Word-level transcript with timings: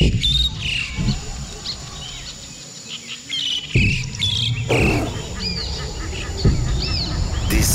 Des 0.00 0.12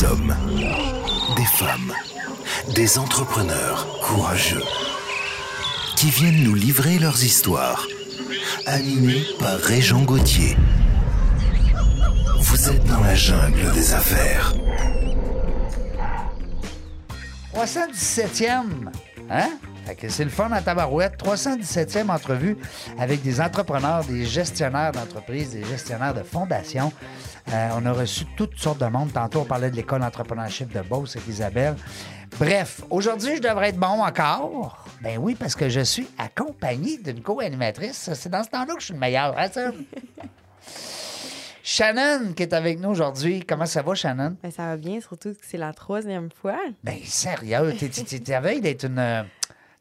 hommes, 0.03 0.35
des 1.35 1.45
femmes, 1.45 1.93
des 2.75 2.97
entrepreneurs 2.97 3.87
courageux 4.01 4.63
qui 5.95 6.09
viennent 6.09 6.43
nous 6.43 6.55
livrer 6.55 6.99
leurs 6.99 7.23
histoires, 7.23 7.87
animés 8.65 9.23
par 9.39 9.57
Régent 9.57 10.03
Gauthier. 10.03 10.57
Vous 12.39 12.69
êtes 12.69 12.83
dans 12.85 13.01
la 13.01 13.15
jungle 13.15 13.71
des 13.73 13.93
affaires. 13.93 14.53
317e, 17.53 18.63
hein? 19.29 19.49
C'est 20.09 20.23
le 20.23 20.29
fun 20.29 20.51
à 20.51 20.61
tabarouette. 20.61 21.17
317e 21.23 22.09
entrevue 22.09 22.57
avec 22.97 23.21
des 23.21 23.39
entrepreneurs, 23.41 24.03
des 24.05 24.25
gestionnaires 24.25 24.91
d'entreprises, 24.91 25.51
des 25.51 25.63
gestionnaires 25.63 26.13
de 26.13 26.23
fondations. 26.23 26.91
Euh, 27.51 27.69
on 27.77 27.85
a 27.85 27.91
reçu 27.93 28.25
toutes 28.37 28.57
sortes 28.57 28.79
de 28.79 28.85
monde. 28.85 29.11
Tantôt, 29.11 29.39
on 29.41 29.45
parlait 29.45 29.71
de 29.71 29.75
l'école 29.75 30.01
d'entrepreneurship 30.01 30.71
de 30.71 30.81
Beauce 30.81 31.15
avec 31.15 31.27
Isabelle. 31.27 31.75
Bref, 32.39 32.81
aujourd'hui, 32.91 33.37
je 33.37 33.41
devrais 33.41 33.69
être 33.69 33.79
bon 33.79 34.03
encore. 34.03 34.85
Ben 35.01 35.17
oui, 35.17 35.35
parce 35.35 35.55
que 35.55 35.67
je 35.69 35.79
suis 35.81 36.07
accompagné 36.17 36.97
d'une 36.97 37.21
co-animatrice. 37.21 38.11
C'est 38.13 38.29
dans 38.29 38.43
ce 38.43 38.49
temps-là 38.49 38.73
que 38.75 38.79
je 38.81 38.85
suis 38.85 38.93
le 38.93 38.99
meilleur. 38.99 39.35
Hein, 39.37 39.47
ça? 39.51 39.71
Shannon 41.63 42.33
qui 42.35 42.43
est 42.43 42.53
avec 42.53 42.79
nous 42.79 42.89
aujourd'hui. 42.89 43.43
Comment 43.47 43.65
ça 43.65 43.81
va, 43.81 43.93
Shannon? 43.93 44.35
Ben, 44.41 44.51
ça 44.51 44.63
va 44.67 44.77
bien, 44.77 44.99
surtout 45.01 45.29
que 45.33 45.39
c'est 45.47 45.57
la 45.57 45.73
troisième 45.73 46.29
fois. 46.31 46.57
Ben, 46.83 46.97
sérieux, 47.03 47.73
t'es- 47.77 48.33
à 48.33 48.41
veille 48.41 48.61
d'être 48.61 48.85
une. 48.85 49.25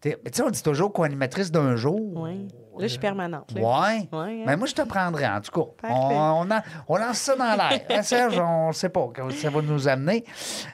Tu 0.00 0.14
sais, 0.32 0.42
on 0.42 0.50
dit 0.50 0.62
toujours 0.62 0.92
co-animatrice 0.92 1.50
d'un 1.50 1.74
jour. 1.74 1.98
Oui. 1.98 2.46
Là, 2.78 2.86
je 2.86 2.92
suis 2.92 3.00
permanente. 3.00 3.52
là. 3.52 3.60
Ouais. 3.60 4.08
Ouais, 4.12 4.42
hein? 4.42 4.44
Ben, 4.46 4.56
moi, 4.56 4.68
je 4.68 4.74
te 4.74 4.82
prendrais, 4.82 5.26
en 5.26 5.40
tout 5.40 5.50
cas. 5.50 5.88
On, 5.90 6.46
on, 6.86 6.96
lance 6.96 7.18
ça 7.18 7.34
dans 7.34 7.56
l'air. 7.56 7.80
Hein, 7.90 8.02
Serge, 8.02 8.38
on 8.38 8.68
ne 8.68 8.72
sait 8.72 8.88
pas 8.88 9.00
où 9.00 9.30
ça 9.32 9.50
va 9.50 9.62
nous 9.62 9.88
amener. 9.88 10.24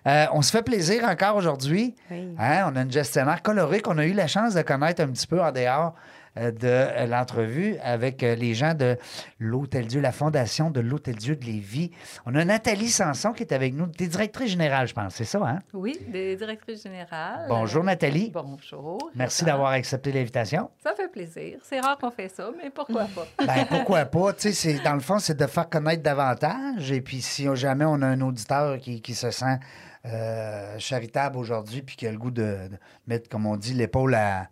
Euh, 0.06 0.26
on 0.32 0.42
se 0.42 0.50
fait 0.50 0.62
plaisir 0.62 1.04
encore 1.04 1.36
aujourd'hui. 1.36 1.94
Oui. 2.10 2.34
Hein, 2.38 2.70
on 2.70 2.76
a 2.76 2.82
une 2.82 2.92
gestionnaire 2.92 3.40
colorée 3.40 3.80
qu'on 3.80 3.96
a 3.96 4.04
eu 4.04 4.12
la 4.12 4.26
chance 4.26 4.52
de 4.52 4.60
connaître 4.60 5.02
un 5.02 5.08
petit 5.08 5.26
peu 5.26 5.42
en 5.42 5.50
dehors 5.52 5.94
de 6.36 6.68
euh, 6.68 7.06
l'entrevue 7.06 7.76
avec 7.82 8.22
euh, 8.22 8.34
les 8.34 8.54
gens 8.54 8.74
de 8.74 8.96
l'Hôtel 9.38 9.86
Dieu, 9.86 10.00
la 10.00 10.12
fondation 10.12 10.70
de 10.70 10.80
l'Hôtel 10.80 11.14
Dieu 11.16 11.36
de 11.36 11.44
Lévis. 11.44 11.90
On 12.26 12.34
a 12.34 12.44
Nathalie 12.44 12.88
Sanson 12.88 13.32
qui 13.32 13.42
est 13.44 13.52
avec 13.52 13.72
nous. 13.74 13.86
Tu 13.86 14.04
es 14.04 14.06
directrice 14.08 14.50
générale, 14.50 14.88
je 14.88 14.94
pense, 14.94 15.14
c'est 15.14 15.24
ça, 15.24 15.40
hein? 15.46 15.58
Oui, 15.72 15.96
des 16.08 16.36
directrices 16.36 16.82
générales. 16.82 17.46
Bonjour, 17.48 17.84
Nathalie. 17.84 18.30
Bonjour. 18.34 19.10
Merci 19.14 19.44
d'avoir 19.44 19.70
accepté 19.72 20.10
l'invitation. 20.12 20.70
Ça 20.82 20.94
fait 20.94 21.08
plaisir. 21.08 21.58
C'est 21.62 21.78
rare 21.80 21.96
qu'on 21.98 22.10
fait 22.10 22.28
ça, 22.28 22.50
mais 22.62 22.70
pourquoi 22.70 23.04
pas? 23.14 23.26
Ben, 23.46 23.66
pourquoi 23.68 24.04
pas? 24.06 24.32
Tu 24.32 24.40
sais, 24.42 24.52
c'est- 24.52 24.82
dans 24.82 24.94
le 24.94 25.00
fond, 25.00 25.18
c'est 25.18 25.36
de 25.36 25.46
faire 25.46 25.68
connaître 25.68 26.02
davantage. 26.02 26.90
Et 26.90 27.00
puis, 27.00 27.20
si 27.20 27.46
jamais 27.54 27.84
on 27.84 28.02
a 28.02 28.06
un 28.06 28.20
auditeur 28.20 28.78
qui, 28.78 29.00
qui 29.00 29.14
se 29.14 29.30
sent 29.30 29.58
euh, 30.06 30.76
charitable 30.78 31.38
aujourd'hui, 31.38 31.82
puis 31.82 31.96
qui 31.96 32.06
a 32.06 32.12
le 32.12 32.18
goût 32.18 32.30
de, 32.30 32.42
de 32.42 32.76
mettre, 33.06 33.28
comme 33.28 33.46
on 33.46 33.56
dit, 33.56 33.74
l'épaule 33.74 34.14
à. 34.14 34.48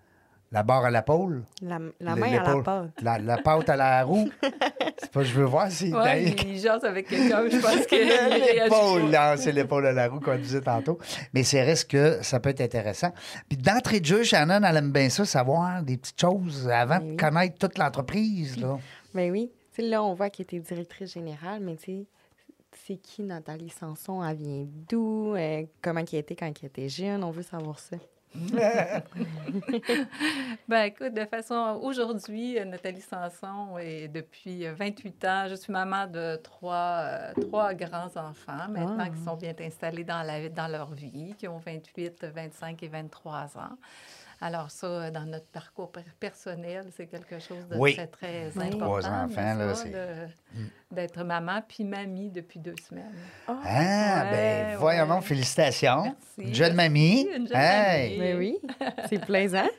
La 0.53 0.63
barre 0.63 0.85
à 0.85 0.91
l'épaule. 0.91 1.45
La, 1.63 1.79
la 1.99 2.15
main 2.15 2.39
à 2.39 2.55
la 2.55 2.63
pâte. 2.63 2.91
La, 3.03 3.19
la 3.19 3.39
pâte 3.39 3.69
à 3.71 3.77
la 3.77 4.05
roue? 4.05 4.29
C'est 4.99 5.11
pas, 5.11 5.23
je 5.23 5.33
veux 5.33 5.45
voir 5.47 5.71
si. 5.71 5.93
Ouais, 5.93 6.25
il 6.47 6.59
jase 6.59 6.85
avec 6.85 7.09
quelqu'un, 7.09 7.49
je 7.49 7.57
pense 7.59 7.87
réagit 7.91 8.59
L'épaule, 8.61 9.11
là, 9.11 9.37
c'est 9.37 9.51
l'épaule 9.51 9.87
à 9.87 9.93
la 9.93 10.09
roue 10.09 10.21
qu'on 10.21 10.37
disait 10.37 10.61
tantôt. 10.61 10.99
Mais 11.35 11.43
c'est 11.43 11.63
reste 11.63 11.91
que 11.91 12.19
ça 12.23 12.39
peut 12.39 12.51
être 12.51 12.61
intéressant. 12.61 13.13
Puis 13.49 13.57
d'entrée 13.59 13.99
de 14.01 14.05
jeu, 14.07 14.23
Shannon, 14.23 14.63
elle 14.63 14.77
aime 14.77 14.93
bien 14.93 15.09
ça, 15.09 15.25
savoir 15.25 15.83
des 15.83 15.97
petites 15.97 16.21
choses 16.21 16.69
avant 16.69 16.99
de 17.01 17.05
Oui. 17.11 17.17
connaître 17.17 17.59
toute 17.59 17.79
l'entreprise. 17.79 18.59
Là. 18.61 18.79
Ben 19.15 19.31
oui. 19.33 19.51
Tu 19.75 19.83
sais, 19.83 19.89
là, 19.89 20.03
on 20.05 20.15
voit 20.15 20.31
qu'elle 20.31 20.45
était 20.45 20.61
directrice 20.61 21.15
générale, 21.15 21.61
mais 21.63 21.77
tu 21.77 21.85
sais, 21.85 22.07
c'est 22.87 22.97
qui 22.97 23.23
Nathalie 23.23 23.71
Sanson? 23.71 24.23
Elle 24.25 24.37
vient 24.37 24.67
d'où? 24.89 25.35
Euh, 25.35 25.63
comment 25.83 26.01
elle 26.13 26.19
était 26.19 26.37
quand 26.37 26.47
elle 26.47 26.67
était 26.69 26.89
jeune? 26.89 27.25
On 27.25 27.31
veut 27.31 27.43
savoir 27.43 27.79
ça. 27.79 27.97
Ben 30.69 30.85
écoute, 30.85 31.15
de 31.15 31.25
façon, 31.27 31.79
aujourd'hui, 31.83 32.59
euh, 32.59 32.65
Nathalie 32.65 33.01
Sanson 33.03 33.77
est 33.79 34.09
depuis 34.09 34.67
euh, 34.67 34.75
28 34.75 35.25
ans, 35.25 35.47
je 35.49 35.55
suis 35.55 35.73
maman 35.73 36.07
de 36.07 36.37
trois, 36.43 37.01
euh, 37.03 37.33
trois 37.41 37.75
grands-enfants 37.75 38.69
maintenant 38.69 38.97
Ah. 39.01 39.09
qui 39.11 39.23
sont 39.23 39.37
bien 39.37 39.53
installés 39.61 40.05
dans, 40.05 40.23
la, 40.23 40.49
dans 40.49 40.69
leur 40.69 40.93
vie, 40.93 41.35
qui 41.39 41.47
ont 41.49 41.59
28, 41.59 42.25
25 42.25 42.83
et 42.83 42.89
23 42.89 43.57
ans. 43.59 43.77
Alors 44.41 44.71
ça, 44.71 44.87
euh, 44.87 45.11
dans 45.11 45.25
notre 45.27 45.47
parcours 45.47 45.93
per- 45.93 46.01
personnel, 46.19 46.87
c'est 46.97 47.07
quelque 47.07 47.39
chose 47.39 47.69
de 47.69 47.77
Oui. 47.77 47.95
très, 47.95 48.07
très 48.07 48.51
Oui. 48.57 48.67
important. 48.67 48.79
Trois 48.79 49.07
enfants, 49.09 49.55
là, 49.55 49.75
c'est- 49.75 49.91
de- 49.91 50.29
D'être 50.91 51.25
maman 51.25 51.63
puis 51.67 51.85
mamie 51.85 52.29
depuis 52.31 52.61
deux 52.61 52.75
semaines. 52.87 53.15
Ah, 53.49 53.53
Ouais, 53.65 54.31
ben, 54.31 54.77
voyons 54.79 55.07
donc, 55.07 55.23
félicitations. 55.23 56.03
Merci, 56.03 56.49
Une 56.51 56.55
jeune 56.55 56.75
mamie. 56.75 57.23
une 57.35 57.49
jeune 57.49 57.57
Hey! 57.57 58.19
mamie. 58.19 58.31
Ben 58.31 58.39
oui. 58.39 58.59
C'est 59.09 59.25
plaisant. 59.25 59.69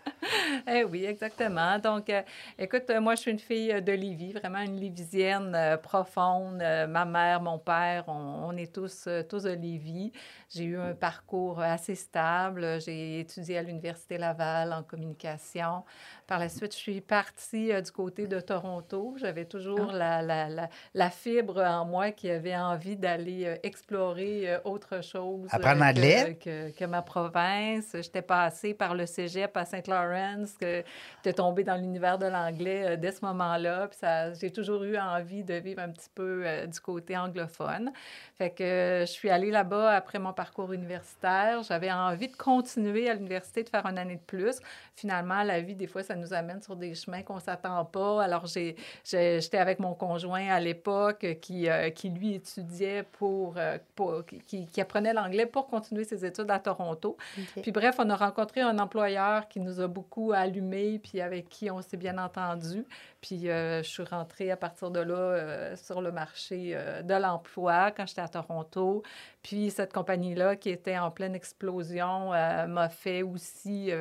Eh 0.66 0.85
oui, 0.85 1.03
exactement. 1.03 1.78
Donc, 1.79 2.09
euh, 2.09 2.22
écoute, 2.57 2.83
euh, 2.89 3.01
moi, 3.01 3.16
je 3.16 3.22
suis 3.22 3.31
une 3.31 3.39
fille 3.39 3.73
euh, 3.73 3.81
de 3.81 3.91
Lévis, 3.91 4.31
vraiment 4.31 4.59
une 4.62 4.79
Lévisienne 4.79 5.53
euh, 5.53 5.75
profonde. 5.75 6.62
Euh, 6.62 6.88
ma 6.88 7.03
mère, 7.03 7.41
mon 7.41 7.59
père, 7.59 8.06
on, 8.07 8.45
on 8.47 8.56
est 8.56 8.73
tous, 8.73 9.06
euh, 9.07 9.23
tous 9.23 9.44
de 9.44 9.50
Lévis. 9.50 10.13
J'ai 10.50 10.63
eu 10.63 10.78
un 10.78 10.94
parcours 10.94 11.59
assez 11.59 11.95
stable. 11.95 12.79
J'ai 12.79 13.19
étudié 13.19 13.57
à 13.57 13.63
l'Université 13.63 14.17
Laval 14.17 14.72
en 14.72 14.83
communication. 14.83 15.83
Par 16.28 16.39
la 16.39 16.47
suite, 16.47 16.72
je 16.73 16.78
suis 16.79 17.01
partie 17.01 17.73
euh, 17.73 17.81
du 17.81 17.91
côté 17.91 18.25
de 18.28 18.39
Toronto. 18.39 19.16
J'avais 19.19 19.45
toujours 19.45 19.91
la, 19.91 20.22
la, 20.22 20.47
la, 20.47 20.62
la 20.94 21.09
fibre 21.09 21.62
en 21.62 21.85
moi 21.85 22.12
qui 22.12 22.29
avait 22.29 22.56
envie 22.56 22.96
d'aller 22.96 23.46
euh, 23.46 23.56
explorer 23.63 24.50
euh, 24.51 24.59
autre 24.66 25.03
chose 25.03 25.46
euh, 25.46 25.56
Apprendre 25.56 25.79
que- 25.79 25.85
l'anglais? 25.85 26.38
que, 26.44 26.72
que 26.72 26.85
ma 26.85 27.01
province. 27.01 27.85
J'étais 27.94 28.22
passée 28.22 28.74
par 28.74 28.96
le 28.96 29.06
cégep 29.06 29.56
à 29.57 29.66
Saint-Lawrence, 29.66 30.53
que 30.59 30.84
j'étais 31.18 31.34
tombée 31.34 31.63
dans 31.63 31.75
l'univers 31.75 32.18
de 32.18 32.25
l'anglais 32.28 32.84
euh, 32.85 32.96
dès 32.97 33.12
ce 33.12 33.24
moment-là. 33.25 33.88
Puis 33.88 34.00
ça, 34.00 34.34
j'ai 34.34 34.51
toujours 34.51 34.84
eu 34.84 34.97
envie 34.97 35.44
de 35.44 35.56
vivre 35.56 35.81
un 35.81 35.90
petit 35.90 36.09
peu 36.13 36.44
euh, 36.46 36.66
du 36.66 36.80
côté 36.80 37.18
anglophone. 37.18 37.91
Fait 38.38 38.50
que 38.50 38.63
euh, 38.63 39.00
je 39.01 39.12
suis 39.12 39.30
allée 39.30 39.51
là-bas 39.51 39.91
après 39.91 40.19
mon 40.19 40.34
parcours 40.34 40.74
universitaire. 40.74 41.62
J'avais 41.63 41.91
envie 41.91 42.28
de 42.28 42.35
continuer 42.35 43.09
à 43.09 43.13
l'université, 43.13 43.63
de 43.63 43.69
faire 43.69 43.85
une 43.85 43.97
année 43.97 44.16
de 44.16 44.22
plus. 44.22 44.57
Finalement, 44.95 45.44
la 45.44 45.59
vie, 45.62 45.75
des 45.75 45.88
fois, 45.88 46.03
ça 46.03 46.16
nous 46.16 46.34
amène 46.34 46.62
sur 46.62 46.75
des 46.75 46.94
chemins 46.95 47.22
qu'on 47.24 47.40
s'attend 47.40 47.84
pas. 47.85 48.24
Alors, 48.24 48.45
j'ai, 48.45 48.75
j'ai- 49.03 49.40
j'étais 49.41 49.57
avec 49.57 49.80
mon 49.80 49.94
conjoint 49.94 50.52
à 50.53 50.59
l'époque 50.59 51.23
euh, 51.23 51.33
qui, 51.33 51.69
euh, 51.69 51.89
qui 51.89 52.09
lui, 52.09 52.35
étudiait 52.35 53.03
pour, 53.03 53.55
euh, 53.57 53.77
pour- 53.95 54.23
qui, 54.47 54.65
qui 54.65 54.81
apprenait 54.81 55.13
l'anglais 55.13 55.45
pour 55.45 55.67
continuer 55.67 56.03
ses 56.03 56.25
études 56.25 56.49
à 56.49 56.59
Toronto. 56.59 57.17
Puis 57.61 57.71
bref, 57.71 57.95
on 57.99 58.09
a 58.09 58.15
rencontré 58.15 58.61
un 58.61 58.79
employeur 58.79 59.47
qui 59.47 59.59
nous 59.59 59.79
a 59.79 59.87
beaucoup 59.87 60.31
allumés, 60.33 60.99
puis 60.99 61.21
avec 61.21 61.49
qui 61.49 61.69
on 61.69 61.81
s'est 61.81 61.97
bien 61.97 62.17
entendu. 62.17 62.85
Puis 63.21 63.49
euh, 63.49 63.81
je 63.83 63.89
suis 63.89 64.03
rentrée 64.03 64.51
à 64.51 64.57
partir 64.57 64.91
de 64.91 64.99
là 64.99 65.15
euh, 65.15 65.75
sur 65.75 66.01
le 66.01 66.11
marché 66.11 66.73
euh, 66.75 67.01
de 67.01 67.13
l'emploi 67.13 67.91
quand 67.91 68.05
j'étais 68.05 68.21
à 68.21 68.27
Toronto. 68.27 69.03
Puis 69.41 69.71
cette 69.71 69.93
compagnie-là, 69.93 70.55
qui 70.55 70.69
était 70.69 70.97
en 70.97 71.11
pleine 71.11 71.35
explosion, 71.35 72.29
m'a 72.29 72.89
fait 72.89 73.23
aussi 73.23 73.91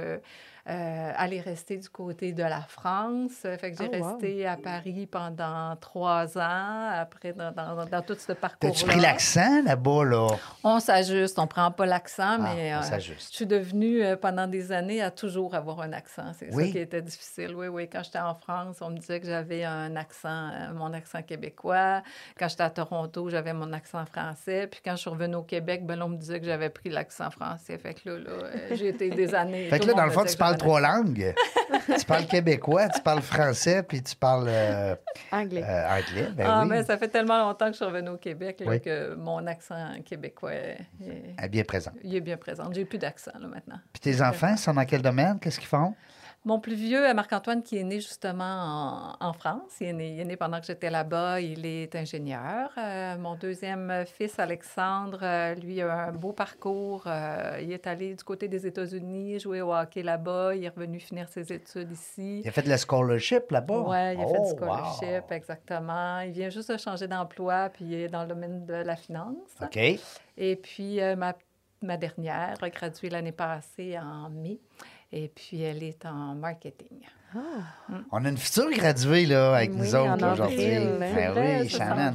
euh, 0.69 0.73
euh, 0.73 1.13
aller 1.17 1.41
rester 1.41 1.77
du 1.77 1.89
côté 1.89 2.33
de 2.33 2.43
la 2.43 2.61
France. 2.63 3.33
Fait 3.43 3.73
que 3.73 3.77
j'ai 3.79 3.91
Oh, 3.93 3.97
wow. 4.05 4.13
resté 4.13 4.47
à 4.47 4.57
Paris 4.57 5.07
pendant 5.11 5.77
trois 5.77 6.39
ans, 6.39 6.89
après 6.95 7.33
dans, 7.33 7.51
dans, 7.53 7.85
dans 7.85 8.03
tout 8.03 8.15
ce 8.19 8.33
parcours-là. 8.33 8.73
T'as-tu 8.75 8.87
pris 8.87 9.01
l'accent 9.01 9.63
là-bas, 9.65 10.05
là? 10.05 10.29
On 10.65 10.81
s'ajuste, 10.81 11.39
on 11.39 11.47
prend 11.47 11.71
pas 11.71 11.87
l'accent, 11.87 12.37
Ah, 12.39 12.39
mais 12.39 12.75
on 12.75 12.79
euh, 12.95 12.99
je 12.99 13.13
suis 13.19 13.47
devenue 13.47 14.03
euh, 14.03 14.17
pendant 14.17 14.47
des 14.47 14.73
années 14.73 15.03
à 15.03 15.11
toujours 15.11 15.55
avoir 15.55 15.81
un 15.81 15.93
accent. 15.93 16.33
C'est 16.39 16.55
Oui. 16.55 16.67
ça 16.67 16.73
qui 16.73 16.79
était 16.79 17.03
difficile. 17.03 17.55
Oui, 17.55 17.69
oui. 17.69 17.89
Quand 17.91 18.03
j'étais 18.03 18.19
en 18.21 18.35
France, 18.35 18.79
on 18.81 18.91
me 18.91 18.99
disait 18.99 19.21
que 19.21 19.27
j'avais 19.27 19.65
un 19.65 19.95
accent, 19.97 20.29
euh, 20.53 20.73
mon 20.75 20.93
accent 20.93 21.23
québécois. 21.23 22.03
Quand 22.39 22.49
j'étais 22.49 22.63
à 22.63 22.71
Toronto, 22.71 23.29
j'avais 23.29 23.53
mon 23.53 23.73
accent 23.73 24.05
français. 24.07 24.67
Puis 24.69 24.81
quand 24.85 24.93
je 24.93 25.01
suis 25.03 25.11
revenue 25.11 25.37
au 25.37 25.43
Québec, 25.43 25.85
ben 25.87 26.01
on 26.03 26.09
me 26.09 26.17
disait 26.17 26.41
que 26.41 26.47
j'avais 26.47 26.71
pris 26.71 26.91
l'accent 26.91 27.31
français. 27.31 27.79
Fait 27.79 27.95
que 27.95 28.09
là, 28.11 28.19
là 28.19 28.31
euh, 28.31 28.69
j'ai 28.75 28.89
été 28.89 29.11
des 29.11 29.35
années. 29.35 29.69
Fait 29.69 29.79
que 29.81 29.87
là, 29.87 29.95
dans 29.95 30.05
le 30.05 30.11
fond, 30.11 30.21
tu 30.25 30.27
disait 30.27 30.37
parles 30.57 30.61
trois 30.61 30.81
langues. 30.81 31.35
tu 31.99 32.05
parles 32.07 32.27
québécois, 32.27 32.89
tu 32.89 33.01
parles 33.01 33.23
français, 33.23 33.83
puis 33.83 34.03
tu 34.03 34.15
parles 34.17 34.47
euh, 34.49 34.95
Anglais. 35.31 35.63
euh, 35.65 35.89
anglais. 35.99 36.29
Ben 36.37 36.47
ah, 36.49 36.61
oui. 36.63 36.69
mais 36.71 36.85
ça 36.85 36.97
fait 36.99 37.09
tellement 37.09 37.39
longtemps 37.39 37.67
que 37.67 37.73
je 37.73 37.77
suis 37.77 37.85
revenue 37.85 38.11
au 38.11 38.17
Québec 38.19 38.61
là, 38.61 38.67
Oui. 38.71 38.81
que 38.81 39.15
mon 39.15 39.47
accent 39.47 39.89
québécois, 40.05 40.53
est- 40.55 40.79
est- 41.03 41.35
Elle 41.39 41.45
est 41.45 41.49
bien 41.49 41.65
présent. 41.65 41.93
il 42.03 42.15
est 42.15 42.21
bien 42.21 42.37
présent. 42.37 42.65
J'ai 42.73 42.85
plus 42.85 42.99
d'accent 42.99 43.33
là, 43.41 43.47
maintenant. 43.49 43.79
Puis 43.93 44.01
tes 44.01 44.23
enfants 44.23 44.57
sont 44.57 44.75
dans 44.75 44.85
quel 44.85 45.03
domaine? 45.03 45.39
Qu'est-ce 45.41 45.59
qu'ils 45.59 45.69
font? 45.69 45.95
Mon 46.45 46.59
plus 46.59 46.75
vieux, 46.75 47.15
Marc-Antoine, 47.15 47.63
qui 47.63 47.79
est 47.79 47.85
né 47.85 48.01
justement 48.01 49.15
en, 49.21 49.29
en 49.29 49.33
France. 49.33 49.77
Il 49.81 49.87
est, 49.87 49.93
né, 49.93 50.11
il 50.11 50.21
est, 50.21 50.25
né, 50.25 50.37
pendant 50.37 50.59
que 50.59 50.67
j'étais 50.67 50.91
là-bas. 50.91 51.41
Il 51.41 51.65
est 51.65 51.95
ingénieur. 51.95 52.69
Euh, 52.77 53.17
mon 53.17 53.37
deuxième 53.37 54.05
fils, 54.07 54.41
Alexandre, 54.41 55.21
euh, 55.23 55.55
lui 55.55 55.81
a 55.81 56.07
un 56.07 56.11
beau 56.11 56.33
parcours. 56.33 57.05
Euh, 57.07 57.61
il 57.63 57.71
est 57.71 57.87
allé 57.87 58.17
du 58.17 58.25
côté 58.25 58.49
des 58.49 58.67
États-Unis, 58.67 59.39
jouer 59.39 59.63
au 59.63 59.73
hockey 59.73 60.03
là-bas. 60.03 60.57
Il 60.57 60.65
est 60.65 60.69
revenu 60.71 60.99
finir 60.99 61.29
ses 61.29 61.53
études 61.53 61.93
ici. 61.93 62.41
Il 62.41 62.49
a 62.49 62.51
fait 62.51 62.63
de 62.63 62.71
la 62.71 62.79
scholarship 62.79 63.49
là-bas? 63.53 63.85
Oui, 63.87 64.15
il 64.15 64.21
a 64.21 64.25
oh, 64.27 64.35
fait 64.35 64.41
du 64.41 64.59
scholarship, 64.59 65.31
wow. 65.31 65.37
exactement. 65.37 66.21
Il 66.21 66.33
vient 66.33 66.49
juste 66.49 66.73
de 66.73 66.77
changer 66.77 67.07
d'emploi, 67.07 67.69
puis 67.73 67.85
il 67.85 67.95
est 67.95 68.09
dans 68.09 68.23
le 68.23 68.29
domaine 68.29 68.67
de 68.67 68.75
la 68.75 68.97
finance. 68.97 69.37
OK. 69.63 69.79
Et 70.37 70.57
puis, 70.57 70.99
ma, 71.17 71.35
ma 71.83 71.97
dernière 71.97 72.57
a 72.61 72.69
gradué 72.69 73.11
l'année 73.11 73.31
passée 73.31 73.97
en 73.97 74.29
mai. 74.29 74.59
Et 75.13 75.29
puis, 75.29 75.61
elle 75.63 75.83
est 75.83 76.07
en 76.07 76.35
marketing. 76.35 77.01
Oh. 77.35 77.39
Mm. 77.89 77.95
On 78.13 78.25
a 78.25 78.29
une 78.29 78.37
future 78.37 78.71
graduée 78.71 79.27
là, 79.27 79.57
avec 79.57 79.71
oui, 79.71 79.77
nous 79.77 79.95
autres 79.95 80.33
aujourd'hui. 80.33 80.79
Ben 80.99 81.33
oui, 81.37 81.69
Shannon. 81.69 82.15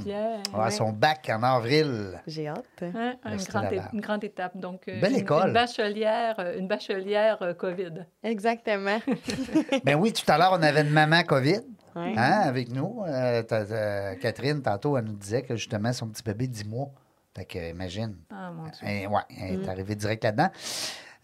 On 0.54 0.60
a 0.60 0.72
son 0.72 0.92
bac 0.92 1.30
en 1.32 1.44
avril. 1.44 2.20
J'ai 2.26 2.48
hâte. 2.48 2.66
Hein, 2.82 3.16
une, 3.26 3.38
grande 3.38 3.84
une, 3.94 4.02
grande 4.02 4.24
étape. 4.24 4.58
Donc, 4.58 4.86
Belle 4.86 5.12
une, 5.12 5.20
école. 5.20 5.48
Une 5.48 5.54
bachelière, 5.54 6.36
une 6.58 6.68
bachelière 6.68 7.54
COVID. 7.58 8.06
Exactement. 8.24 9.00
ben 9.84 9.96
oui, 9.96 10.14
tout 10.14 10.30
à 10.32 10.38
l'heure, 10.38 10.54
on 10.54 10.64
avait 10.64 10.82
une 10.82 10.90
maman 10.90 11.24
COVID. 11.24 11.62
Oui. 11.96 12.14
Hein, 12.16 12.42
avec 12.46 12.70
nous. 12.70 13.04
Euh, 13.08 13.42
t 13.42 13.56
as, 13.56 13.72
euh, 13.72 14.16
Catherine, 14.16 14.62
tantôt, 14.62 14.98
elle 14.98 15.06
nous 15.06 15.14
disait 15.14 15.42
que 15.42 15.56
justement, 15.56 15.94
son 15.94 16.08
petit 16.08 16.24
bébé 16.24 16.48
de 16.48 16.54
10 16.54 16.66
mois. 16.66 16.90
Fait 17.36 17.46
que, 17.46 17.72
imagine. 17.72 18.16
Ah, 18.32 18.52
mon 18.52 18.64
Dieu. 18.64 18.82
Elle, 18.84 19.08
ouais, 19.08 19.22
elle 19.40 19.54
est 19.54 19.66
mm. 19.66 19.70
arrivée 19.70 19.96
direct 19.96 20.24
là-dedans. 20.24 20.50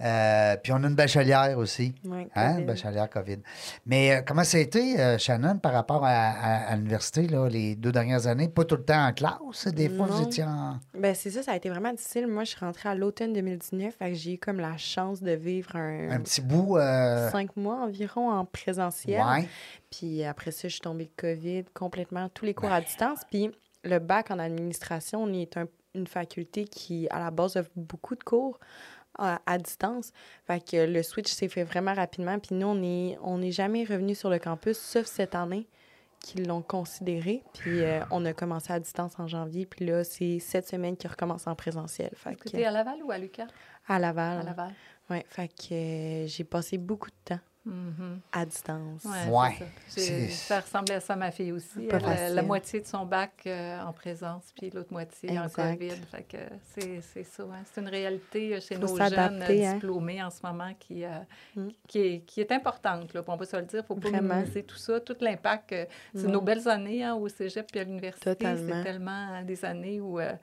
Euh, 0.01 0.57
puis 0.61 0.71
on 0.71 0.83
a 0.83 0.87
une 0.87 0.95
bachelière 0.95 1.57
aussi. 1.57 1.93
Oui, 2.05 2.27
hein, 2.35 2.61
bachelière 2.61 3.09
COVID. 3.09 3.37
Mais 3.85 4.11
euh, 4.11 4.21
comment 4.25 4.43
ça 4.43 4.57
a 4.57 4.61
été, 4.61 4.99
euh, 4.99 5.17
Shannon, 5.17 5.57
par 5.57 5.73
rapport 5.73 6.03
à, 6.03 6.09
à, 6.09 6.71
à 6.71 6.75
l'université, 6.75 7.27
là, 7.27 7.47
les 7.47 7.75
deux 7.75 7.91
dernières 7.91 8.27
années? 8.27 8.49
Pas 8.49 8.65
tout 8.65 8.75
le 8.75 8.83
temps 8.83 9.07
en 9.07 9.13
classe? 9.13 9.67
Des 9.67 9.89
fois, 9.89 10.07
non. 10.07 10.13
vous 10.13 10.23
étiez 10.23 10.43
en... 10.43 10.79
Ben, 10.93 11.15
c'est 11.15 11.31
ça, 11.31 11.43
ça 11.43 11.51
a 11.51 11.55
été 11.55 11.69
vraiment 11.69 11.91
difficile. 11.91 12.27
Moi, 12.27 12.43
je 12.43 12.51
suis 12.51 12.59
rentrée 12.59 12.89
à 12.89 12.95
l'automne 12.95 13.33
2019, 13.33 13.95
fait 13.95 14.09
que 14.09 14.15
j'ai 14.15 14.33
eu 14.33 14.37
comme 14.37 14.59
la 14.59 14.77
chance 14.77 15.21
de 15.21 15.31
vivre 15.31 15.75
un... 15.75 16.11
Un 16.11 16.19
petit 16.19 16.41
bout... 16.41 16.77
Cinq 17.31 17.55
mois 17.55 17.83
environ 17.83 18.31
en 18.31 18.45
présentiel. 18.45 19.21
Ouais. 19.21 19.47
Puis 19.89 20.23
après 20.23 20.51
ça, 20.51 20.67
je 20.67 20.73
suis 20.73 20.81
tombée 20.81 21.11
COVID 21.17 21.65
complètement, 21.73 22.29
tous 22.29 22.45
les 22.45 22.53
cours 22.53 22.69
ouais. 22.69 22.75
à 22.75 22.81
distance. 22.81 23.19
Puis 23.29 23.51
le 23.83 23.99
bac 23.99 24.31
en 24.31 24.39
administration, 24.39 25.23
on 25.23 25.33
est 25.33 25.57
un, 25.57 25.67
une 25.93 26.07
faculté 26.07 26.65
qui, 26.65 27.07
à 27.09 27.19
la 27.19 27.31
base, 27.31 27.55
offre 27.57 27.69
beaucoup 27.75 28.15
de 28.15 28.23
cours 28.23 28.59
à, 29.17 29.41
à, 29.45 29.57
distance. 29.57 30.11
Fait 30.45 30.63
que 30.63 30.85
le 30.85 31.03
switch 31.03 31.31
s'est 31.31 31.47
fait 31.47 31.63
vraiment 31.63 31.93
rapidement. 31.93 32.39
Puis 32.39 32.55
nous, 32.55 32.67
on 32.67 32.75
n'est 32.75 33.17
on 33.21 33.41
est 33.41 33.51
jamais 33.51 33.83
revenu 33.83 34.15
sur 34.15 34.29
le 34.29 34.39
campus, 34.39 34.77
sauf 34.77 35.05
cette 35.05 35.35
année 35.35 35.67
qu'ils 36.23 36.47
l'ont 36.47 36.61
considéré. 36.61 37.43
Puis 37.53 37.83
euh, 37.83 38.01
on 38.09 38.25
a 38.25 38.33
commencé 38.33 38.71
à 38.71 38.79
distance 38.79 39.19
en 39.19 39.27
janvier. 39.27 39.65
Puis 39.65 39.85
là, 39.85 40.03
c'est 40.03 40.39
cette 40.39 40.67
semaine 40.67 40.97
qui 40.97 41.07
recommence 41.07 41.45
en 41.47 41.55
présentiel. 41.55 42.11
Fait 42.15 42.35
que... 42.35 42.57
À 42.63 42.71
Laval 42.71 43.03
ou 43.03 43.11
à 43.11 43.17
Lucas? 43.17 43.47
À 43.87 43.99
Laval. 43.99 44.39
À 44.39 44.43
Laval. 44.43 44.73
Oui, 45.09 45.17
fait 45.27 45.49
que 45.49 45.73
euh, 45.73 46.27
j'ai 46.27 46.45
passé 46.45 46.77
beaucoup 46.77 47.09
de 47.09 47.15
temps. 47.25 47.39
Mm 47.65 47.71
-hmm. 47.71 48.19
à 48.33 48.45
distance. 48.45 49.05
Ouais. 49.05 49.31
ouais. 49.31 50.29
Ça. 50.29 50.59
ressemblait 50.59 50.95
à 50.95 50.99
ça, 50.99 51.15
ma 51.15 51.31
fille 51.31 51.53
aussi. 51.53 51.87
Elle, 51.89 52.01
la, 52.01 52.29
la, 52.29 52.41
moitié 52.41 52.81
de 52.81 52.87
son 52.87 53.05
bac 53.05 53.31
euh, 53.45 53.79
en 53.81 53.93
présence, 53.93 54.51
puis 54.57 54.69
l'autre 54.69 54.91
moitié 54.91 55.29
exact. 55.29 55.59
en 55.59 55.75
COVID. 55.75 55.95
Fait 56.11 56.23
que 56.23 56.37
c'est 57.01 57.23
ça. 57.23 57.43
Hein. 57.43 57.63
C'est 57.65 57.79
une 57.79 57.87
réalité 57.87 58.59
chez 58.59 58.77
nos 58.77 58.97
jeunes 58.97 59.41
hein. 59.41 59.73
diplômés 59.73 60.21
en 60.21 60.29
ce 60.29 60.41
moment 60.45 60.73
qui, 60.77 61.05
euh, 61.05 61.09
mm. 61.55 61.67
qui, 61.87 61.99
est, 61.99 62.19
qui 62.25 62.41
est 62.41 62.51
importante. 62.51 63.13
Là. 63.13 63.23
On 63.25 63.37
peut 63.37 63.45
se 63.45 63.55
le 63.55 63.63
dire. 63.63 63.79
Il 63.79 63.83
ne 63.83 63.87
faut 63.87 63.95
pas 63.95 64.09
Vraiment. 64.09 64.35
minimiser 64.35 64.63
tout 64.63 64.75
ça. 64.87 64.99
Tout 64.99 65.15
l'impact. 65.21 65.71
Euh, 65.71 65.85
c'est 66.13 66.27
mm. 66.27 66.31
nos 66.31 66.41
belles 66.41 66.67
années 66.67 67.03
hein, 67.03 67.15
au 67.15 67.29
cégep 67.29 67.67
puis 67.71 67.79
à 67.79 67.85
l'université. 67.85 68.35
C'est 68.39 68.83
tellement 68.83 69.41
des 69.43 69.63
années 69.63 70.01
où 70.01 70.19
euh, 70.19 70.33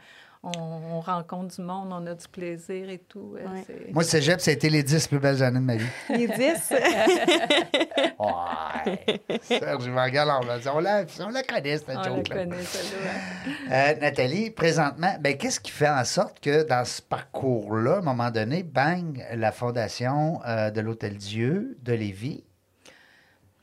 on, 0.43 0.51
on, 0.51 1.01
rencontre 1.01 1.55
du 1.55 1.63
monde, 1.63 1.93
on 1.93 2.07
a 2.07 2.15
du 2.15 2.29
plaisir 2.29 2.89
et 2.89 2.99
tout. 2.99 3.35
Ouais. 3.35 3.93
Moi, 3.93 4.03
cégep, 4.05 4.41
ça 4.41 4.51
a 4.51 4.55
été 4.55 4.71
les 4.71 4.83
dix 4.83 5.07
plus 5.07 5.19
belles 5.19 5.43
années 5.43 5.61
de 5.61 5.65
ma 5.65 5.77
vie. 5.77 5.87
Les 6.09 6.29
dix? 6.29 6.73
ouais. 8.19 9.21
Serge 9.43 9.89
Vangal, 9.89 10.29
on, 10.31 10.41
on, 10.75 10.81
la, 10.81 11.05
on 11.21 11.29
la 11.29 11.43
connaît, 11.43 11.77
cette 11.77 11.91
on 11.91 12.03
joke 12.03 12.29
la 12.29 12.37
connaît, 12.37 12.63
celle-là. 12.63 13.91
Euh, 13.91 14.01
Nathalie, 14.01 14.51
présentement, 14.51 15.15
ben, 15.21 15.37
qu'est-ce 15.37 15.61
qui 15.61 15.73
fait 15.73 15.91
en 15.91 16.05
sorte 16.05 16.41
que 16.41 16.67
dans 16.67 16.87
ce 16.87 17.03
parcours-là, 17.03 17.97
à 17.97 17.99
un 17.99 18.03
moment 18.03 18.31
donné, 18.31 18.63
bang, 18.63 19.23
la 19.35 19.53
fondation 19.53 20.41
euh, 20.47 20.71
de 20.71 20.81
l'Hôtel 20.81 21.17
Dieu 21.17 21.77
de 21.83 21.93
Lévis 21.93 22.45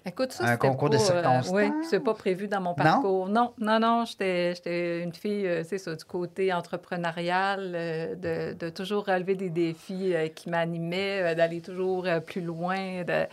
Écoute, 0.08 0.32
ça, 0.32 0.46
un 0.46 0.58
concours 0.58 0.90
pas, 0.90 0.96
de 0.96 1.02
circonstances? 1.02 1.50
Euh, 1.50 1.70
oui, 1.70 1.86
c'est 1.90 2.00
pas 2.00 2.14
prévu 2.14 2.48
dans 2.48 2.62
mon 2.62 2.74
parcours. 2.74 3.28
Non, 3.28 3.52
non, 3.60 3.80
non, 3.80 3.98
non 3.98 4.06
j'étais 4.06 5.04
une 5.04 5.14
fille, 5.14 5.46
euh, 5.46 5.64
c'est 5.66 5.78
ça, 5.78 5.96
du 5.96 6.06
côté 6.06 6.54
entrepreneurial, 6.54 7.74
euh, 7.76 8.16
de, 8.16 8.54
de, 8.54 8.70
toujours 8.70 9.06
relever 9.06 9.36
des 9.36 9.50
défis 9.50 10.14
qui 10.34 10.50
m'animaient, 10.50 11.36
d'aller 11.36 11.60
toujours 11.60 12.08
plus 12.26 12.42
loin. 12.42 13.04
De... 13.04 13.26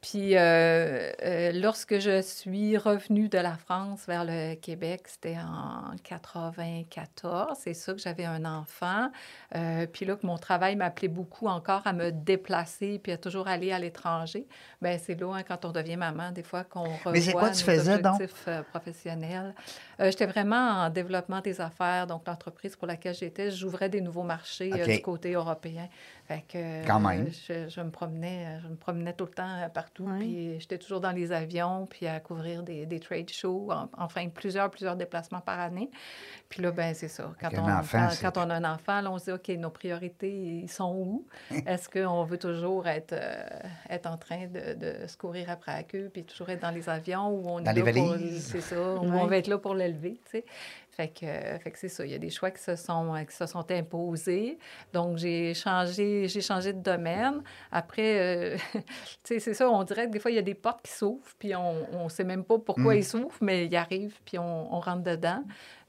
Puis 0.00 0.34
euh, 0.34 1.12
euh, 1.22 1.52
lorsque 1.52 1.98
je 1.98 2.22
suis 2.22 2.78
revenue 2.78 3.28
de 3.28 3.36
la 3.36 3.54
France 3.56 4.06
vers 4.06 4.24
le 4.24 4.54
Québec, 4.54 5.02
c'était 5.04 5.36
en 5.36 5.94
94. 6.02 7.58
C'est 7.60 7.74
ça 7.74 7.92
que 7.92 7.98
j'avais 7.98 8.24
un 8.24 8.46
enfant. 8.46 9.10
Euh, 9.54 9.86
puis 9.86 10.06
là 10.06 10.16
que 10.16 10.26
mon 10.26 10.38
travail 10.38 10.74
m'appelait 10.74 11.08
beaucoup 11.08 11.48
encore 11.48 11.82
à 11.86 11.92
me 11.92 12.12
déplacer 12.12 12.98
puis 12.98 13.12
à 13.12 13.18
toujours 13.18 13.46
aller 13.46 13.72
à 13.72 13.78
l'étranger. 13.78 14.46
Bien, 14.80 14.96
c'est 14.96 15.20
là, 15.20 15.34
hein, 15.34 15.42
quand 15.42 15.66
on 15.66 15.72
devient 15.72 15.98
maman, 15.98 16.32
des 16.32 16.44
fois 16.44 16.64
qu'on 16.64 16.84
revoit 16.84 17.12
Mais 17.12 17.32
quoi 17.32 17.50
tu 17.50 17.62
faisais, 17.62 18.02
objectifs 18.02 18.46
donc? 18.46 18.64
professionnels. 18.68 19.54
j'étais 19.98 20.26
vraiment 20.26 20.84
en 20.84 20.88
développement 20.88 21.42
des 21.42 21.60
affaires. 21.60 22.06
Donc, 22.06 22.26
l'entreprise 22.26 22.74
pour 22.74 22.86
laquelle 22.86 23.14
j'étais, 23.14 23.50
j'ouvrais 23.50 23.90
des 23.90 24.00
nouveaux 24.00 24.22
marchés 24.22 24.72
okay. 24.72 24.96
du 24.96 25.02
côté 25.02 25.34
européen. 25.34 25.88
Fait 26.30 26.44
que, 26.46 26.86
Quand 26.86 27.00
même. 27.00 27.26
Je, 27.48 27.68
je, 27.68 27.80
me 27.80 27.90
promenais, 27.90 28.60
je 28.62 28.68
me 28.68 28.76
promenais 28.76 29.12
tout 29.14 29.24
le 29.24 29.32
temps 29.32 29.68
partout. 29.74 30.04
Ouais. 30.04 30.18
Puis 30.20 30.60
j'étais 30.60 30.78
toujours 30.78 31.00
dans 31.00 31.10
les 31.10 31.32
avions, 31.32 31.86
puis 31.86 32.06
à 32.06 32.20
couvrir 32.20 32.62
des, 32.62 32.86
des 32.86 33.00
trade 33.00 33.28
shows, 33.30 33.72
en, 33.72 33.88
enfin 33.98 34.28
plusieurs, 34.28 34.70
plusieurs 34.70 34.94
déplacements 34.94 35.40
par 35.40 35.58
année. 35.58 35.90
Puis 36.48 36.62
là, 36.62 36.70
ben 36.70 36.94
c'est 36.94 37.08
ça. 37.08 37.32
Quand 37.40 37.50
on, 37.54 37.68
enfant, 37.68 38.10
quand, 38.22 38.32
quand, 38.32 38.46
on 38.46 38.50
a 38.50 38.54
un 38.54 38.74
enfant, 38.74 39.00
là, 39.00 39.10
on 39.10 39.18
se 39.18 39.24
dit, 39.24 39.32
OK, 39.32 39.48
nos 39.58 39.70
priorités, 39.70 40.30
ils 40.30 40.70
sont 40.70 40.94
où? 40.94 41.26
Est-ce 41.66 41.88
qu'on 41.88 42.22
veut 42.22 42.38
toujours 42.38 42.86
être, 42.86 43.12
euh, 43.12 43.42
être 43.88 44.06
en 44.06 44.16
train 44.16 44.46
de, 44.46 44.74
de, 44.74 45.08
se 45.08 45.16
courir 45.16 45.50
après 45.50 45.72
la 45.72 45.82
queue, 45.82 46.10
puis 46.12 46.22
toujours 46.22 46.50
être 46.50 46.62
dans 46.62 46.70
les 46.70 46.88
avions, 46.88 47.28
ou 47.28 47.48
on 47.48 47.60
dans 47.60 47.72
est 47.72 47.74
les 47.74 47.82
là 47.82 47.92
pour... 47.92 48.10
valises. 48.12 48.46
C'est 48.52 48.60
ça, 48.60 48.80
on 48.80 49.26
va 49.26 49.36
être 49.36 49.48
là 49.48 49.58
pour 49.58 49.74
l'élever, 49.74 50.20
tu 50.26 50.30
sais. 50.30 50.44
Fait 50.90 51.08
que, 51.08 51.26
fait 51.62 51.70
que 51.70 51.78
c'est 51.78 51.88
ça. 51.88 52.04
Il 52.04 52.10
y 52.10 52.14
a 52.14 52.18
des 52.18 52.30
choix 52.30 52.50
qui 52.50 52.62
se 52.62 52.76
sont, 52.76 53.14
qui 53.28 53.34
se 53.34 53.46
sont 53.46 53.70
imposés. 53.70 54.58
Donc, 54.92 55.16
j'ai 55.18 55.54
changé, 55.54 56.26
j'ai 56.28 56.40
changé 56.40 56.72
de 56.72 56.80
domaine. 56.82 57.42
Après, 57.70 58.20
euh, 58.20 58.56
tu 58.74 58.82
sais, 59.24 59.38
c'est 59.38 59.54
ça, 59.54 59.70
on 59.70 59.82
dirait 59.84 60.06
que 60.06 60.12
des 60.12 60.18
fois, 60.18 60.30
il 60.30 60.34
y 60.34 60.38
a 60.38 60.42
des 60.42 60.54
portes 60.54 60.82
qui 60.82 60.92
s'ouvrent, 60.92 61.34
puis 61.38 61.54
on 61.54 62.04
ne 62.04 62.08
sait 62.08 62.24
même 62.24 62.44
pas 62.44 62.58
pourquoi 62.58 62.94
Mm. 62.94 62.98
ils 62.98 63.04
s'ouvrent, 63.04 63.38
mais 63.40 63.66
ils 63.66 63.76
arrivent, 63.76 64.18
puis 64.24 64.38
on, 64.38 64.74
on 64.74 64.80
rentre 64.80 65.02
dedans. 65.02 65.42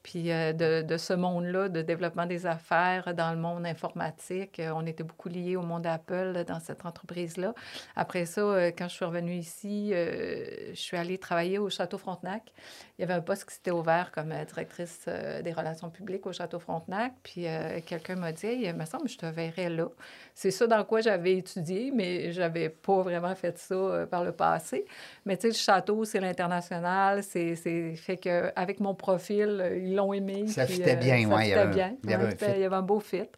Puis 0.04 0.32
euh, 0.32 0.54
de, 0.54 0.98
ce 0.98 1.14
monde-là, 1.14 1.70
de 1.70 1.82
développement 1.82 2.26
des 2.26 2.46
affaires 2.46 3.14
dans 3.14 3.32
le 3.32 3.38
monde 3.38 3.66
informatique, 3.66 4.60
euh, 4.60 4.72
on 4.76 4.86
était 4.86 5.04
beaucoup 5.04 5.30
liés 5.30 5.56
au 5.56 5.62
monde 5.62 5.86
Apple 5.86 6.44
dans 6.48 6.60
cette 6.60 6.86
entreprise-là. 6.86 7.54
Après 7.96 8.26
ça, 8.26 8.42
euh, 8.42 8.72
quand 8.76 8.88
je 8.88 8.96
suis 8.96 9.06
revenue 9.06 9.36
ici, 9.36 9.92
je 9.94 10.74
suis 10.74 10.98
allée 10.98 11.18
travailler 11.18 11.60
au 11.60 11.70
Château 11.70 11.98
Frontenac. 11.98 12.52
Il 12.98 13.02
y 13.02 13.04
avait 13.04 13.14
un 13.14 13.22
poste 13.22 13.46
qui 13.46 13.56
s'était 13.56 13.72
ouvert 13.72 14.12
comme 14.12 14.34
directrice 14.48 15.08
des 15.44 15.54
relations 15.54 15.90
publiques 15.90 16.26
au 16.26 16.34
Château 16.34 16.60
Frontenac. 16.60 17.14
Puis 17.24 17.46
quelqu'un 17.86 18.16
m'a 18.16 18.32
dit 18.32 18.48
il 18.48 18.74
me 18.74 18.86
semble 18.86 19.06
que 19.06 19.10
je 19.10 19.18
te 19.18 19.26
verrais 19.26 19.70
là. 19.70 19.88
C'est 20.34 20.52
ça 20.52 20.68
dans 20.68 20.84
quoi 20.84 21.02
j'avais 21.02 21.38
étudié, 21.38 21.92
mais 21.94 22.32
j'avais 22.32 22.70
pas 22.70 23.02
vraiment 23.02 23.36
fait 23.36 23.58
ça 23.58 24.06
par 24.10 24.24
le 24.24 24.32
passé. 24.32 24.86
Mais 25.26 25.36
tu 25.36 25.44
sais, 25.44 25.48
le 25.50 25.54
château, 25.54 26.06
c'est 26.06 26.20
l'international. 26.20 27.24
C'est 27.24 27.56
fait 27.96 28.18
qu'avec 28.18 28.80
mon 28.80 28.94
profil, 28.94 29.91
ils 29.92 29.96
l'ont 29.96 30.14
aimé. 30.14 30.48
Ça 30.48 30.66
puis, 30.66 30.76
fitait 30.76 30.96
bien, 30.96 31.30
ça 31.30 31.36
oui. 31.36 31.44
fitait 31.46 31.64
Il, 31.64 31.70
bien. 31.70 31.96
il 32.04 32.10
y 32.10 32.14
avait, 32.14 32.26
ouais, 32.26 32.44
un 32.44 32.54
il 32.56 32.62
y 32.62 32.66
avait 32.66 32.76
un 32.76 32.82
beau 32.82 33.00
fit. 33.00 33.30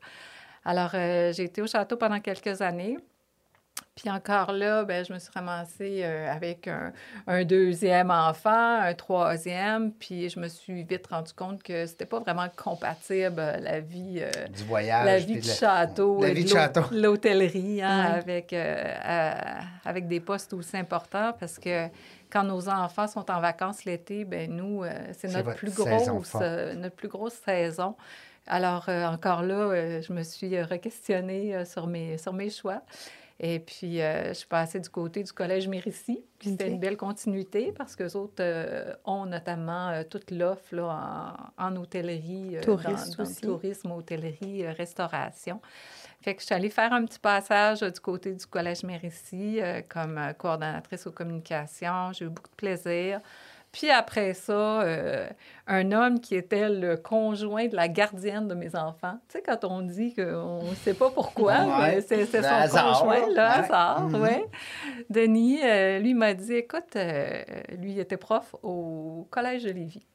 Alors, 0.66 0.92
euh, 0.94 1.34
j'ai 1.34 1.44
été 1.44 1.62
au 1.62 1.68
château 1.68 1.98
pendant 1.98 2.20
quelques 2.20 2.62
années. 2.62 2.98
Puis 3.96 4.10
encore 4.10 4.54
là, 4.54 4.84
ben, 4.86 5.06
je 5.06 5.14
me 5.14 5.20
suis 5.20 5.30
ramassée 5.32 6.02
euh, 6.04 6.32
avec 6.32 6.68
un, 6.68 6.92
un, 7.28 7.44
deuxième 7.44 8.10
enfant, 8.10 8.80
un 8.80 8.94
troisième, 8.96 9.92
puis 9.92 10.30
je 10.30 10.40
me 10.40 10.48
suis 10.48 10.84
vite 10.84 11.06
rendu 11.06 11.32
compte 11.34 11.62
que 11.62 11.86
c'était 11.86 12.08
pas 12.08 12.20
vraiment 12.20 12.48
compatible 12.56 13.40
la 13.60 13.82
vie 13.82 14.18
euh, 14.18 14.48
du 14.48 14.64
voyage, 14.64 15.06
la 15.06 15.20
vie 15.20 15.40
du 15.40 15.48
château, 15.48 16.20
la 16.24 16.34
vie 16.34 16.44
de 16.44 16.50
château, 16.50 16.82
l'hôtellerie, 16.92 17.84
hein, 17.84 18.16
avec 18.16 18.52
euh, 18.54 19.44
avec 19.86 20.08
des 20.08 20.20
postes 20.20 20.54
aussi 20.54 20.76
importants 20.76 21.34
parce 21.40 21.60
que 21.60 21.88
quand 22.34 22.44
nos 22.44 22.68
enfants 22.68 23.08
sont 23.08 23.30
en 23.30 23.40
vacances 23.40 23.86
l'été, 23.86 24.26
ben 24.26 24.52
nous, 24.52 24.84
c'est 25.14 25.32
notre 25.32 25.54
plus 25.54 25.72
grosse 25.74 26.36
euh, 26.42 26.74
notre 26.74 26.96
plus 26.96 27.08
grosse 27.08 27.36
saison. 27.36 27.96
Alors, 28.48 28.90
euh, 28.90 29.06
encore 29.06 29.42
là, 29.44 29.56
euh, 29.56 30.02
je 30.02 30.12
me 30.12 30.24
suis 30.24 30.62
re-questionnée 30.62 31.64
sur, 31.64 31.88
mes, 31.88 32.18
sur 32.18 32.34
mes 32.34 32.50
choix. 32.50 32.82
Et 33.40 33.60
puis, 33.60 34.02
euh, 34.02 34.30
je 34.30 34.34
suis 34.34 34.48
passée 34.48 34.80
du 34.80 34.90
côté 34.90 35.24
du 35.24 35.32
Collège 35.32 35.68
Mérissi, 35.68 36.24
qui 36.40 36.50
c'était 36.52 36.70
une 36.70 36.80
belle 36.80 36.98
continuité 36.98 37.72
parce 37.72 37.96
que 37.96 38.16
autres 38.16 38.36
euh, 38.42 38.94
ont 39.06 39.26
notamment 39.26 39.90
euh, 39.90 40.04
toute 40.08 40.30
l'offre 40.32 40.80
en, 40.80 41.34
en 41.58 41.76
hôtellerie, 41.76 42.58
euh, 42.58 42.62
dans, 42.66 42.76
dans 42.78 43.24
aussi. 43.24 43.42
tourisme, 43.42 43.92
hôtellerie, 43.92 44.66
euh, 44.66 44.72
restauration. 44.72 45.60
Fait 46.24 46.36
que 46.36 46.42
je 46.42 46.46
suis 46.46 46.56
allée 46.56 46.70
faire 46.70 46.94
un 46.94 47.04
petit 47.06 47.20
passage 47.20 47.84
euh, 47.84 47.90
du 47.90 48.00
côté 48.00 48.34
du 48.34 48.46
Collège 48.46 48.84
Mérissi 48.84 49.60
euh, 49.62 49.82
comme 49.88 50.18
euh, 50.18 50.34
coordonnatrice 50.34 51.06
aux 51.06 51.12
communications. 51.12 52.14
J'ai 52.14 52.26
eu 52.26 52.30
beaucoup 52.30 52.50
de 52.50 52.56
plaisir. 52.56 53.20
Puis 53.74 53.90
après 53.90 54.36
ça, 54.36 54.82
euh, 54.84 55.28
un 55.66 55.92
homme 55.92 56.20
qui 56.22 56.36
était 56.36 56.70
le 56.70 56.96
conjoint 56.96 57.66
de 57.68 57.76
la 57.76 57.88
gardienne 57.88 58.48
de 58.48 58.54
mes 58.54 58.76
enfants. 58.76 59.18
Tu 59.28 59.40
sais, 59.40 59.44
quand 59.44 59.66
on 59.66 59.82
dit 59.82 60.14
qu'on 60.14 60.62
ne 60.70 60.76
sait 60.76 60.94
pas 60.94 61.10
pourquoi, 61.10 61.54
Ouais. 61.66 61.96
mais 61.96 62.02
c'est 62.02 62.26
son 62.28 62.38
hasard, 62.44 63.00
conjoint, 63.00 63.26
le 63.28 63.34
ouais. 63.34 63.40
hasard, 63.40 64.10
Mhm. 64.10 64.22
ouais. 64.22 64.46
Denis, 65.10 65.60
euh, 65.64 65.98
lui 65.98 66.14
m'a 66.14 66.36
dit, 66.36 66.54
écoute, 66.54 66.96
euh, 66.96 67.42
lui 67.80 67.94
il 67.94 68.00
était 68.00 68.18
prof 68.18 68.56
au 68.62 69.28
Collège 69.32 69.64
de 69.64 69.72
Lévis. 69.72 70.06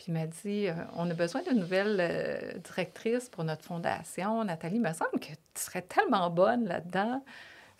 Puis 0.00 0.06
il 0.08 0.14
m'a 0.14 0.26
dit, 0.26 0.66
euh, 0.66 0.72
on 0.96 1.10
a 1.10 1.12
besoin 1.12 1.42
d'une 1.42 1.58
nouvelle 1.58 1.98
euh, 2.00 2.58
directrice 2.64 3.28
pour 3.28 3.44
notre 3.44 3.66
fondation. 3.66 4.42
Nathalie, 4.44 4.76
il 4.76 4.80
me 4.80 4.94
semble 4.94 5.20
que 5.20 5.26
tu 5.26 5.36
serais 5.60 5.82
tellement 5.82 6.30
bonne 6.30 6.64
là-dedans. 6.64 7.22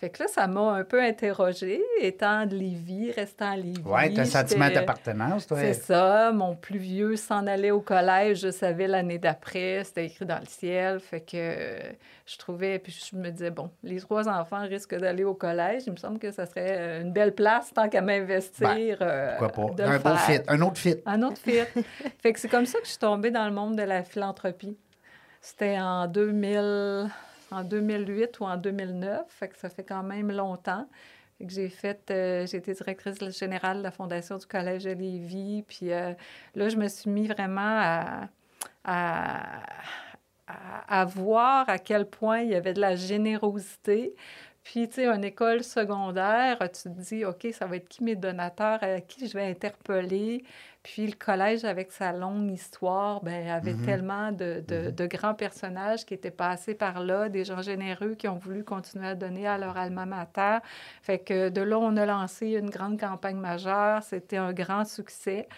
Fait 0.00 0.08
que 0.08 0.22
là, 0.22 0.28
ça 0.30 0.46
m'a 0.46 0.72
un 0.72 0.82
peu 0.84 1.02
interrogée, 1.02 1.82
étant 2.00 2.46
de 2.46 2.56
Lévis, 2.56 3.10
restant 3.12 3.50
à 3.52 3.56
Lévis. 3.56 3.82
Oui, 3.84 4.14
tu 4.14 4.18
as 4.20 4.22
un 4.22 4.24
sentiment 4.24 4.70
d'appartenance, 4.70 5.46
toi. 5.46 5.58
c'est 5.60 5.74
ça. 5.74 6.32
Mon 6.32 6.56
plus 6.56 6.78
vieux 6.78 7.16
s'en 7.16 7.46
allait 7.46 7.70
au 7.70 7.82
collège, 7.82 8.40
je 8.40 8.50
savais 8.50 8.86
l'année 8.86 9.18
d'après, 9.18 9.82
c'était 9.84 10.06
écrit 10.06 10.24
dans 10.24 10.38
le 10.38 10.46
ciel. 10.46 11.00
Fait 11.00 11.20
que 11.20 11.32
euh, 11.36 11.78
je 12.24 12.38
trouvais, 12.38 12.78
puis 12.78 12.98
je 13.12 13.14
me 13.14 13.28
disais, 13.30 13.50
bon, 13.50 13.70
les 13.82 14.00
trois 14.00 14.26
enfants 14.26 14.62
risquent 14.66 14.96
d'aller 14.98 15.24
au 15.24 15.34
collège. 15.34 15.82
Il 15.86 15.92
me 15.92 15.98
semble 15.98 16.18
que 16.18 16.30
ça 16.30 16.46
serait 16.46 16.76
euh, 16.78 17.02
une 17.02 17.12
belle 17.12 17.34
place 17.34 17.70
tant 17.74 17.90
qu'à 17.90 18.00
m'investir. 18.00 18.96
euh, 19.02 19.36
Ben, 19.38 19.48
Pourquoi 19.52 19.74
de 19.74 19.82
pas? 19.82 19.88
Un 19.90 19.98
beau 19.98 20.16
faire. 20.16 20.20
fit, 20.20 20.40
un 20.48 20.60
autre 20.62 20.78
fit. 20.78 20.96
Un 21.04 21.22
autre 21.22 21.38
fit. 21.38 21.60
fait 22.22 22.32
que 22.32 22.40
c'est 22.40 22.48
comme 22.48 22.64
ça 22.64 22.78
que 22.78 22.84
je 22.86 22.90
suis 22.92 22.98
tombée 22.98 23.30
dans 23.30 23.44
le 23.44 23.52
monde 23.52 23.76
de 23.76 23.82
la 23.82 24.02
philanthropie. 24.02 24.78
C'était 25.42 25.78
en 25.78 26.06
2000, 26.06 27.08
en 27.50 27.64
2008 27.64 28.40
ou 28.40 28.44
en 28.44 28.56
2009, 28.56 29.24
fait 29.28 29.48
que 29.48 29.56
ça 29.58 29.68
fait 29.68 29.84
quand 29.84 30.02
même 30.02 30.30
longtemps. 30.30 30.86
J'ai 31.40 31.70
fait, 31.70 32.10
euh, 32.10 32.46
j'ai 32.46 32.58
été 32.58 32.74
directrice 32.74 33.18
générale 33.38 33.78
de 33.78 33.82
la 33.82 33.90
Fondation 33.90 34.36
du 34.36 34.46
Collège 34.46 34.84
de 34.84 34.90
Lévis. 34.90 35.64
Puis 35.66 35.90
euh, 35.92 36.12
là, 36.54 36.68
je 36.68 36.76
me 36.76 36.86
suis 36.88 37.10
mis 37.10 37.26
vraiment 37.28 38.28
à, 38.84 39.62
à 40.88 41.04
voir 41.06 41.68
à 41.68 41.78
quel 41.78 42.06
point 42.06 42.40
il 42.40 42.50
y 42.50 42.54
avait 42.54 42.74
de 42.74 42.80
la 42.80 42.96
générosité. 42.96 44.14
Puis, 44.62 44.88
tu 44.88 44.96
sais, 44.96 45.06
une 45.06 45.24
école 45.24 45.64
secondaire, 45.64 46.58
tu 46.60 46.82
te 46.82 46.88
dis, 46.88 47.24
OK, 47.24 47.48
ça 47.52 47.66
va 47.66 47.76
être 47.76 47.88
qui 47.88 48.04
mes 48.04 48.14
donateurs, 48.14 48.82
à 48.82 49.00
qui 49.00 49.26
je 49.26 49.32
vais 49.32 49.46
interpeller? 49.46 50.44
Puis 50.82 51.06
le 51.06 51.12
collège, 51.12 51.64
avec 51.66 51.92
sa 51.92 52.12
longue 52.12 52.50
histoire, 52.50 53.22
ben, 53.22 53.48
avait 53.48 53.74
Mhm. 53.74 53.82
tellement 53.84 54.32
de, 54.32 54.64
de- 54.66 54.90
de 54.90 55.06
grands 55.06 55.34
personnages 55.34 56.06
qui 56.06 56.14
étaient 56.14 56.30
passés 56.30 56.74
par 56.74 57.00
là, 57.04 57.28
des 57.28 57.44
gens 57.44 57.60
généreux 57.60 58.14
qui 58.14 58.28
ont 58.28 58.38
voulu 58.38 58.64
continuer 58.64 59.06
à 59.08 59.14
donner 59.14 59.46
à 59.46 59.58
leur 59.58 59.76
alma 59.76 60.06
mater. 60.06 60.58
Fait 61.02 61.18
que 61.18 61.50
de 61.50 61.60
là, 61.60 61.78
on 61.78 61.96
a 61.98 62.06
lancé 62.06 62.52
une 62.52 62.70
grande 62.70 62.98
campagne 62.98 63.36
majeure. 63.36 64.02
C'était 64.02 64.38
un 64.38 64.54
grand 64.54 64.86
succès. 64.86 65.48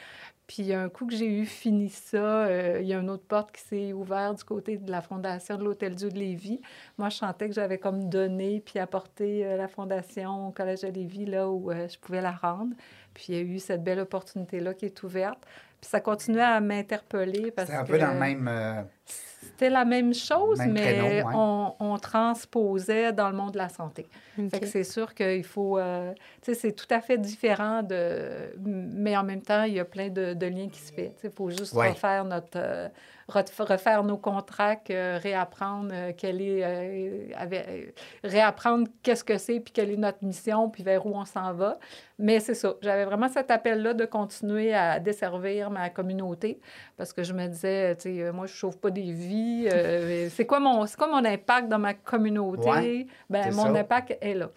Puis 0.48 0.74
un 0.74 0.88
coup 0.90 1.06
que 1.06 1.14
j'ai 1.14 1.28
eu 1.32 1.46
fini 1.46 1.88
ça, 1.88 2.16
euh, 2.44 2.78
il 2.82 2.86
y 2.86 2.92
a 2.92 2.98
une 2.98 3.08
autre 3.08 3.24
porte 3.24 3.52
qui 3.52 3.62
s'est 3.62 3.92
ouverte 3.94 4.38
du 4.38 4.44
côté 4.44 4.76
de 4.76 4.90
la 4.90 5.00
fondation 5.00 5.56
de 5.56 5.64
l'Hôtel 5.64 5.94
Dieu 5.94 6.10
de 6.10 6.18
Lévis. 6.18 6.60
Moi, 6.98 7.08
je 7.08 7.16
sentais 7.16 7.48
que 7.48 7.54
j'avais 7.54 7.78
comme 7.78 8.08
donné 8.10 8.60
puis 8.60 8.78
apporté 8.80 9.46
euh, 9.46 9.56
la 9.56 9.68
fondation 9.68 10.48
au 10.48 10.50
Collège 10.50 10.82
de 10.82 10.88
Lévis 10.88 11.24
là 11.26 11.48
où 11.48 11.70
euh, 11.70 11.88
je 11.88 11.96
pouvais 11.98 12.20
la 12.20 12.32
rendre. 12.32 12.74
Puis 13.14 13.26
il 13.28 13.34
y 13.34 13.38
a 13.38 13.42
eu 13.42 13.58
cette 13.58 13.82
belle 13.84 14.00
opportunité-là 14.00 14.74
qui 14.74 14.86
est 14.86 15.02
ouverte. 15.02 15.38
Puis 15.80 15.90
ça 15.90 16.00
continuait 16.00 16.42
à 16.42 16.60
m'interpeller 16.60 17.50
parce 17.50 17.70
C'est 17.70 17.76
un 17.76 17.84
que 17.84 17.92
peu 17.92 17.98
dans 17.98 18.12
le 18.12 18.18
même. 18.20 18.48
euh, 18.48 18.82
c'était 19.04 19.70
la 19.70 19.84
même 19.84 20.14
chose, 20.14 20.58
Même 20.58 20.72
mais 20.72 21.22
ouais. 21.22 21.32
on, 21.34 21.74
on 21.80 21.96
transposait 21.98 23.12
dans 23.12 23.28
le 23.28 23.36
monde 23.36 23.52
de 23.52 23.58
la 23.58 23.68
santé. 23.68 24.06
OK. 24.38 24.50
Fait 24.50 24.60
que 24.60 24.66
c'est 24.66 24.84
sûr 24.84 25.14
qu'il 25.14 25.44
faut... 25.44 25.78
euh, 25.78 26.12
tu 26.42 26.52
sais, 26.52 26.54
c'est 26.54 26.72
tout 26.72 26.86
à 26.90 27.00
fait 27.00 27.18
différent 27.18 27.82
de... 27.82 28.54
Mais 28.64 29.16
en 29.16 29.24
même 29.24 29.42
temps, 29.42 29.64
il 29.64 29.74
y 29.74 29.80
a 29.80 29.84
plein 29.84 30.08
de, 30.08 30.34
de 30.34 30.46
liens 30.46 30.68
qui 30.68 30.80
se 30.80 30.92
font. 30.92 31.12
Il 31.22 31.30
faut 31.30 31.50
juste 31.50 31.74
Ouais. 31.74 31.90
refaire 31.90 32.24
notre... 32.24 32.56
euh, 32.56 32.88
ref- 33.28 33.60
refaire 33.62 34.04
nos 34.04 34.16
contrats, 34.16 34.76
réapprendre 34.88 35.90
euh, 35.92 36.12
quelle 36.16 36.40
est... 36.40 36.62
euh, 36.64 37.26
avec- 37.36 37.66
euh, 37.68 37.86
réapprendre 38.24 38.88
qu'est-ce 39.02 39.24
que 39.24 39.38
c'est, 39.38 39.60
puis 39.60 39.72
quelle 39.72 39.90
est 39.90 39.96
notre 39.96 40.24
mission, 40.24 40.70
puis 40.70 40.82
vers 40.82 41.04
où 41.04 41.14
on 41.14 41.24
s'en 41.24 41.52
va. 41.52 41.78
Mais 42.18 42.38
c'est 42.40 42.54
ça. 42.54 42.74
J'avais 42.80 43.04
vraiment 43.04 43.28
cet 43.28 43.50
appel-là 43.50 43.94
de 43.94 44.04
continuer 44.04 44.72
à 44.72 45.00
desservir 45.00 45.70
ma 45.70 45.90
communauté 45.90 46.60
parce 46.96 47.12
que 47.12 47.22
je 47.24 47.32
me 47.32 47.46
disais, 47.48 47.96
tu 47.96 48.02
sais, 48.16 48.32
moi, 48.32 48.46
je 48.46 48.54
sauve 48.56 48.78
pas 48.78 48.90
des 48.92 49.12
vies. 49.12 49.68
euh, 49.72 50.28
c'est 50.32 50.46
quoi, 50.46 50.60
mon, 50.60 50.86
c'est 50.86 50.96
quoi 50.96 51.08
mon 51.08 51.24
impact 51.24 51.68
dans 51.68 51.78
ma 51.78 51.94
communauté? 51.94 52.68
Ouais, 52.70 53.06
ben, 53.28 53.52
mon 53.54 53.72
ça. 53.74 53.80
impact 53.80 54.18
est 54.20 54.34
là. 54.34 54.50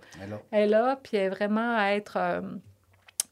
Elle 0.52 0.64
est 0.64 0.68
là, 0.68 1.00
puis 1.02 1.18
elle 1.18 1.24
est 1.26 1.30
vraiment 1.30 1.76
à 1.78 1.92
être... 1.94 2.18
euh, 2.18 2.42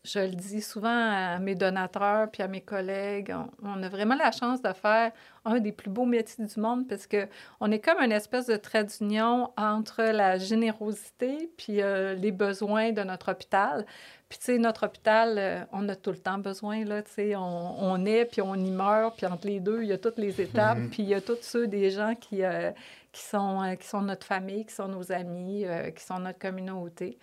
je 0.06 0.20
le 0.20 0.30
dis 0.36 0.62
souvent 0.62 0.90
à 0.90 1.40
mes 1.40 1.56
donateurs 1.56 2.30
puis 2.30 2.44
à 2.44 2.48
mes 2.50 2.60
collègues, 2.60 3.34
on, 3.34 3.48
on 3.78 3.84
a 3.84 3.88
vraiment 3.88 4.16
la 4.16 4.32
chance 4.32 4.62
de 4.62 4.74
faire 4.74 5.12
un 5.46 5.60
des 5.60 5.72
plus 5.72 5.90
beaux 5.90 6.06
métiers 6.06 6.46
du 6.46 6.60
monde 6.60 6.88
parce 6.90 7.08
que 7.08 7.28
on 7.62 7.72
est 7.72 7.80
comme 7.80 8.00
une 8.02 8.12
espèce 8.12 8.48
de 8.48 8.58
trait 8.58 8.84
d'union 8.84 9.52
entre 9.56 10.04
la 10.04 10.38
générosité 10.38 11.50
puis 11.58 11.82
euh, 11.82 12.16
les 12.16 12.34
besoins 12.34 12.92
de 12.92 13.02
notre 13.04 13.32
hôpital. 13.32 13.86
Puis, 14.28 14.40
tu 14.40 14.46
sais, 14.46 14.58
notre 14.58 14.88
hôpital, 14.88 15.36
euh, 15.38 15.64
on 15.72 15.88
a 15.90 15.96
tout 15.96 16.10
le 16.10 16.18
temps 16.18 16.40
besoin, 16.40 16.84
là, 16.86 17.04
tu 17.04 17.12
sais, 17.12 17.36
on, 17.36 17.84
on 17.84 18.04
est, 18.06 18.26
puis 18.26 18.42
on 18.42 18.56
y 18.56 18.72
meurt, 18.72 19.16
puis 19.16 19.28
entre 19.28 19.46
les 19.46 19.60
deux, 19.60 19.84
il 19.84 19.90
y 19.90 19.94
a 19.94 20.00
toutes 20.00 20.18
les 20.18 20.42
étapes, 20.42 20.80
Mhm. 20.80 20.90
puis 20.90 21.04
il 21.04 21.10
y 21.10 21.14
a 21.14 21.22
tous 21.22 21.38
ceux 21.42 21.68
des 21.68 21.92
gens 21.92 22.16
qui, 22.16 22.44
euh, 22.44 22.72
qui, 23.12 23.22
sont, 23.22 23.62
qui 23.80 23.88
sont 23.88 24.02
notre 24.02 24.26
famille, 24.26 24.66
qui 24.66 24.74
sont 24.74 24.88
nos 24.88 25.12
amis, 25.12 25.66
qui 25.96 26.04
sont 26.04 26.18
notre 26.18 26.40
communauté. 26.40 27.20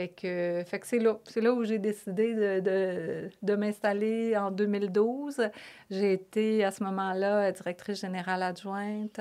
Fait 0.00 0.08
que, 0.08 0.62
fait 0.66 0.80
que 0.80 0.86
c'est 0.86 0.98
là, 0.98 1.18
c'est 1.26 1.42
là 1.42 1.52
où 1.52 1.62
j'ai 1.62 1.78
décidé 1.78 2.34
de, 2.34 2.60
de, 2.60 3.28
de 3.42 3.54
m'installer 3.54 4.34
en 4.34 4.50
2012. 4.50 5.42
J'ai 5.90 6.14
été 6.14 6.64
à 6.64 6.70
ce 6.70 6.82
moment-là 6.84 7.52
directrice 7.52 8.00
générale 8.00 8.42
adjointe. 8.42 9.20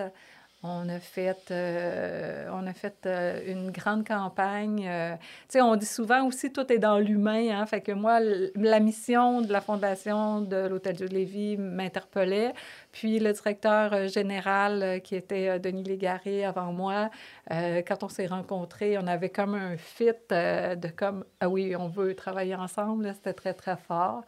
On 0.62 0.90
a 0.90 1.00
fait, 1.00 1.52
euh, 1.52 2.50
on 2.52 2.68
a 2.68 2.74
fait 2.74 3.06
euh, 3.06 3.40
une 3.48 3.72
grande 3.72 4.06
campagne. 4.06 4.86
euh, 4.86 5.16
on 5.56 5.78
dit 5.78 5.86
souvent 5.86 6.26
aussi 6.28 6.52
tout 6.52 6.70
est 6.70 6.80
dans 6.80 7.00
l'humain. 7.00 7.62
Hein, 7.62 7.66
fait 7.66 7.80
que 7.80 7.94
moi, 7.94 8.20
la 8.56 8.80
mission 8.82 9.40
de 9.40 9.54
la 9.54 9.62
fondation 9.62 10.42
de 10.42 10.68
l'Hôtel 10.68 10.98
de 10.98 11.06
Lévis 11.06 11.56
m'interpellait. 11.56 12.54
Puis 12.92 13.20
le 13.20 13.32
directeur 13.32 13.94
euh, 13.94 14.08
général, 14.10 15.02
qui 15.02 15.16
était 15.16 15.60
Denis 15.60 15.84
Légaré 15.84 16.44
avant 16.44 16.74
moi, 16.74 17.10
quand 17.50 18.04
on 18.04 18.10
s'est 18.10 18.28
rencontrés, 18.28 18.98
on 18.98 19.08
avait 19.08 19.30
comme 19.30 19.56
un 19.56 19.78
fit 19.78 20.12
de 20.30 20.88
comme, 20.90 21.24
ah 21.40 21.48
oui, 21.50 21.76
on 21.78 21.88
veut 21.88 22.16
travailler 22.16 22.56
ensemble. 22.56 23.14
C'était 23.16 23.34
très, 23.34 23.54
très 23.54 23.78
fort. 23.78 24.24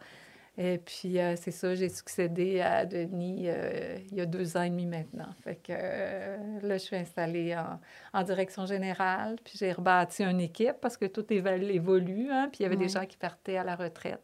Et 0.58 0.76
puis, 0.76 1.18
euh, 1.18 1.34
c'est 1.36 1.50
ça, 1.50 1.74
j'ai 1.74 1.88
succédé 1.88 2.60
à 2.60 2.84
Denis 2.84 3.44
euh, 3.46 3.96
il 4.10 4.18
y 4.18 4.20
a 4.20 4.26
deux 4.26 4.54
ans 4.58 4.62
et 4.62 4.68
demi 4.68 4.84
maintenant. 4.84 5.28
Fait 5.42 5.56
que 5.56 5.72
euh, 5.72 6.36
là, 6.62 6.74
je 6.76 6.82
suis 6.82 6.96
installée 6.96 7.56
en, 7.56 7.80
en 8.12 8.22
direction 8.22 8.66
générale, 8.66 9.36
puis 9.42 9.54
j'ai 9.56 9.72
rebâti 9.72 10.22
une 10.24 10.40
équipe 10.40 10.76
parce 10.82 10.98
que 10.98 11.06
tout 11.06 11.24
évolue, 11.32 12.28
hein, 12.30 12.48
puis 12.52 12.58
il 12.60 12.62
y 12.64 12.66
avait 12.66 12.76
des 12.76 12.90
gens 12.90 13.06
qui 13.06 13.16
partaient 13.16 13.56
à 13.56 13.64
la 13.64 13.76
retraite. 13.76 14.20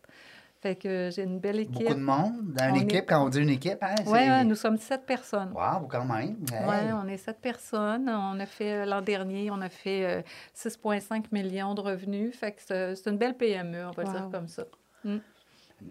Fait 0.60 0.74
que 0.74 1.08
j'ai 1.14 1.22
une 1.22 1.38
belle 1.38 1.60
équipe. 1.60 1.78
beaucoup 1.82 1.94
de 1.94 2.00
monde 2.00 2.52
dans 2.52 2.64
une 2.68 2.72
On 2.72 2.76
est- 2.80 2.82
équipe. 2.82 3.04
Quand 3.08 3.24
on 3.24 3.28
dit 3.30 3.40
une 3.40 3.48
équipe, 3.48 3.78
hein. 3.80 3.94
Oui, 4.06 4.18
ouais, 4.18 4.44
nous 4.44 4.56
sommes 4.56 4.76
sept 4.76 5.06
personnes. 5.06 5.52
Wow, 5.54 5.86
quand 5.88 6.04
même. 6.04 6.36
Hey. 6.52 6.64
Oui, 6.68 6.92
on 7.00 7.06
est 7.08 7.16
sept 7.16 7.40
personnes. 7.40 8.08
On 8.10 8.38
a 8.40 8.44
fait, 8.44 8.84
l'an 8.84 9.00
dernier, 9.00 9.50
on 9.52 9.60
a 9.62 9.68
fait 9.68 10.04
euh, 10.04 10.22
6,5 10.56 11.26
millions 11.30 11.74
de 11.74 11.80
revenus. 11.80 12.34
Fait 12.36 12.52
que 12.52 12.60
c'est 12.94 13.06
une 13.08 13.16
belle 13.18 13.36
PME, 13.36 13.86
on 13.86 13.92
va 13.92 14.02
le 14.02 14.10
dire 14.10 14.28
comme 14.32 14.48
ça. 14.48 14.64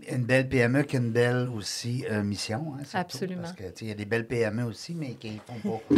Une 0.10 0.26
belle 0.26 0.50
PME 0.50 0.84
qui 0.84 0.98
a 0.98 1.00
une 1.00 1.12
belle 1.12 1.50
aussi 1.56 2.06
euh, 2.12 2.22
mission. 2.22 2.74
hein, 2.76 2.84
surtout, 2.84 2.98
Absolument. 2.98 3.42
Parce 3.44 3.54
que, 3.54 3.64
tu 3.64 3.70
sais, 3.70 3.86
il 3.86 3.88
y 3.88 3.92
a 3.92 3.96
des 3.96 4.06
belles 4.06 4.28
PME 4.28 4.64
aussi, 4.66 4.94
mais 4.94 5.14
qui 5.16 5.40
font 5.46 5.80
pas 5.90 5.96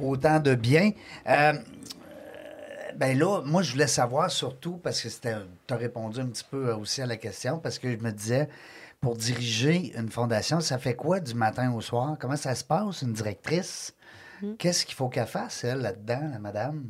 autant 0.00 0.38
de 0.38 0.54
bien. 0.54 0.92
Euh, 1.28 1.52
ben 2.96 3.18
là, 3.18 3.42
moi, 3.44 3.62
je 3.62 3.72
voulais 3.72 3.86
savoir 3.86 4.30
surtout, 4.30 4.76
parce 4.76 5.00
que 5.00 5.08
tu 5.08 5.28
as 5.74 5.76
répondu 5.76 6.20
un 6.20 6.26
petit 6.26 6.46
peu 6.48 6.68
euh, 6.68 6.76
aussi 6.76 7.02
à 7.02 7.06
la 7.06 7.16
question, 7.16 7.58
parce 7.58 7.78
que 7.78 7.90
je 7.90 7.96
me 7.96 8.12
disais, 8.12 8.48
pour 9.00 9.16
diriger 9.16 9.92
une 9.98 10.08
fondation, 10.08 10.60
ça 10.60 10.78
fait 10.78 10.94
quoi 10.94 11.18
du 11.18 11.34
matin 11.34 11.72
au 11.72 11.80
soir? 11.80 12.16
Comment 12.20 12.36
ça 12.36 12.54
se 12.54 12.62
passe, 12.62 13.02
une 13.02 13.12
directrice? 13.12 13.94
Mhm. 14.40 14.56
Qu'est-ce 14.56 14.86
qu'il 14.86 14.94
faut 14.94 15.08
qu'elle 15.08 15.26
fasse, 15.26 15.64
elle, 15.64 15.80
là-dedans, 15.80 16.30
la 16.32 16.38
madame? 16.38 16.84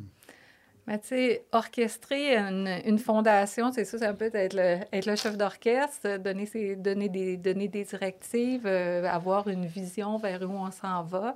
Mais 0.87 0.99
tu 0.99 1.07
sais, 1.09 1.45
orchestrer 1.53 2.35
une, 2.35 2.67
une 2.85 2.99
fondation, 2.99 3.71
c'est 3.71 3.85
ça, 3.85 3.97
ça 3.97 4.13
peut 4.13 4.29
être 4.33 4.53
le, 4.53 4.79
être 4.91 5.05
le 5.05 5.15
chef 5.15 5.37
d'orchestre, 5.37 6.17
donner, 6.17 6.45
ses, 6.45 6.75
donner, 6.75 7.07
des, 7.07 7.37
donner 7.37 7.69
des 7.69 7.85
directives, 7.85 8.65
euh, 8.65 9.05
avoir 9.09 9.47
une 9.47 9.65
vision 9.65 10.17
vers 10.17 10.41
où 10.41 10.53
on 10.53 10.71
s'en 10.71 11.03
va. 11.03 11.35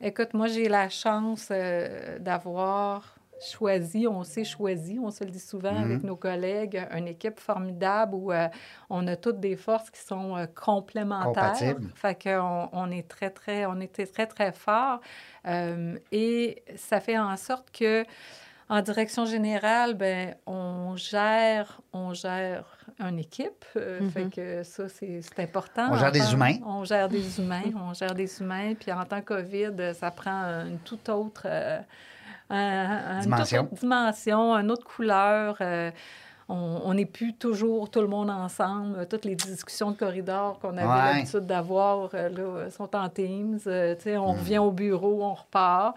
Écoute, 0.00 0.32
moi, 0.32 0.46
j'ai 0.46 0.68
la 0.68 0.88
chance 0.88 1.48
euh, 1.50 2.18
d'avoir 2.18 3.14
choisi, 3.38 4.06
on 4.08 4.24
s'est 4.24 4.44
choisi, 4.44 4.98
on 4.98 5.10
se 5.10 5.22
le 5.22 5.30
dit 5.30 5.38
souvent 5.40 5.72
Mhm. 5.72 5.84
avec 5.84 6.02
nos 6.02 6.16
collègues, 6.16 6.82
une 6.96 7.06
équipe 7.06 7.38
formidable 7.38 8.14
où 8.14 8.32
euh, 8.32 8.48
on 8.88 9.06
a 9.08 9.14
toutes 9.16 9.40
des 9.40 9.56
forces 9.56 9.90
qui 9.90 10.00
sont 10.00 10.38
euh, 10.38 10.46
complémentaires. 10.46 11.52
Compatibles. 11.52 11.90
Fait 11.96 12.22
qu'on 12.22 12.70
on 12.72 12.90
est 12.90 13.06
très, 13.06 13.28
très, 13.28 13.66
on 13.66 13.78
était 13.80 14.06
très, 14.06 14.26
très 14.26 14.52
fort. 14.52 15.00
Euh, 15.46 15.98
et 16.12 16.62
ça 16.76 16.98
fait 17.00 17.18
en 17.18 17.36
sorte 17.36 17.70
que, 17.70 18.04
en 18.68 18.82
direction 18.82 19.24
générale, 19.26 19.94
ben, 19.94 20.34
on 20.46 20.96
gère, 20.96 21.80
on 21.92 22.12
gère 22.14 22.64
une 22.98 23.18
équipe. 23.18 23.64
Euh, 23.76 24.00
Mhm. 24.00 24.10
Fait 24.10 24.24
que 24.34 24.62
ça, 24.64 24.88
c'est 24.88 25.20
important. 25.38 25.88
On 25.90 25.96
gère 25.96 26.12
des 26.12 26.20
tant- 26.20 26.32
humains. 26.32 26.56
On 26.66 26.84
gère 26.84 27.08
des 27.08 27.38
humains. 27.40 27.62
on 27.76 27.94
gère 27.94 28.14
des 28.14 28.40
humains. 28.40 28.74
Puis 28.74 28.90
en 28.92 29.04
temps 29.04 29.20
COVID, 29.22 29.94
ça 29.94 30.10
prend 30.10 30.42
une 30.66 30.78
toute 30.84 31.08
autre... 31.08 31.42
euh, 31.46 31.78
un- 32.48 32.56
un- 32.56 33.08
une 33.08 33.14
toute 33.16 33.22
Dimension. 33.24 33.62
autre 33.64 33.74
dimension, 33.80 34.54
une 34.56 34.70
autre 34.70 34.86
couleur. 34.86 35.56
euh, 35.60 35.90
on 36.48 36.94
n'est 36.94 37.06
plus 37.06 37.34
toujours 37.34 37.90
tout 37.90 38.00
le 38.00 38.06
monde 38.06 38.30
ensemble. 38.30 39.04
Toutes 39.08 39.24
les 39.24 39.34
discussions 39.34 39.90
de 39.90 39.96
corridor 39.96 40.60
qu'on 40.60 40.76
avait 40.76 40.86
Ouais. 40.86 41.14
l'habitude 41.16 41.40
d'avoir 41.44 42.10
euh, 42.14 42.28
là, 42.28 42.70
sont 42.70 42.94
en 42.94 43.08
Teams. 43.08 43.58
Euh, 43.66 43.96
tu 43.96 44.02
sais, 44.02 44.16
on 44.16 44.32
revient 44.32 44.58
au 44.58 44.70
bureau, 44.70 45.24
on 45.24 45.34
repart. 45.34 45.96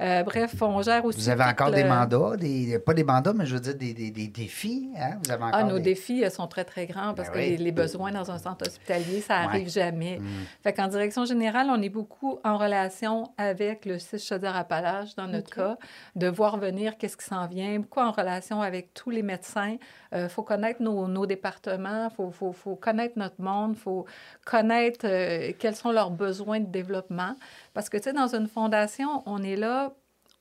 Euh, 0.00 0.22
bref, 0.24 0.54
on 0.60 0.82
gère 0.82 1.04
aussi. 1.04 1.20
Vous 1.20 1.28
avez 1.28 1.44
encore 1.44 1.68
le- 1.70 1.76
des 1.76 1.84
mandats, 1.84 2.36
des, 2.36 2.78
pas 2.78 2.94
des 2.94 3.04
mandats, 3.04 3.32
mais 3.32 3.46
je 3.46 3.54
veux 3.54 3.60
dire 3.60 3.74
des, 3.76 3.94
des- 3.94 4.10
des 4.10 4.28
défis. 4.28 4.90
Hein? 4.98 5.18
Vous 5.24 5.30
avez 5.30 5.44
encore 5.44 5.58
Ah, 5.60 5.64
nos 5.64 5.76
des- 5.78 5.84
défis 5.94 6.24
euh, 6.24 6.30
sont 6.30 6.46
très, 6.48 6.64
très 6.64 6.86
grands 6.86 7.14
parce 7.14 7.28
Ben 7.28 7.34
que 7.34 7.38
oui. 7.38 7.50
les, 7.50 7.56
les 7.58 7.72
besoins 7.72 8.10
dans 8.10 8.30
un 8.30 8.38
centre 8.38 8.66
hospitalier, 8.66 9.20
ça 9.20 9.40
Ouais. 9.40 9.44
arrive 9.46 9.68
jamais. 9.70 10.18
Mm. 10.18 10.24
Fait 10.62 10.72
qu'en 10.72 10.88
direction 10.88 11.24
générale, 11.24 11.68
on 11.70 11.80
est 11.80 11.88
beaucoup 11.88 12.38
en 12.44 12.56
relation 12.56 13.30
avec 13.38 13.84
le 13.86 13.98
CIS 13.98 14.18
Chaudière-Appalaches, 14.26 15.14
dans 15.16 15.26
notre 15.28 15.54
cas, 15.54 15.76
de 16.16 16.26
voir 16.28 16.58
venir 16.58 16.96
qu'est-ce 16.98 17.16
qui 17.16 17.24
s'en 17.24 17.46
vient, 17.46 17.78
beaucoup 17.78 18.00
en 18.00 18.10
relation 18.12 18.62
avec 18.62 18.94
tous 18.94 19.10
les 19.10 19.22
médecins. 19.22 19.76
Il 20.14 20.28
faut 20.28 20.42
connaître 20.42 20.80
nos, 20.80 21.08
nos 21.08 21.26
départements, 21.26 22.08
il 22.10 22.14
faut, 22.14 22.30
faut- 22.30 22.52
faut 22.52 22.76
connaître 22.76 23.18
notre 23.18 23.40
monde, 23.40 23.72
il 23.74 23.80
faut 23.80 24.06
connaître 24.44 25.06
euh, 25.08 25.52
quels 25.58 25.74
sont 25.74 25.90
leurs 25.92 26.10
besoins 26.10 26.60
de 26.60 26.66
développement. 26.66 27.34
Parce 27.72 27.88
que, 27.88 27.96
tu 27.96 28.04
sais, 28.04 28.12
dans 28.12 28.34
une 28.34 28.46
fondation, 28.46 29.22
on 29.26 29.42
est 29.42 29.56
là, 29.56 29.92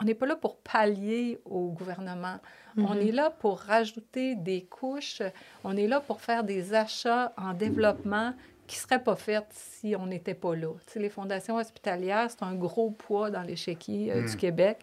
on 0.01 0.05
n'est 0.05 0.13
pas 0.15 0.25
là 0.25 0.35
pour 0.35 0.57
pallier 0.57 1.39
au 1.45 1.69
gouvernement. 1.69 2.37
On 2.77 2.95
est 2.95 3.11
là 3.11 3.29
pour 3.29 3.59
rajouter 3.59 4.33
des 4.35 4.63
couches. 4.65 5.21
On 5.63 5.77
est 5.77 5.87
là 5.87 5.99
pour 5.99 6.21
faire 6.21 6.43
des 6.43 6.73
achats 6.73 7.31
en 7.37 7.53
développement 7.53 8.33
qui 8.67 8.77
ne 8.77 8.81
seraient 8.81 9.03
pas 9.03 9.15
faits 9.15 9.45
si 9.51 9.95
on 9.99 10.05
n'était 10.05 10.33
pas 10.33 10.55
là. 10.55 10.69
Les 10.95 11.09
fondations 11.09 11.57
hospitalières, 11.57 12.27
c'est 12.29 12.43
un 12.43 12.55
gros 12.55 12.91
poids 12.91 13.29
dans 13.29 13.41
l'échiquier 13.41 14.11
euh, 14.11 14.21
du 14.27 14.37
Québec. 14.37 14.79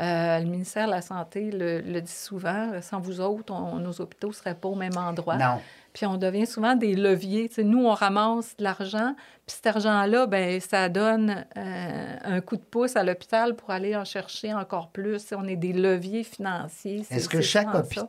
Euh, 0.00 0.38
le 0.38 0.46
ministère 0.46 0.86
de 0.86 0.92
la 0.92 1.02
Santé 1.02 1.50
le, 1.50 1.80
le 1.80 2.00
dit 2.00 2.10
souvent, 2.10 2.80
sans 2.80 3.00
vous 3.00 3.20
autres, 3.20 3.52
on- 3.52 3.76
nos 3.78 4.00
hôpitaux 4.00 4.28
ne 4.28 4.32
seraient 4.32 4.54
pas 4.54 4.68
au 4.68 4.74
même 4.74 4.96
endroit. 4.96 5.36
Non. 5.36 5.60
Puis 5.98 6.06
on 6.06 6.16
devient 6.16 6.46
souvent 6.46 6.76
des 6.76 6.94
leviers. 6.94 7.50
Nous, 7.58 7.84
on 7.84 7.92
ramasse 7.92 8.56
de 8.56 8.62
l'argent, 8.62 9.16
puis 9.44 9.56
cet 9.56 9.66
argent-là, 9.66 10.28
ben 10.28 10.60
ça 10.60 10.88
donne 10.88 11.44
euh, 11.56 12.16
un 12.22 12.40
coup 12.40 12.54
de 12.54 12.62
pouce 12.62 12.94
à 12.94 13.02
l'hôpital 13.02 13.56
pour 13.56 13.70
aller 13.72 13.96
en 13.96 14.04
chercher 14.04 14.54
encore 14.54 14.90
plus. 14.90 15.32
On 15.36 15.44
est 15.48 15.56
des 15.56 15.72
leviers 15.72 16.22
financiers. 16.22 17.02
Est-ce 17.10 17.28
que 17.28 17.40
chaque 17.40 17.74
hôpital 17.74 18.06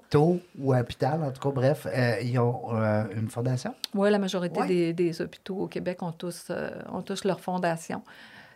ou 0.59 0.75
hôpital, 0.75 1.23
en 1.23 1.31
tout 1.31 1.41
cas, 1.41 1.49
bref, 1.49 1.87
euh, 1.87 2.17
ils 2.21 2.37
ont 2.37 2.75
euh, 2.75 3.05
une 3.15 3.27
fondation? 3.27 3.73
Oui, 3.95 4.11
la 4.11 4.19
majorité 4.19 4.59
Ouais. 4.59 4.67
des, 4.67 4.93
des 4.93 5.19
hôpitaux 5.23 5.55
au 5.61 5.67
Québec 5.67 6.03
ont 6.03 6.11
tous, 6.11 6.51
ont 6.93 7.01
tous 7.01 7.23
leur 7.23 7.39
fondation. 7.39 8.03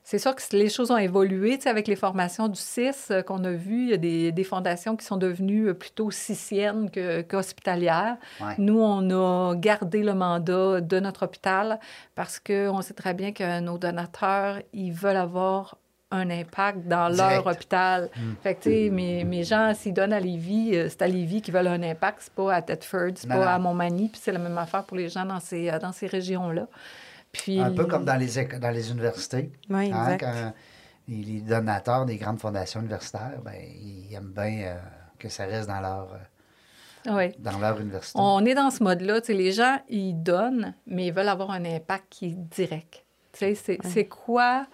C'est 0.04 0.20
sûr 0.20 0.36
que 0.36 0.42
les 0.52 0.70
choses 0.70 0.92
ont 0.92 0.98
évolué. 0.98 1.58
Tu 1.58 1.64
sais, 1.64 1.70
avec 1.70 1.88
les 1.88 1.96
formations 1.96 2.50
du 2.50 2.60
CIS 2.60 2.92
euh, 3.10 3.22
qu'on 3.22 3.44
a 3.46 3.52
vues, 3.52 3.84
il 3.84 3.90
y 3.90 3.94
a 3.94 3.98
des, 3.98 4.32
des 4.34 4.44
fondations 4.44 4.98
qui 4.98 5.06
sont 5.06 5.16
devenues 5.16 5.70
euh, 5.70 5.74
plutôt 5.74 6.12
sissiennes 6.12 6.90
qu'hospitalières. 7.30 8.18
Ouais. 8.42 8.56
Nous, 8.58 8.78
on 8.80 9.10
a 9.12 9.56
gardé 9.56 10.04
le 10.04 10.14
mandat 10.14 10.82
de 10.82 11.00
notre 11.00 11.24
hôpital 11.24 11.80
parce 12.16 12.40
qu'on 12.40 12.82
sait 12.82 12.94
très 12.94 13.14
bien 13.14 13.32
que 13.32 13.62
nos 13.62 13.78
donateurs, 13.78 14.60
ils 14.74 14.92
veulent 14.92 15.16
avoir 15.16 15.78
un 16.12 16.30
impact 16.30 16.86
dans 16.88 17.10
Direct. 17.10 17.46
leur 17.46 17.48
hôpital. 17.48 18.10
Fait 18.44 18.56
que, 18.56 18.64
tu 18.64 18.70
sais, 18.70 18.90
mes, 18.92 19.24
mes 19.24 19.44
gens, 19.44 19.74
s'ils 19.74 19.94
donnent 19.94 20.14
à 20.14 20.20
Lévis, 20.20 20.76
euh, 20.76 20.88
c'est 20.90 21.02
à 21.02 21.08
Lévis 21.08 21.42
qu'ils 21.42 21.54
veulent 21.54 21.68
un 21.68 21.82
impact, 21.82 22.18
c'est 22.22 22.34
pas 22.34 22.54
à 22.54 22.62
Thetford, 22.62 23.12
c'est 23.16 23.28
pas 23.28 23.36
non. 23.38 23.42
à 23.42 23.58
Montmagny, 23.58 24.10
puis 24.10 24.22
c'est 24.24 24.32
la 24.34 24.40
même 24.40 24.58
affaire 24.58 24.84
pour 24.84 24.98
les 24.98 25.10
gens 25.10 25.26
dans 25.26 25.40
ces, 25.40 25.72
dans 25.82 25.92
ces 25.94 26.08
régions-là. 26.08 26.68
Puis... 27.34 27.60
Un 27.60 27.72
peu 27.72 27.86
comme 27.86 28.06
dans 28.06 28.16
les, 28.16 28.46
dans 28.60 28.70
les 28.72 28.92
universités. 28.92 29.52
Oui, 29.70 29.92
Hein, 29.92 30.14
exact. 30.14 30.20
quand 30.22 30.54
les, 31.10 31.42
donateurs 31.42 32.06
des 32.06 32.16
grandes 32.18 32.40
fondations 32.40 32.80
universitaires, 32.80 33.40
ben, 33.44 33.54
ils 33.56 34.14
aiment 34.14 34.32
bien 34.34 34.68
euh, 34.68 34.78
que 35.20 35.28
ça 35.28 35.46
reste 35.46 35.68
dans 35.68 35.82
leur, 35.82 36.14
euh, 36.14 37.12
Oui. 37.18 37.36
dans 37.40 37.58
leur 37.60 37.80
université. 37.82 38.18
On 38.22 38.46
est 38.46 38.56
dans 38.56 38.70
ce 38.72 38.82
mode-là. 38.84 39.20
Les 39.28 39.52
gens, 39.52 39.80
ils 39.90 40.14
donnent, 40.14 40.74
mais 40.88 41.08
ils 41.08 41.14
veulent 41.14 41.28
avoir 41.28 41.52
un 41.52 41.66
impact 41.66 42.06
qui 42.10 42.26
est 42.28 42.38
direct. 42.56 43.04
C'est 43.34 44.08
quoi... 44.08 44.66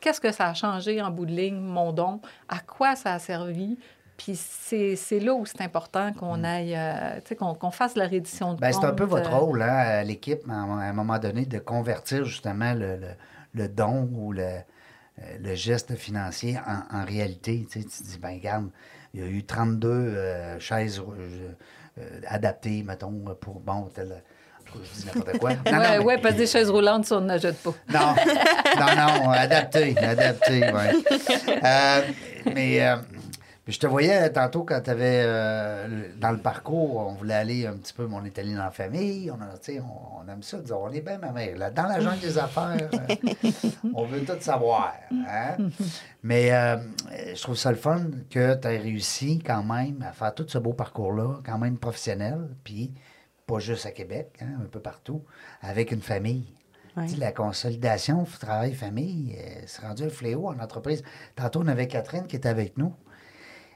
Qu'est-ce 0.00 0.20
que 0.22 0.32
ça 0.32 0.46
a 0.46 0.54
changé 0.54 1.02
en 1.02 1.10
bout 1.10 1.26
de 1.26 1.32
ligne, 1.32 1.60
mon 1.60 1.92
don? 1.92 2.22
À 2.48 2.60
quoi 2.60 2.96
ça 2.96 3.12
a 3.12 3.18
servi? 3.18 3.78
Puis 4.22 4.36
c'est 4.36 5.18
là 5.20 5.32
où 5.32 5.46
c'est 5.46 5.62
important 5.62 6.12
qu'on 6.12 6.44
aille... 6.44 6.74
euh, 6.76 7.16
tu 7.24 7.28
sais, 7.28 7.36
qu'on 7.36 7.70
fasse 7.70 7.96
la 7.96 8.06
reddition 8.06 8.50
de 8.52 8.58
Mm. 8.58 8.60
Ben, 8.60 8.72
c'est 8.72 8.84
un 8.84 8.92
peu 8.92 9.04
votre 9.04 9.32
euh, 9.32 9.38
rôle, 9.38 9.62
hein, 9.62 9.72
à 9.74 10.04
l'équipe, 10.04 10.40
à 10.48 10.52
un 10.52 10.92
moment 10.92 11.18
donné, 11.18 11.46
de 11.46 11.58
convertir 11.58 12.24
justement 12.26 12.74
le, 12.74 12.96
le- 12.96 13.14
le 13.54 13.68
don 13.68 14.08
ou 14.14 14.32
le, 14.32 14.42
euh, 14.42 14.58
le 15.42 15.54
geste 15.54 15.96
financier 15.96 16.58
en, 16.66 16.98
en 17.00 17.04
réalité. 17.04 17.66
Tu, 17.70 17.80
sais, 17.80 17.86
tu 17.88 18.02
dis, 18.02 18.18
ben 18.18 18.34
regarde, 18.34 18.68
il 19.14 19.20
y 19.20 19.22
a 19.22 19.26
eu 19.26 19.42
32 19.42 19.88
euh, 19.88 20.60
chaises 20.60 21.00
euh, 21.00 22.10
adaptées, 22.28 22.82
mettons, 22.82 23.10
pour, 23.40 23.58
bon, 23.60 23.88
tel... 23.94 24.22
Je 24.72 25.00
dis 25.00 25.06
n'importe 25.06 25.38
quoi. 25.38 25.50
Non, 25.66 25.72
non, 25.72 25.78
ouais, 25.80 25.98
mais- 25.98 26.04
ouais, 26.04 26.18
parce 26.18 26.34
que 26.34 26.38
des 26.40 26.46
chaises 26.46 26.70
roulantes, 26.70 27.04
ça, 27.06 27.16
on 27.18 27.38
jette 27.38 27.60
pas. 27.60 27.72
Non, 27.92 28.14
non, 28.78 29.24
non, 29.24 29.30
adapté, 29.30 29.96
adapté, 29.98 30.62
oui. 30.72 31.04
mais 32.54 32.80
euh, 32.86 32.96
je 33.70 33.78
te 33.78 33.86
voyais 33.86 34.30
tantôt 34.30 34.64
quand 34.64 34.80
tu 34.80 34.90
avais, 34.90 35.24
dans 36.18 36.30
le 36.30 36.38
parcours, 36.38 36.96
on 36.96 37.14
voulait 37.14 37.34
aller 37.34 37.66
un 37.66 37.74
petit 37.76 37.92
peu, 37.92 38.06
mais 38.06 38.16
on 38.16 38.24
est 38.24 38.38
allé 38.38 38.54
dans 38.54 38.64
la 38.64 38.70
famille, 38.70 39.30
on, 39.30 39.34
a, 39.34 39.80
on, 39.80 40.24
on 40.24 40.28
aime 40.32 40.42
ça, 40.42 40.58
dire, 40.58 40.78
on 40.80 40.90
est 40.90 41.00
bien 41.00 41.18
ma 41.18 41.32
mère. 41.32 41.56
Là, 41.56 41.70
dans 41.70 41.84
la 41.86 42.00
jungle 42.00 42.20
des 42.20 42.38
affaires, 42.38 42.88
euh, 42.92 43.14
on 43.94 44.04
veut 44.04 44.24
tout 44.24 44.40
savoir. 44.40 44.94
hein. 45.28 45.56
Mais 46.22 46.52
euh, 46.52 46.76
je 47.34 47.40
trouve 47.42 47.56
ça 47.56 47.70
le 47.70 47.76
fun 47.76 48.06
que 48.28 48.54
tu 48.54 48.68
aies 48.68 48.78
réussi 48.78 49.38
quand 49.44 49.62
même 49.62 50.04
à 50.06 50.12
faire 50.12 50.34
tout 50.34 50.46
ce 50.48 50.58
beau 50.58 50.72
parcours-là, 50.72 51.38
quand 51.44 51.58
même 51.58 51.78
professionnel, 51.78 52.48
puis 52.64 52.92
pas 53.46 53.58
juste 53.58 53.86
à 53.86 53.90
Québec, 53.90 54.36
hein, 54.40 54.58
un 54.62 54.66
peu 54.66 54.80
partout, 54.80 55.22
avec 55.62 55.92
une 55.92 56.02
famille. 56.02 56.46
Ouais. 56.96 57.06
La 57.18 57.30
consolidation 57.32 58.24
travail-famille, 58.40 59.36
euh, 59.38 59.62
c'est 59.66 59.82
rendu 59.82 60.02
un 60.04 60.08
fléau 60.10 60.48
en 60.48 60.58
entreprise. 60.58 61.02
Tantôt, 61.36 61.60
on 61.62 61.68
avait 61.68 61.86
Catherine 61.86 62.26
qui 62.26 62.36
était 62.36 62.48
avec 62.48 62.76
nous. 62.76 62.92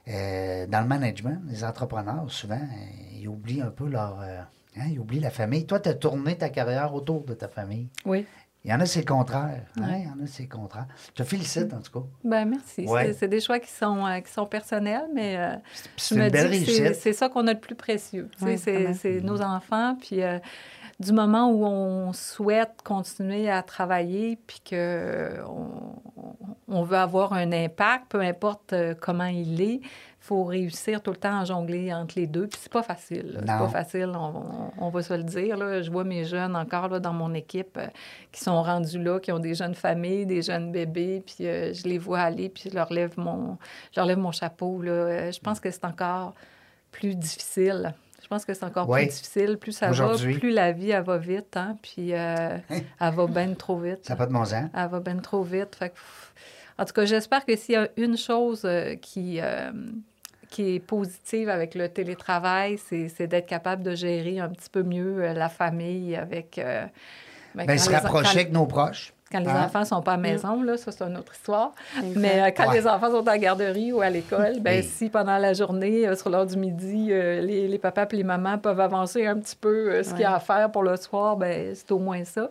Euh, 0.07 0.67
dans 0.67 0.81
le 0.81 0.87
management, 0.87 1.41
les 1.47 1.63
entrepreneurs, 1.63 2.25
souvent, 2.29 2.55
euh, 2.55 3.17
ils 3.19 3.27
oublient 3.27 3.61
un 3.61 3.71
peu 3.71 3.87
leur. 3.87 4.19
euh, 4.21 4.39
hein, 4.77 4.85
ils 4.89 4.99
oublient 4.99 5.19
la 5.19 5.31
famille. 5.31 5.65
Toi, 5.65 5.79
tu 5.79 5.89
as 5.89 5.93
tourné 5.95 6.37
ta 6.37 6.49
carrière 6.49 6.93
autour 6.93 7.23
de 7.23 7.33
ta 7.33 7.47
famille. 7.47 7.87
Oui. 8.05 8.25
Il 8.63 8.71
y 8.71 8.73
en 8.73 8.79
a, 8.79 8.85
c'est 8.87 9.01
le 9.01 9.05
contraire. 9.05 9.61
hein, 9.77 9.81
Ouais. 9.81 10.01
Il 10.01 10.05
y 10.07 10.09
en 10.09 10.23
a, 10.23 10.27
c'est 10.27 10.43
le 10.43 10.49
contraire. 10.49 10.87
Je 11.09 11.23
te 11.23 11.23
félicite, 11.23 11.71
en 11.71 11.81
tout 11.81 11.99
cas. 12.01 12.05
Ben 12.23 12.45
merci. 12.45 12.85
Ouais. 12.87 13.13
C'est- 13.13 13.27
des 13.27 13.39
choix 13.39 13.59
qui 13.59 13.69
sont, 13.71 14.03
euh, 14.05 14.19
qui 14.21 14.31
sont 14.31 14.47
personnels, 14.47 15.05
mais 15.13 15.37
euh, 15.37 15.53
C'est 15.97 16.15
je 16.15 16.19
me 16.21 16.29
dis 16.29 16.93
c'est- 16.95 17.13
ça 17.13 17.29
qu'on 17.29 17.45
a 17.47 17.53
le 17.53 17.59
plus 17.59 17.75
précieux. 17.75 18.27
Ouais, 18.41 18.57
c'est 18.57 19.21
nos 19.21 19.39
enfants, 19.41 19.95
puis 20.01 20.21
euh, 20.23 20.39
du 20.99 21.11
moment 21.11 21.49
où 21.49 21.65
on 21.65 22.13
souhaite 22.13 22.81
continuer 22.83 23.49
à 23.49 23.61
travailler, 23.63 24.37
puis 24.47 24.61
que 24.63 25.41
on, 26.67 26.83
veut 26.83 26.97
avoir 26.97 27.33
un 27.33 27.51
impact, 27.51 28.05
peu 28.09 28.21
importe 28.21 28.73
euh, 28.73 28.93
comment 28.99 29.25
il 29.25 29.61
est, 29.61 29.75
il 29.75 29.81
faut 30.19 30.43
réussir 30.43 31.01
tout 31.01 31.11
le 31.11 31.17
temps 31.17 31.39
à 31.39 31.45
jongler 31.45 31.93
entre 31.93 32.15
les 32.17 32.27
deux. 32.27 32.47
Puis 32.47 32.59
c'est 32.63 32.71
pas 32.71 32.81
facile. 32.83 33.35
C'est 33.39 33.45
pas 33.45 33.67
facile, 33.67 34.11
on, 34.15 34.71
on- 34.79 34.85
on 34.85 34.89
va 34.89 35.01
se 35.03 35.13
le 35.13 35.23
dire. 35.23 35.57
là. 35.57 35.81
Je 35.81 35.91
vois 35.91 36.03
mes 36.03 36.23
jeunes 36.25 36.55
encore 36.55 36.87
là, 36.89 36.99
dans 36.99 37.13
mon 37.13 37.33
équipe 37.33 37.77
euh, 37.77 37.87
qui 38.31 38.41
sont 38.43 38.61
rendus 38.63 39.01
là, 39.01 39.19
qui 39.19 39.31
ont 39.31 39.39
des 39.39 39.53
jeunes 39.53 39.75
familles, 39.75 40.25
des 40.25 40.41
jeunes 40.41 40.71
bébés, 40.71 41.23
puis 41.25 41.45
euh, 41.47 41.73
je 41.73 41.83
les 41.87 41.97
vois 41.97 42.19
aller, 42.21 42.49
puis 42.49 42.69
je 42.69 42.75
leur 42.75 42.91
lève 42.91 43.13
mon, 43.17 43.57
je 43.91 43.99
leur 43.99 44.05
lève 44.07 44.17
mon 44.19 44.31
chapeau. 44.31 44.81
Là. 44.81 45.29
Je 45.31 45.39
pense 45.39 45.59
que 45.59 45.69
c'est 45.71 45.85
encore 45.85 46.33
plus 46.91 47.15
difficile. 47.15 47.93
Je 48.25 48.27
pense 48.27 48.43
que 48.43 48.55
c'est 48.55 48.65
encore 48.65 48.89
plus 48.89 49.05
difficile. 49.05 49.55
Plus 49.61 49.71
ça 49.71 49.91
va, 49.91 50.15
plus 50.15 50.49
la 50.49 50.71
vie, 50.71 50.89
elle 50.89 51.03
va 51.03 51.19
vite. 51.19 51.55
Hein? 51.55 51.77
Puis 51.83 52.11
euh, 52.11 52.57
elle 52.99 53.13
va 53.13 53.27
bien 53.27 53.53
trop 53.53 53.77
vite. 53.77 53.99
Ça 54.01 54.13
n'a 54.13 54.17
pas 54.17 54.25
de 54.25 54.33
bon 54.33 54.43
sens. 54.43 54.65
Elle 54.73 54.89
va 54.89 54.99
bien 54.99 55.17
trop 55.17 55.43
vite. 55.43 55.75
Fait 55.75 55.89
que, 55.89 55.93
pff, 55.93 56.33
en 56.79 56.85
tout 56.85 56.93
cas, 56.93 57.05
j'espère 57.05 57.45
que 57.45 57.55
s'il 57.55 57.75
y 57.75 57.77
a 57.77 57.87
une 57.97 58.17
chose 58.17 58.63
euh, 58.65 58.95
qui, 58.95 59.39
euh, 59.39 59.71
qui 60.49 60.73
est 60.73 60.79
positive 60.79 61.49
avec 61.49 61.75
le 61.75 61.87
télétravail, 61.87 62.79
c'est 62.79 63.27
d'être 63.27 63.45
capable 63.45 63.83
de 63.83 63.93
gérer 63.93 64.39
un 64.39 64.49
petit 64.49 64.71
peu 64.71 64.81
mieux 64.81 65.31
la 65.33 65.49
famille 65.49 66.15
avec... 66.15 66.57
euh, 66.57 66.83
ben, 67.53 67.67
Ben, 67.67 67.77
se 67.77 67.91
rapprocher 67.91 68.39
avec 68.39 68.51
nos 68.51 68.65
proches. 68.65 69.13
Quand 69.43 69.43
les 69.43 69.49
Hein? 69.59 69.65
enfants 69.65 69.83
sont 69.85 70.01
pas 70.01 70.13
à 70.13 70.15
la 70.17 70.21
maison, 70.21 70.61
là, 70.63 70.77
ça, 70.77 70.91
c'est 70.91 71.03
une 71.03 71.17
autre 71.17 71.33
histoire. 71.33 71.73
Mais 72.15 72.41
euh, 72.41 72.51
quand 72.55 72.69
Ouais. 72.69 72.75
les 72.79 72.87
enfants 72.87 73.11
sont 73.11 73.27
à 73.27 73.31
la 73.31 73.37
garderie 73.37 73.91
ou 73.91 74.01
à 74.01 74.09
l'école, 74.09 74.59
ben 74.61 74.81
Oui. 74.81 74.83
si 74.87 75.09
pendant 75.09 75.37
la 75.37 75.53
journée, 75.53 76.07
euh, 76.07 76.15
sur 76.15 76.29
l'heure 76.29 76.45
du 76.45 76.57
midi, 76.57 77.07
euh, 77.11 77.41
les, 77.41 77.67
les 77.67 77.77
papas 77.79 78.05
et 78.11 78.15
les 78.15 78.23
mamans 78.23 78.57
peuvent 78.57 78.79
avancer 78.79 79.25
un 79.25 79.37
petit 79.39 79.55
peu 79.55 79.91
euh, 79.91 80.03
ce 80.03 80.11
qu'il 80.11 80.21
y 80.21 80.23
a 80.25 80.35
à 80.35 80.39
faire 80.39 80.71
pour 80.71 80.83
le 80.83 80.95
soir, 80.97 81.35
ben 81.37 81.73
c'est 81.75 81.91
au 81.91 81.99
moins 81.99 82.23
ça. 82.23 82.49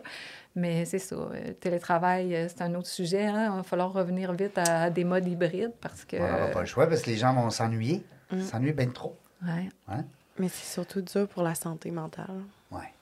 Mais 0.57 0.85
c'est 0.85 0.99
ça, 0.99 1.15
euh, 1.15 1.51
télétravail, 1.59 2.33
euh, 2.33 2.47
c'est 2.47 2.61
un 2.61 2.73
autre 2.75 2.87
sujet. 2.87 3.25
Hein? 3.25 3.51
Il 3.53 3.57
va 3.57 3.63
falloir 3.63 3.91
revenir 3.91 4.31
vite 4.31 4.57
à, 4.57 4.89
des 4.89 5.03
modes 5.03 5.27
hybrides 5.27 5.73
parce 5.81 6.05
que... 6.05 6.15
On 6.15 6.31
n'aura 6.31 6.47
pas 6.47 6.59
le 6.61 6.65
choix 6.65 6.87
parce 6.87 7.01
que 7.01 7.09
les 7.09 7.17
gens 7.17 7.33
vont 7.33 7.49
s'ennuyer. 7.49 8.05
S'ennuyer 8.39 8.71
bien 8.73 8.87
trop. 8.87 9.17
Ouais. 9.45 9.69
Hein? 9.89 10.05
Mais 10.39 10.47
c'est 10.47 10.65
surtout 10.73 11.01
dur 11.01 11.27
pour 11.27 11.43
la 11.43 11.55
santé 11.55 11.91
mentale. 11.91 12.41
Ouais. 12.71 12.93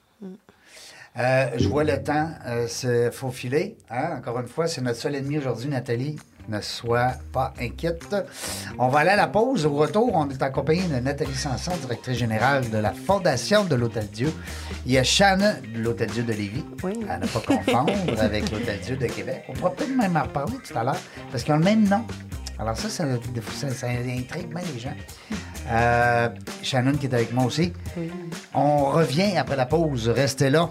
Euh, 1.16 1.50
je 1.56 1.68
vois 1.68 1.84
le 1.84 2.02
temps 2.02 2.28
euh, 2.46 2.66
se 2.66 3.10
faufiler. 3.12 3.76
Hein? 3.88 4.16
Encore 4.18 4.40
une 4.40 4.48
fois, 4.48 4.66
c'est 4.66 4.80
notre 4.80 4.98
seul 4.98 5.14
ennemi 5.14 5.38
aujourd'hui, 5.38 5.68
Nathalie. 5.68 6.16
Ne 6.48 6.60
sois 6.60 7.12
pas 7.32 7.54
inquiète. 7.58 8.14
On 8.78 8.88
va 8.88 8.98
aller 9.00 9.10
à 9.10 9.16
la 9.16 9.28
pause. 9.28 9.64
Au 9.64 9.72
retour, 9.74 10.10
on 10.12 10.28
est 10.28 10.42
accompagné 10.42 10.82
de 10.82 10.96
Nathalie 10.96 11.34
Sanson, 11.34 11.72
directrice 11.80 12.18
générale 12.18 12.68
de 12.68 12.76
la 12.78 12.92
Fondation 12.92 13.64
de 13.64 13.76
l'Hôtel 13.76 14.08
Dieu. 14.08 14.30
Il 14.84 14.92
y 14.92 14.98
a 14.98 15.04
Shannon 15.04 15.54
de 15.72 15.78
l'Hôtel 15.80 16.10
Dieu 16.10 16.22
de 16.22 16.32
Lévis. 16.32 16.64
Oui. 16.82 16.92
À 17.08 17.16
ne 17.16 17.26
pas 17.26 17.40
confondre 17.40 17.92
avec 18.20 18.50
l'Hôtel 18.50 18.80
Dieu 18.80 18.96
de 18.96 19.06
Québec. 19.06 19.44
On 19.48 19.52
pourra 19.54 19.70
peut-être 19.70 19.96
même 19.96 20.16
en 20.16 20.24
reparler 20.24 20.56
tout 20.66 20.76
à 20.76 20.84
l'heure 20.84 21.00
parce 21.30 21.44
qu'ils 21.44 21.54
ont 21.54 21.58
le 21.58 21.64
même 21.64 21.88
nom. 21.88 22.04
Alors 22.58 22.76
ça, 22.76 22.88
ça, 22.88 23.04
ça, 23.52 23.70
ça 23.70 23.86
intrigue 23.88 24.48
bien 24.48 24.62
les 24.74 24.80
gens. 24.80 24.94
Euh, 25.70 26.28
Shannon 26.62 26.92
qui 26.92 27.06
est 27.06 27.14
avec 27.14 27.32
moi 27.32 27.44
aussi. 27.44 27.72
On 28.52 28.90
revient 28.90 29.36
après 29.38 29.56
la 29.56 29.66
pause. 29.66 30.08
Restez 30.08 30.50
là. 30.50 30.70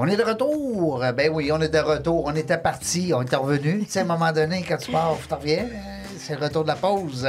On 0.00 0.06
est 0.06 0.16
de 0.16 0.22
retour. 0.22 1.04
Ben 1.16 1.30
oui, 1.32 1.50
on 1.52 1.60
est 1.60 1.68
de 1.68 1.78
retour. 1.78 2.24
On 2.26 2.34
était 2.36 2.58
parti, 2.58 3.10
on 3.14 3.22
était 3.22 3.34
revenu. 3.36 3.80
Tu 3.84 3.90
sais, 3.90 3.98
à 3.98 4.02
un 4.02 4.06
moment 4.06 4.30
donné, 4.32 4.62
quand 4.66 4.76
tu 4.76 4.92
pars, 4.92 5.16
tu 5.26 5.34
reviens. 5.34 5.64
euh, 5.64 6.02
C'est 6.18 6.36
le 6.38 6.44
retour 6.44 6.62
de 6.62 6.68
la 6.68 6.76
pause. 6.76 7.28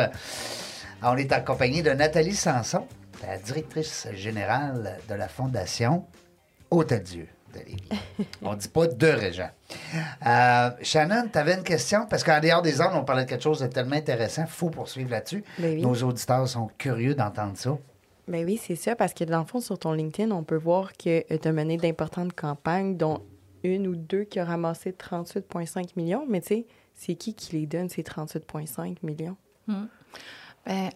On 1.01 1.17
est 1.17 1.31
accompagné 1.31 1.81
de 1.81 1.89
Nathalie 1.91 2.35
Sanson, 2.35 2.85
la 3.27 3.37
directrice 3.37 4.07
générale 4.13 4.97
de 5.09 5.15
la 5.15 5.27
Fondation 5.27 6.05
Hôtel 6.69 7.01
Dieu 7.01 7.27
de 7.55 7.59
Lévis. 7.59 7.77
On 8.43 8.53
dit 8.53 8.67
pas 8.67 8.85
de 8.85 9.07
régent. 9.07 9.49
Euh, 10.27 10.69
Shannon, 10.83 11.27
tu 11.31 11.39
avais 11.39 11.55
une 11.55 11.63
question? 11.63 12.05
Parce 12.07 12.23
qu'en 12.23 12.39
dehors 12.39 12.61
des 12.61 12.81
ordres, 12.81 12.97
on 12.97 13.03
parlait 13.03 13.23
de 13.25 13.29
quelque 13.29 13.41
chose 13.43 13.61
de 13.61 13.67
tellement 13.67 13.95
intéressant. 13.95 14.43
Il 14.43 14.51
faut 14.51 14.69
poursuivre 14.69 15.09
là-dessus. 15.09 15.43
Ben 15.57 15.73
oui. 15.73 15.81
Nos 15.81 15.95
auditeurs 16.03 16.47
sont 16.47 16.69
curieux 16.77 17.15
d'entendre 17.15 17.53
ça. 17.55 17.71
Ben 18.29 18.45
oui, 18.45 18.57
c'est 18.57 18.75
ça, 18.75 18.95
parce 18.95 19.13
que 19.13 19.23
dans 19.25 19.39
le 19.39 19.45
fond, 19.45 19.59
sur 19.59 19.77
ton 19.79 19.91
LinkedIn, 19.91 20.31
on 20.31 20.43
peut 20.43 20.55
voir 20.55 20.93
que 20.93 21.21
tu 21.35 21.47
as 21.47 21.51
mené 21.51 21.77
d'importantes 21.77 22.33
campagnes, 22.33 22.95
dont 22.95 23.21
une 23.63 23.87
ou 23.87 23.95
deux 23.95 24.23
qui 24.23 24.39
ont 24.39 24.45
ramassé 24.45 24.91
38,5 24.91 25.89
millions. 25.97 26.25
Mais 26.29 26.39
tu 26.41 26.47
sais, 26.47 26.65
c'est 26.93 27.15
qui 27.15 27.33
qui 27.33 27.57
les 27.57 27.65
donne, 27.65 27.89
ces 27.89 28.03
38,5 28.03 28.97
millions? 29.03 29.35
Ben, 30.65 30.89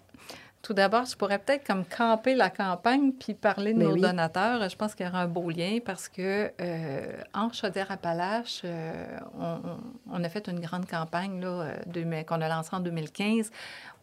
tout 0.62 0.74
d'abord, 0.74 1.06
je 1.06 1.16
pourrais 1.18 1.40
peut-être 1.40 1.66
comme 1.68 1.84
camper 1.86 2.36
la 2.36 2.50
campagne 2.50 3.12
puis 3.12 3.34
parler 3.34 3.74
de 3.74 3.80
Ben 3.80 3.88
nos 3.90 3.94
oui. 3.96 4.02
donateurs. 4.02 4.70
Je 4.70 4.76
pense 4.78 4.96
qu'il 4.96 5.06
y 5.06 5.10
aura 5.10 5.22
un 5.24 5.28
beau 5.28 5.50
lien 5.50 5.80
parce 5.84 6.08
que 6.08 6.52
euh, 6.62 7.18
en 7.34 7.52
Chaudière-Appalaches, 7.52 8.62
euh, 8.64 9.18
on, 9.38 9.60
on- 10.12 10.24
a 10.24 10.30
fait 10.30 10.48
une 10.48 10.62
grande 10.62 10.86
campagne 10.90 11.42
là, 11.42 11.48
euh, 11.48 11.76
2000 11.88 12.26
qu'on 12.26 12.40
a 12.40 12.48
lancée 12.48 12.70
en 12.74 12.80
2015 12.80 13.52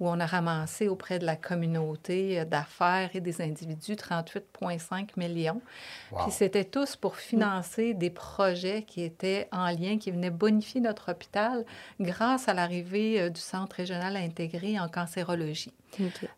où 0.01 0.09
on 0.09 0.19
a 0.19 0.27
ramassé 0.27 0.89
auprès 0.89 1.19
de 1.19 1.27
la 1.27 1.37
communauté 1.37 2.41
euh, 2.41 2.45
d'affaires 2.45 3.11
et 3.15 3.21
des 3.21 3.41
individus 3.43 3.93
38,5 3.95 5.11
millions. 5.17 5.61
Wow. 6.11 6.23
Puis 6.23 6.33
c'était 6.33 6.65
tous 6.65 6.97
pour 6.97 7.17
financer 7.17 7.95
des 7.95 8.11
projets 8.11 8.83
qui 8.83 9.03
étaient 9.03 9.49
en 9.53 9.67
lien, 9.69 9.99
qui 9.99 10.11
venaient 10.11 10.31
bonifier 10.31 10.81
notre 10.81 11.13
hôpital 11.13 11.65
grâce 12.01 12.49
à 12.49 12.55
l'arrivée 12.55 13.21
euh, 13.21 13.29
du 13.31 13.41
Centre 13.41 13.77
régional 13.77 14.17
intégré 14.17 14.81
en 14.81 14.89
cancérologie. 14.89 15.73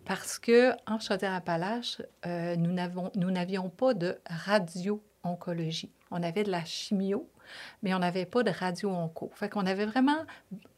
Parce 0.05 0.39
que 0.39 0.73
en 0.91 0.99
Chaudière-Appalaches, 0.99 2.03
euh, 2.27 2.57
nous 2.57 2.73
n'avons- 2.73 3.13
nous 3.15 3.31
n'avions 3.31 3.69
pas 3.69 3.95
de 3.95 4.19
radio-oncologie. 4.27 5.91
On 6.11 6.23
avait 6.23 6.45
de 6.45 6.51
la 6.51 6.65
chimio, 6.65 7.29
mais 7.83 7.95
on 7.95 7.99
n'avait 7.99 8.27
pas 8.27 8.43
de 8.43 8.51
radio-onco. 8.51 9.31
Fait 9.35 9.49
qu'on 9.49 9.67
avait 9.67 9.87
vraiment 9.87 10.19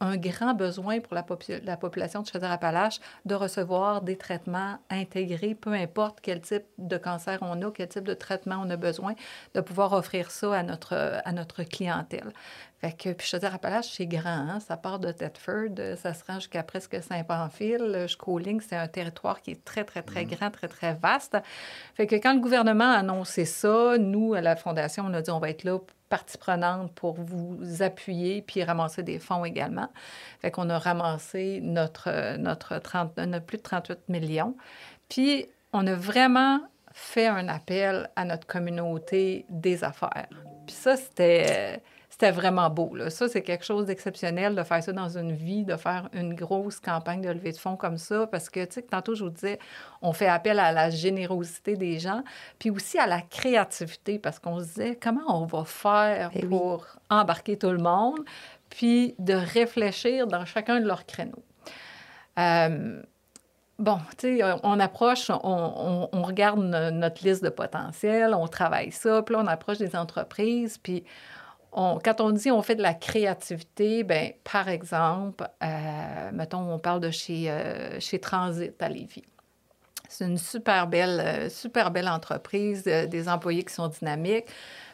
un 0.00 0.16
grand 0.16 0.54
besoin 0.54 1.00
pour 1.00 1.14
la, 1.14 1.22
popu- 1.22 1.62
la 1.64 1.76
population 1.76 2.22
de 2.22 2.26
Chaudière-Appalaches 2.26 3.00
de 3.24 3.34
recevoir 3.34 4.02
des 4.02 4.16
traitements 4.16 4.78
intégrés, 4.90 5.54
peu 5.54 5.72
importe 5.72 6.18
quel 6.20 6.40
type 6.40 6.64
de 6.78 6.96
cancer 6.96 7.38
on 7.42 7.60
a, 7.62 7.70
quel 7.70 7.88
type 7.88 8.04
de 8.04 8.14
traitement 8.14 8.60
on 8.62 8.70
a 8.70 8.76
besoin, 8.76 9.14
de 9.54 9.60
pouvoir 9.60 9.92
offrir 9.92 10.30
ça 10.30 10.54
à 10.54 10.62
notre, 10.62 11.20
à 11.24 11.32
notre 11.32 11.62
clientèle. 11.62 12.32
Fait 12.80 12.92
que, 12.92 13.12
puis 13.14 13.26
Chaudière-Appalaches, 13.26 13.92
c'est 13.92 14.06
grand, 14.06 14.28
hein? 14.28 14.60
ça 14.60 14.76
part 14.76 14.98
de 14.98 15.10
Thetford, 15.10 15.96
ça 15.96 16.12
se 16.12 16.22
rend 16.24 16.34
jusqu'à 16.34 16.62
presque 16.62 17.02
Saint-Pamphile, 17.02 18.06
lignes, 18.38 18.60
c'est 18.60 18.76
un 18.76 18.88
territoire 18.88 19.40
qui 19.40 19.52
est 19.52 19.64
très, 19.64 19.84
très, 19.84 20.02
très 20.02 20.24
grand, 20.24 20.50
très, 20.50 20.68
très 20.68 20.94
vaste. 20.94 21.38
Fait 21.94 22.06
que 22.06 22.16
quand 22.16 22.34
le 22.34 22.40
gouvernement 22.40 22.92
a 22.92 22.98
annoncé 22.98 23.44
ça, 23.44 23.96
nous, 23.98 24.34
à 24.34 24.40
la 24.40 24.56
Fondation, 24.56 25.04
on 25.06 25.14
a 25.14 25.22
dit 25.22 25.30
on 25.30 25.38
va 25.38 25.50
être 25.50 25.64
là, 25.64 25.78
partie 26.14 26.38
prenante, 26.38 26.92
pour 26.94 27.14
vous 27.14 27.82
appuyer 27.82 28.40
puis 28.40 28.62
ramasser 28.62 29.02
des 29.02 29.18
fonds 29.18 29.44
également. 29.44 29.88
Fait 30.40 30.52
qu'on 30.52 30.70
a 30.70 30.78
ramassé 30.78 31.58
notre, 31.60 32.36
notre, 32.36 32.78
30, 32.78 33.16
notre 33.16 33.44
plus 33.44 33.58
de 33.58 33.62
38 33.64 34.08
millions. 34.08 34.54
Puis, 35.08 35.46
on 35.72 35.84
a 35.88 35.94
vraiment 35.96 36.60
fait 36.92 37.26
un 37.26 37.48
appel 37.48 38.08
à 38.14 38.24
notre 38.24 38.46
communauté 38.46 39.44
des 39.48 39.82
affaires. 39.82 40.28
Puis 40.68 40.76
ça, 40.76 40.96
c'était... 40.96 41.82
C'était 42.16 42.30
vraiment 42.30 42.70
beau. 42.70 42.94
Là. 42.94 43.10
Ça, 43.10 43.26
c'est 43.26 43.42
quelque 43.42 43.64
chose 43.64 43.86
d'exceptionnel 43.86 44.54
de 44.54 44.62
faire 44.62 44.80
ça 44.80 44.92
dans 44.92 45.18
une 45.18 45.32
vie, 45.32 45.64
de 45.64 45.74
faire 45.74 46.08
une 46.12 46.34
grosse 46.34 46.78
campagne 46.78 47.20
de 47.22 47.28
levée 47.28 47.50
de 47.50 47.56
fonds 47.56 47.74
comme 47.74 47.98
ça, 47.98 48.28
parce 48.28 48.48
que, 48.50 48.64
tu 48.64 48.74
sais, 48.74 48.82
tantôt, 48.82 49.16
je 49.16 49.24
vous 49.24 49.30
disais, 49.30 49.58
on 50.00 50.12
fait 50.12 50.28
appel 50.28 50.60
à 50.60 50.70
la 50.70 50.90
générosité 50.90 51.74
des 51.76 51.98
gens, 51.98 52.22
puis 52.60 52.70
aussi 52.70 53.00
à 53.00 53.08
la 53.08 53.20
créativité, 53.20 54.20
parce 54.20 54.38
qu'on 54.38 54.60
se 54.60 54.66
disait, 54.66 54.96
comment 55.02 55.24
on 55.26 55.44
va 55.44 55.64
faire 55.64 56.30
Eh 56.36 56.42
oui. 56.44 56.48
pour 56.50 56.86
embarquer 57.10 57.58
tout 57.58 57.70
le 57.70 57.78
monde, 57.78 58.20
puis 58.70 59.16
de 59.18 59.34
réfléchir 59.34 60.28
dans 60.28 60.44
chacun 60.44 60.80
de 60.80 60.86
leurs 60.86 61.06
créneaux. 61.06 61.42
Euh, 62.38 63.02
Bon, 63.76 63.98
tu 64.16 64.38
sais, 64.38 64.44
on 64.62 64.78
approche, 64.78 65.30
on, 65.30 65.40
on- 65.42 66.08
on 66.12 66.22
regarde 66.22 66.60
no- 66.60 66.92
notre 66.92 67.26
liste 67.26 67.42
de 67.42 67.48
potentiel, 67.48 68.32
on 68.32 68.46
travaille 68.46 68.92
ça, 68.92 69.20
puis 69.22 69.34
là, 69.34 69.40
on 69.42 69.48
approche 69.48 69.78
des 69.78 69.96
entreprises, 69.96 70.78
puis 70.78 71.02
quand 71.74 72.20
on 72.20 72.30
dit 72.30 72.50
on 72.50 72.62
fait 72.62 72.76
de 72.76 72.82
la 72.82 72.94
créativité, 72.94 74.04
ben 74.04 74.32
par 74.44 74.68
exemple, 74.68 75.48
euh, 75.62 76.30
mettons, 76.32 76.72
on 76.72 76.78
parle 76.78 77.00
de 77.00 77.10
chez, 77.10 77.50
euh, 77.50 77.98
chez 77.98 78.20
Transit 78.20 78.80
à 78.80 78.88
Lévis. 78.88 79.24
C'est 80.08 80.26
une 80.26 80.38
super 80.38 80.86
belle, 80.86 81.20
euh, 81.20 81.48
super 81.48 81.90
belle 81.90 82.08
entreprise, 82.08 82.84
des 82.84 83.28
employés 83.28 83.64
qui 83.64 83.74
sont 83.74 83.88
dynamiques. 83.88 84.46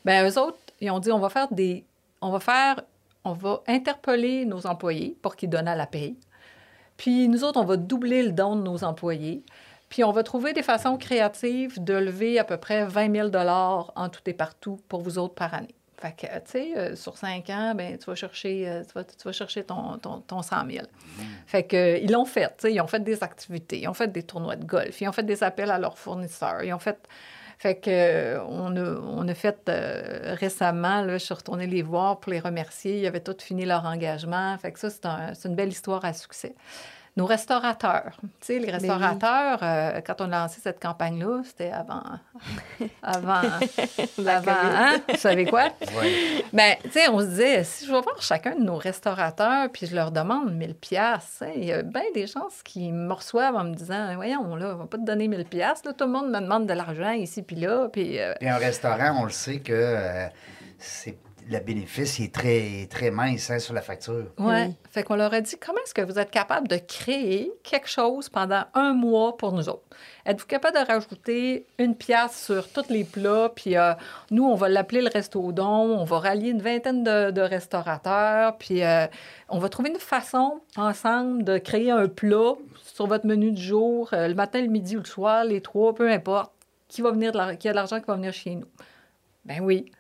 Ben 0.06 0.26
eux 0.26 0.38
autres, 0.38 0.58
ils 0.80 0.90
ont 0.90 1.00
dit 1.00 1.12
on 1.12 1.18
va 1.18 1.28
faire 1.28 1.48
des, 1.52 1.84
on 2.22 2.30
va 2.30 2.40
faire, 2.40 2.80
on 3.24 3.32
va 3.34 3.62
interpeller 3.66 4.46
nos 4.46 4.66
employés 4.66 5.18
pour 5.20 5.36
qu'ils 5.36 5.50
donnent 5.50 5.68
à 5.68 5.76
la 5.76 5.86
paye. 5.86 6.16
Puis 6.96 7.28
nous 7.28 7.44
autres, 7.44 7.60
on 7.60 7.64
va 7.64 7.76
doubler 7.76 8.22
le 8.22 8.32
don 8.32 8.56
de 8.56 8.62
nos 8.62 8.84
employés. 8.84 9.42
Puis 9.90 10.04
on 10.04 10.12
va 10.12 10.22
trouver 10.22 10.54
des 10.54 10.62
façons 10.62 10.96
créatives 10.96 11.82
de 11.82 11.94
lever 11.94 12.38
à 12.38 12.44
peu 12.44 12.56
près 12.56 12.86
20 12.86 13.30
000 13.30 13.36
en 13.36 14.08
tout 14.08 14.20
et 14.26 14.32
partout 14.32 14.80
pour 14.88 15.02
vous 15.02 15.18
autres 15.18 15.34
par 15.34 15.52
année. 15.52 15.74
Fait 16.00 16.12
que, 16.16 16.26
tu 16.26 16.40
sais, 16.46 16.78
euh, 16.78 16.96
sur 16.96 17.16
cinq 17.18 17.50
ans, 17.50 17.74
ben, 17.76 17.98
tu 17.98 18.06
vas 18.06 18.14
chercher, 18.14 18.66
euh, 18.68 18.82
tu 18.84 18.92
vas, 18.94 19.04
tu 19.04 19.22
vas 19.24 19.32
chercher 19.32 19.64
ton, 19.64 19.98
ton, 19.98 20.20
ton 20.20 20.40
100 20.40 20.66
000. 20.70 20.86
Fait 21.46 21.64
que, 21.64 21.76
euh, 21.76 21.98
ils 21.98 22.10
l'ont 22.10 22.24
fait, 22.24 22.46
tu 22.48 22.68
sais, 22.68 22.72
ils 22.72 22.80
ont 22.80 22.86
fait 22.86 23.00
des 23.04 23.22
activités, 23.22 23.80
ils 23.82 23.88
ont 23.88 23.92
fait 23.94 24.08
des 24.10 24.22
tournois 24.22 24.56
de 24.56 24.64
golf, 24.64 24.98
ils 25.00 25.08
ont 25.08 25.12
fait 25.12 25.24
des 25.24 25.42
appels 25.44 25.70
à 25.70 25.78
leurs 25.78 25.98
fournisseurs, 25.98 26.62
ils 26.62 26.72
ont 26.72 26.78
fait... 26.78 26.98
Fait 27.58 27.74
que, 27.78 28.38
on, 28.48 28.74
a, 28.74 29.00
on 29.02 29.28
a 29.28 29.34
fait 29.34 29.70
récemment, 30.40 31.02
là, 31.02 31.18
je 31.18 31.24
suis 31.26 31.34
retournée 31.34 31.66
les 31.66 31.82
voir 31.82 32.18
pour 32.18 32.32
les 32.32 32.40
remercier. 32.40 33.00
Ils 33.00 33.06
avaient 33.06 33.20
tous 33.20 33.44
fini 33.44 33.66
leur 33.66 33.84
engagement. 33.84 34.56
Fait 34.56 34.72
que 34.72 34.78
ça, 34.78 34.88
c'est 34.88 35.04
un- 35.04 35.34
c'est 35.34 35.46
une 35.50 35.56
belle 35.56 35.68
histoire 35.68 36.02
à 36.06 36.14
succès. 36.14 36.54
Nos 37.16 37.26
restaurateurs. 37.26 38.12
Tu 38.22 38.28
sais, 38.40 38.58
les 38.58 38.70
restaurateurs, 38.70 39.58
euh, 39.62 40.00
quand 40.00 40.20
on 40.20 40.32
a 40.32 40.42
lancé 40.42 40.60
cette 40.62 40.80
campagne-là, 40.80 41.42
c'était 41.44 41.70
avant. 41.70 42.02
avant. 43.02 43.42
avant. 44.26 44.52
Hein? 44.52 45.00
Vous 45.08 45.16
savez 45.16 45.44
quoi? 45.46 45.68
Oui. 46.00 46.44
Bien, 46.52 46.74
tu 46.82 46.90
sais, 46.92 47.08
on 47.08 47.18
se 47.20 47.26
disait, 47.26 47.64
si 47.64 47.86
je 47.86 47.92
vais 47.92 48.00
voir 48.00 48.20
chacun 48.22 48.54
de 48.54 48.62
nos 48.62 48.76
restaurateurs, 48.76 49.68
puis 49.72 49.86
je 49.86 49.94
leur 49.94 50.12
demande 50.12 50.52
1000 50.54 50.74
pièces, 50.76 51.42
il 51.56 51.64
y 51.64 51.72
a 51.72 51.82
bien 51.82 52.02
des 52.14 52.26
gens 52.26 52.46
qui 52.64 52.90
me 52.92 53.12
reçoivent 53.12 53.56
en 53.56 53.64
me 53.64 53.74
disant, 53.74 54.14
voyons, 54.14 54.54
là, 54.56 54.74
on 54.74 54.76
va 54.78 54.86
pas 54.86 54.98
te 54.98 55.04
donner 55.04 55.28
1000 55.28 55.44
pièces, 55.46 55.82
tout 55.82 55.92
le 56.00 56.06
monde 56.06 56.30
me 56.30 56.40
demande 56.40 56.66
de 56.66 56.72
l'argent 56.74 57.10
ici 57.12 57.42
puis 57.42 57.56
là, 57.56 57.88
puis... 57.92 58.18
euh, 58.20 58.34
Puis 58.38 58.48
un 58.48 58.56
restaurant, 58.56 59.18
on 59.20 59.24
le 59.24 59.30
sait 59.30 59.58
que 59.58 59.72
euh, 59.72 60.26
c'est 60.78 61.16
le 61.50 61.58
bénéfice 61.58 62.20
est 62.20 62.32
très, 62.32 62.86
très 62.88 63.10
mince 63.10 63.50
hein, 63.50 63.58
sur 63.58 63.74
la 63.74 63.82
facture. 63.82 64.26
Ouais. 64.38 64.66
Oui. 64.68 64.74
Fait 64.90 65.02
qu'on 65.02 65.16
leur 65.16 65.34
a 65.34 65.40
dit 65.40 65.56
comment 65.58 65.80
est-ce 65.84 65.94
que 65.94 66.02
vous 66.02 66.18
êtes 66.18 66.30
capable 66.30 66.68
de 66.68 66.76
créer 66.76 67.52
quelque 67.64 67.88
chose 67.88 68.28
pendant 68.28 68.62
un 68.74 68.94
mois 68.94 69.36
pour 69.36 69.52
nous 69.52 69.68
autres? 69.68 69.82
Êtes-vous 70.24 70.46
capable 70.46 70.78
de 70.78 70.86
rajouter 70.86 71.66
une 71.78 71.96
pièce 71.96 72.44
sur 72.44 72.68
tous 72.68 72.88
les 72.88 73.02
plats? 73.02 73.50
Puis 73.54 73.76
euh, 73.76 73.94
nous, 74.30 74.44
on 74.44 74.54
va 74.54 74.68
l'appeler 74.68 75.02
le 75.02 75.10
Resto 75.12 75.50
Don. 75.50 75.98
On 75.98 76.04
va 76.04 76.20
rallier 76.20 76.50
une 76.50 76.62
vingtaine 76.62 77.02
de, 77.02 77.32
de 77.32 77.40
restaurateurs. 77.40 78.56
Puis 78.58 78.84
euh, 78.84 79.06
on 79.48 79.58
va 79.58 79.68
trouver 79.68 79.90
une 79.90 79.98
façon 79.98 80.60
ensemble 80.76 81.42
de 81.42 81.58
créer 81.58 81.90
un 81.90 82.06
plat 82.06 82.54
sur 82.94 83.08
votre 83.08 83.26
menu 83.26 83.50
du 83.50 83.62
jour, 83.62 84.10
euh, 84.12 84.28
le 84.28 84.34
matin, 84.34 84.60
le 84.60 84.68
midi 84.68 84.96
ou 84.96 85.00
le 85.00 85.04
soir, 85.04 85.44
les 85.44 85.60
trois, 85.60 85.94
peu 85.94 86.08
importe, 86.08 86.52
qui 86.86 87.02
va 87.02 87.10
venir 87.10 87.32
de 87.32 87.54
qui 87.54 87.68
a 87.68 87.72
de 87.72 87.76
l'argent 87.76 87.98
qui 87.98 88.06
va 88.06 88.14
venir 88.14 88.32
chez 88.32 88.54
nous. 88.54 88.68
Ben 89.44 89.60
oui. 89.60 89.90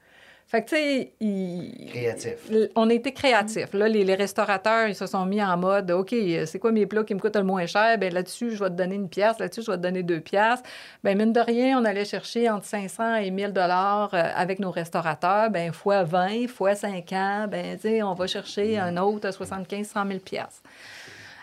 Fait 0.50 0.64
que, 0.64 0.70
tu 0.70 0.74
sais, 0.74 1.12
il- 1.20 1.86
Créatif. 1.90 2.50
On 2.74 2.90
a 2.90 2.92
été 2.92 3.12
créatifs. 3.12 3.72
Là, 3.72 3.86
les, 3.86 4.02
les 4.02 4.16
restaurateurs, 4.16 4.88
ils 4.88 4.96
se 4.96 5.06
sont 5.06 5.24
mis 5.24 5.40
en 5.40 5.56
mode 5.56 5.92
OK, 5.92 6.12
euh, 6.12 6.44
c'est 6.44 6.58
quoi 6.58 6.72
mes 6.72 6.86
plats 6.86 7.04
qui 7.04 7.14
me 7.14 7.20
coûtent 7.20 7.36
le 7.36 7.44
moins 7.44 7.66
cher? 7.66 7.96
Bien, 7.98 8.10
là-dessus, 8.10 8.56
je 8.56 8.64
vais 8.64 8.68
te 8.70 8.74
donner 8.74 8.96
une 8.96 9.08
pièce. 9.08 9.38
Là-dessus, 9.38 9.62
je 9.62 9.70
vais 9.70 9.76
te 9.76 9.82
donner 9.82 10.02
deux 10.02 10.18
pièces. 10.18 10.58
Bien, 11.04 11.14
mine 11.14 11.32
de 11.32 11.38
rien, 11.38 11.80
on 11.80 11.84
allait 11.84 12.04
chercher 12.04 12.50
entre 12.50 12.66
500 12.66 13.14
et 13.16 13.30
1000 13.30 13.52
dollars 13.52 14.10
euh, 14.12 14.22
avec 14.34 14.58
nos 14.58 14.72
restaurateurs. 14.72 15.50
Bien, 15.50 15.70
fois 15.70 16.02
20, 16.02 16.48
fois 16.48 16.74
5 16.74 17.12
ans, 17.12 17.46
bien, 17.48 17.76
tu 17.76 17.82
sais, 17.82 18.02
on 18.02 18.14
va 18.14 18.26
chercher 18.26 18.76
un 18.76 18.96
autre 18.96 19.28
à 19.28 19.32
75 19.32 19.86
100 19.86 20.04
000 20.08 20.18
pièces. 20.18 20.62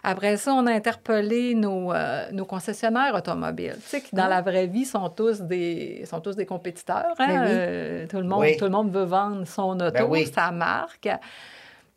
Après 0.10 0.38
ça, 0.38 0.54
on 0.54 0.66
a 0.68 0.72
interpellé 0.72 1.54
nos, 1.54 1.92
euh, 1.92 2.32
nos 2.32 2.46
concessionnaires 2.46 3.14
automobiles, 3.14 3.76
tu 3.84 3.90
sais, 3.90 4.02
qui 4.02 4.16
dans 4.16 4.28
la 4.28 4.42
vraie 4.42 4.68
vie 4.68 4.86
sont 4.86 5.10
tous 5.10 5.42
des, 5.42 6.06
sont 6.06 6.22
tous 6.22 6.38
des 6.38 6.46
compétiteurs. 6.46 7.14
hein. 7.20 7.28
Ben 7.28 7.42
oui. 7.42 7.48
Euh, 7.50 8.08
tout, 8.08 8.18
le 8.18 8.24
monde, 8.24 8.40
Oui. 8.40 8.56
tout 8.56 8.64
le 8.64 8.72
monde 8.72 8.90
veut 8.90 9.04
vendre 9.04 9.46
son 9.46 9.78
auto, 9.82 9.92
Ben 9.92 10.06
oui. 10.10 10.26
sa 10.34 10.52
marque. 10.52 11.10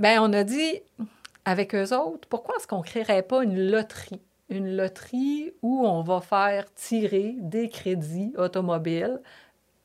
Ben, 0.01 0.19
on 0.21 0.33
a 0.33 0.43
dit, 0.43 0.81
avec 1.45 1.73
eux 1.75 1.95
autres, 1.97 2.27
pourquoi 2.29 2.57
est-ce 2.57 2.67
qu'on 2.67 2.79
ne 2.79 2.83
créerait 2.83 3.23
pas 3.23 3.45
une 3.45 3.71
loterie? 3.71 4.21
Une 4.49 4.77
loterie 4.77 5.53
où 5.63 5.87
on 5.87 6.03
va 6.03 6.21
faire 6.21 6.65
tirer 6.75 7.37
des 7.39 7.69
crédits 7.69 8.33
automobiles 8.37 9.21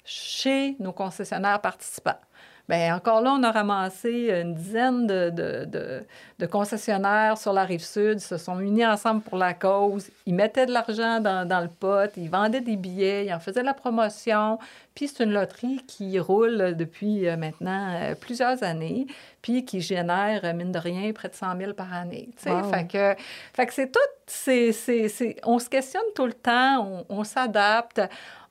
chez 0.03 0.75
nos 0.79 0.93
concessionnaires 0.93 1.61
participants. 1.61 2.19
Bien, 2.67 2.95
encore 2.95 3.21
là, 3.21 3.35
on 3.37 3.43
a 3.43 3.51
ramassé 3.51 4.31
une 4.41 4.55
dizaine 4.55 5.05
de, 5.05 5.29
de- 5.29 5.65
de- 5.65 6.03
de 6.39 6.45
concessionnaires 6.47 7.37
sur 7.37 7.53
la 7.53 7.63
rive 7.63 7.83
sud, 7.83 8.19
se 8.19 8.37
sont 8.37 8.59
unis 8.59 8.85
ensemble 8.85 9.21
pour 9.21 9.37
la 9.37 9.53
cause. 9.53 10.09
Ils 10.25 10.33
mettaient 10.33 10.65
de 10.65 10.71
l'argent 10.71 11.19
dans, 11.19 11.47
dans 11.47 11.59
le 11.61 11.67
pot, 11.67 12.09
ils 12.17 12.29
vendaient 12.29 12.61
des 12.61 12.75
billets, 12.75 13.27
ils 13.27 13.33
en 13.33 13.39
faisaient 13.39 13.61
de 13.61 13.65
la 13.67 13.75
promotion. 13.75 14.57
Puis 14.95 15.09
c'est 15.09 15.23
une 15.25 15.33
loterie 15.33 15.83
qui 15.87 16.17
roule 16.19 16.75
depuis 16.75 17.27
euh, 17.27 17.37
maintenant 17.37 17.93
euh, 18.01 18.15
plusieurs 18.15 18.63
années, 18.63 19.05
puis 19.43 19.63
qui 19.63 19.79
génère, 19.81 20.41
euh, 20.43 20.53
mine 20.53 20.71
de 20.71 20.79
rien, 20.79 21.11
près 21.13 21.29
de 21.29 21.35
100 21.35 21.57
000 21.57 21.73
par 21.73 21.93
année. 21.93 22.29
Wow. 22.63 22.63
Fait 22.71 22.87
que, 22.87 23.21
fait 23.53 23.65
que 23.67 23.73
c'est 23.75 23.91
tout, 23.91 23.99
c'est, 24.25 24.71
c'est- 24.71 25.07
c'est- 25.09 25.35
on 25.43 25.59
se 25.59 25.69
questionne 25.69 26.01
tout 26.15 26.25
le 26.25 26.33
temps, 26.33 27.05
on, 27.09 27.19
on 27.19 27.23
s'adapte, 27.23 28.01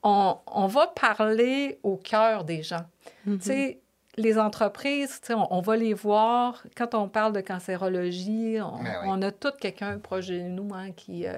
on, 0.05 0.37
on 0.47 0.67
va 0.69 0.87
parler 0.87 1.79
au 1.83 1.97
cœur 1.97 2.45
des 2.45 2.63
gens. 2.63 2.85
Mhm. 3.27 3.39
Tu 3.39 3.45
sais, 3.47 3.79
les 4.17 4.39
entreprises, 4.39 5.21
on, 5.31 5.47
on 5.51 5.61
va 5.61 5.77
les 5.77 5.95
voir. 5.95 6.63
Quand 6.77 6.95
on 6.95 7.09
parle 7.09 7.33
de 7.33 7.41
cancérologie, 7.41 8.59
on, 8.61 8.83
Ben 8.83 8.95
oui. 9.03 9.09
on 9.09 9.23
a 9.23 9.31
tout 9.33 9.53
quelqu'un 9.61 9.99
proche 9.99 10.27
de 10.29 10.41
nous 10.41 10.69
hein, 10.75 10.93
qui, 10.93 11.27
euh, 11.27 11.33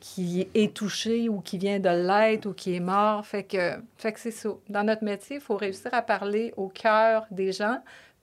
qui 0.00 0.48
est 0.54 0.74
touché 0.74 1.28
ou 1.28 1.40
qui 1.40 1.58
vient 1.58 1.78
de 1.80 1.88
l'être 1.88 2.46
ou 2.46 2.52
qui 2.52 2.74
est 2.74 2.80
mort. 2.80 3.24
Fait 3.26 3.44
que, 3.44 3.72
fait 3.96 4.12
que 4.12 4.20
c'est 4.20 4.30
ça. 4.30 4.50
Dans 4.68 4.84
notre 4.84 5.04
métier, 5.04 5.36
il 5.36 5.42
faut 5.42 5.56
réussir 5.56 5.92
à 5.92 6.02
parler 6.02 6.52
au 6.56 6.68
cœur 6.68 7.26
des 7.30 7.52
gens. 7.52 7.78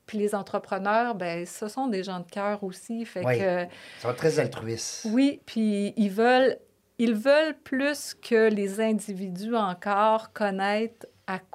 Puis 0.05 0.17
les 0.17 0.33
entrepreneurs, 0.33 1.13
ben 1.15 1.45
ce 1.45 1.67
sont 1.67 1.87
des 1.87 2.03
gens 2.03 2.19
de 2.21 2.29
cœur 2.31 2.63
aussi. 2.63 3.05
Fait 3.05 3.23
Oui. 3.23 3.37
que, 3.37 3.63
Ils 3.65 4.01
sont 4.01 4.13
très 4.15 4.39
altruistes. 4.39 5.05
oui, 5.11 5.39
puis 5.45 5.93
ils 5.97 6.09
veulent, 6.09 6.57
ils 6.97 7.13
veulent 7.13 7.55
plus 7.63 8.15
que 8.15 8.49
les 8.49 8.81
individus 8.81 9.55
encore 9.55 10.33
connaître 10.33 11.05
à, 11.27 11.37
qu- 11.37 11.45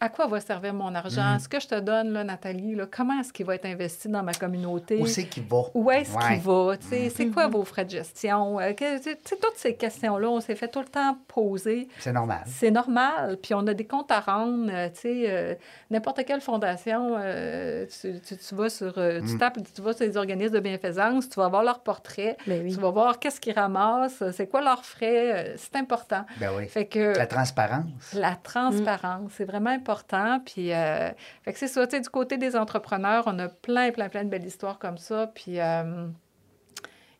à 0.00 0.08
quoi 0.08 0.26
va 0.26 0.40
servir 0.40 0.74
mon 0.74 0.94
argent? 0.94 1.34
Mhm. 1.34 1.38
Ce 1.40 1.48
que 1.48 1.60
je 1.60 1.66
te 1.68 1.78
donne, 1.80 2.12
là, 2.12 2.24
Nathalie, 2.24 2.74
là, 2.74 2.86
comment 2.90 3.20
est-ce 3.20 3.32
qu'il 3.32 3.46
va 3.46 3.54
être 3.54 3.66
investi 3.66 4.08
dans 4.08 4.22
ma 4.22 4.32
communauté? 4.34 4.98
Où 5.00 5.06
c'est 5.06 5.24
qu'il 5.24 5.44
va? 5.44 5.62
Où 5.74 5.90
est-ce 5.90 6.14
Ouais. 6.16 6.34
qu'il 6.34 6.40
va? 6.42 6.76
Tu 6.76 6.86
sais, 6.88 7.10
C'est 7.10 7.26
quoi 7.28 7.48
vos 7.48 7.64
frais 7.64 7.84
de 7.84 7.90
gestion? 7.90 8.58
Euh, 8.60 8.72
que- 8.72 8.98
toutes 9.28 9.56
ces 9.56 9.74
questions-là, 9.74 10.28
on 10.28 10.40
s'est 10.40 10.54
fait 10.56 10.68
tout 10.68 10.80
le 10.80 10.86
temps 10.86 11.16
poser. 11.28 11.88
C'est 11.98 12.12
normal. 12.12 12.42
C'est 12.46 12.70
normal. 12.70 13.36
Puis 13.42 13.54
on 13.54 13.66
a 13.66 13.74
des 13.74 13.86
comptes 13.86 14.10
à 14.10 14.20
rendre. 14.20 14.70
euh, 14.70 14.88
tu 14.88 15.00
sais, 15.00 15.24
euh, 15.28 15.54
n'importe 15.90 16.24
quelle 16.24 16.40
fondation, 16.40 17.16
euh, 17.18 17.86
tu, 18.00 18.20
tu- 18.20 18.36
tu 18.36 18.54
vas 18.54 18.68
sur, 18.68 18.94
euh, 18.98 19.20
tu 19.20 19.34
Mm. 19.34 19.38
tapes, 19.38 19.58
tu 19.74 19.82
vas 19.82 19.92
sur 19.92 20.04
les 20.04 20.16
organismes 20.16 20.54
de 20.54 20.60
bienfaisance, 20.60 21.28
tu 21.28 21.40
vas 21.40 21.48
voir 21.48 21.62
leur 21.62 21.80
portrait, 21.80 22.36
Ben 22.46 22.62
oui. 22.64 22.74
tu 22.74 22.80
vas 22.80 22.90
voir 22.90 23.18
qu'est-ce 23.18 23.40
qu'ils 23.40 23.54
ramassent, 23.54 24.22
c'est 24.32 24.46
quoi 24.48 24.60
leurs 24.60 24.84
frais. 24.84 25.54
C'est 25.56 25.76
important. 25.76 26.24
Ben 26.38 26.50
oui. 26.56 26.66
Fait 26.68 26.86
que 26.86 27.16
La 27.16 27.26
transparence. 27.26 28.12
la 28.14 28.34
transparence, 28.36 29.32
c'est 29.36 29.44
vraiment 29.46 29.70
important. 29.70 30.40
Puis, 30.44 30.72
euh, 30.72 31.10
fait 31.42 31.52
que 31.52 31.58
c'est 31.58 31.68
ça, 31.68 31.86
tu 31.86 31.96
sais, 31.96 32.02
du 32.02 32.08
côté 32.08 32.36
des 32.38 32.54
entrepreneurs, 32.56 33.24
on 33.26 33.38
a 33.38 33.48
plein, 33.48 33.90
plein, 33.92 34.08
plein 34.08 34.24
de 34.24 34.28
belles 34.28 34.44
histoires 34.44 34.78
comme 34.78 34.98
ça. 34.98 35.30
Puis, 35.34 35.58
euh, 35.60 36.06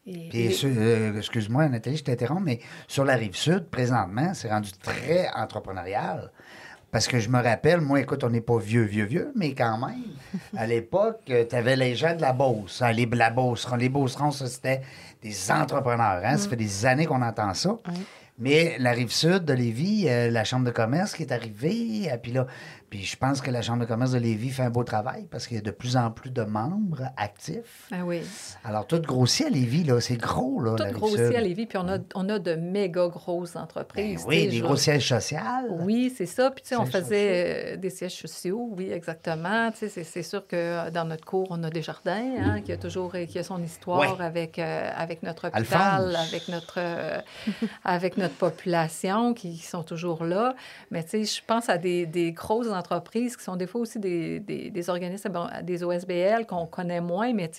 et- 0.07 0.29
Puis, 0.29 0.61
euh, 0.65 1.17
excuse-moi, 1.19 1.69
Nathalie, 1.69 1.97
je 1.97 2.05
t'interromps, 2.05 2.43
mais 2.45 2.61
sur 2.87 3.05
la 3.05 3.15
rive 3.17 3.35
sud, 3.37 3.65
présentement, 3.71 4.35
c'est 4.35 4.49
rendu 4.51 4.71
très 4.73 5.29
entrepreneurial. 5.35 6.31
Parce 6.93 7.09
que 7.09 7.19
je 7.19 7.29
me 7.29 7.43
rappelle, 7.43 7.81
moi, 7.81 8.01
écoute, 8.01 8.23
on 8.25 8.31
n'est 8.31 8.41
pas 8.41 8.59
vieux, 8.59 8.85
vieux, 8.85 9.05
vieux, 9.05 9.33
mais 9.35 9.53
quand 9.55 9.77
même, 9.79 10.05
à 10.57 10.67
l'époque, 10.67 11.21
tu 11.27 11.55
avais 11.57 11.75
les 11.77 11.95
gens 11.97 12.15
de 12.15 12.21
la 12.23 12.33
Beauce. 12.33 12.81
hein, 12.81 12.93
les, 12.93 13.07
la 13.07 13.31
Beauce, 13.31 13.67
les 13.77 13.89
Beaucerons, 13.89 14.31
ça, 14.31 14.47
c'était 14.47 14.83
des 15.21 15.51
entrepreneurs. 15.51 16.23
Hein? 16.25 16.37
Ça 16.39 16.49
fait 16.49 16.57
des 16.57 16.87
années 16.87 17.05
qu'on 17.05 17.21
entend 17.23 17.53
ça. 17.55 17.77
Mais 18.39 18.77
la 18.79 18.93
rive 18.93 19.11
sud 19.11 19.45
de 19.47 19.55
Lévis, 19.55 20.09
euh, 20.09 20.31
la 20.31 20.45
Chambre 20.45 20.67
de 20.67 20.71
commerce 20.71 21.15
qui 21.15 21.23
est 21.23 21.33
arrivée, 21.33 22.13
euh, 22.13 22.19
puis 22.19 22.33
là, 22.33 22.47
puis 22.91 23.03
je 23.05 23.17
pense 23.17 23.41
que 23.41 23.51
la 23.51 23.63
Chambre 23.63 23.81
de 23.81 23.87
commerce 23.87 24.13
de 24.13 24.19
Lévis 24.19 24.51
fait 24.51 24.63
un 24.63 24.71
beau 24.71 24.85
travail 24.85 25.27
parce 25.31 25.47
qu'il 25.47 25.57
y 25.57 25.61
a 25.61 25.63
de 25.63 25.71
plus 25.71 25.97
en 25.97 26.11
plus 26.11 26.31
de 26.31 26.43
membres 26.43 27.03
actifs. 27.17 27.89
Ah 27.93 28.05
oui. 28.05 28.21
Alors, 28.65 28.87
tout 28.87 29.01
grossit 29.01 29.47
à 29.47 29.51
Lévis, 29.51 29.85
là. 29.85 30.01
C'est 30.01 30.17
gros, 30.17 30.61
là, 30.61 30.75
Tout 30.77 30.93
grossit 30.93 31.19
à 31.35 31.41
Lévis, 31.41 31.67
puis 31.67 31.79
on 31.79 31.89
a, 31.89 31.99
on 32.15 32.29
a 32.29 32.39
de 32.39 32.55
méga 32.55 33.09
grosses 33.09 33.55
Ben 33.55 33.63
entreprises. 33.63 34.23
tu 34.23 34.29
oui, 34.29 34.49
des 34.49 34.61
gros 34.61 34.77
sièges 34.77 35.09
sociaux. 35.09 35.39
Oui, 35.81 36.13
c'est 36.17 36.27
ça. 36.27 36.51
Puis, 36.51 36.63
tu 36.63 36.69
sais, 36.71 36.77
on 36.77 36.87
faisait 36.87 37.75
euh, 37.75 37.77
des 37.77 37.91
sièges 37.91 38.17
sociaux, 38.17 38.69
oui, 38.77 38.91
exactement. 38.91 39.71
Tu 39.73 39.89
sais, 39.89 40.05
c'est- 40.05 40.23
sûr 40.23 40.47
que 40.47 40.57
euh, 40.57 40.91
dans 40.91 41.05
notre 41.05 41.25
cours, 41.25 41.47
on 41.51 41.63
a 41.63 41.71
des 41.71 41.83
jardins, 41.83 42.35
hein, 42.41 42.61
qui 42.63 42.73
a 42.73 42.77
toujours 42.77 43.13
qui 43.29 43.39
a 43.39 43.43
son 43.45 43.63
histoire 43.63 43.99
Ouais. 44.19 44.25
avec, 44.25 44.59
euh, 44.59 44.91
avec 44.97 45.23
notre 45.23 45.49
hôpital, 45.49 46.05
Alphonse. 46.17 46.29
avec 46.33 46.49
notre, 46.49 46.75
euh, 46.79 47.21
avec 47.85 48.17
notre 48.17 48.35
population 48.35 49.35
qui 49.35 49.57
sont 49.59 49.83
toujours 49.83 50.25
là. 50.25 50.55
Mais, 50.91 51.03
tu 51.05 51.11
sais, 51.11 51.25
je 51.25 51.41
pense 51.47 51.69
à 51.69 51.79
des, 51.79 52.07
des 52.07 52.33
grosses 52.33 52.67
entreprises 52.69 52.76
qui 53.37 53.45
sont 53.45 53.57
des 53.57 53.67
fois 53.67 53.81
aussi 53.83 53.99
des, 53.99 54.41
des, 54.41 54.71
des 54.71 54.91
organismes, 54.91 55.33
des 55.63 55.83
OSBL 55.85 56.47
qu'on 56.47 56.67
connaît 56.67 57.01
moins, 57.01 57.33
mais, 57.33 57.51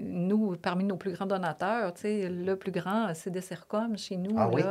nous, 0.00 0.56
parmi 0.56 0.84
nos 0.84 0.96
plus 0.96 1.12
grands 1.12 1.26
donateurs, 1.26 1.92
le 2.04 2.54
plus 2.54 2.72
grand, 2.72 3.12
c'est 3.14 3.30
Dessercom 3.30 3.96
chez 3.96 4.16
nous. 4.16 4.34
Ah 4.36 4.48
oui? 4.52 4.62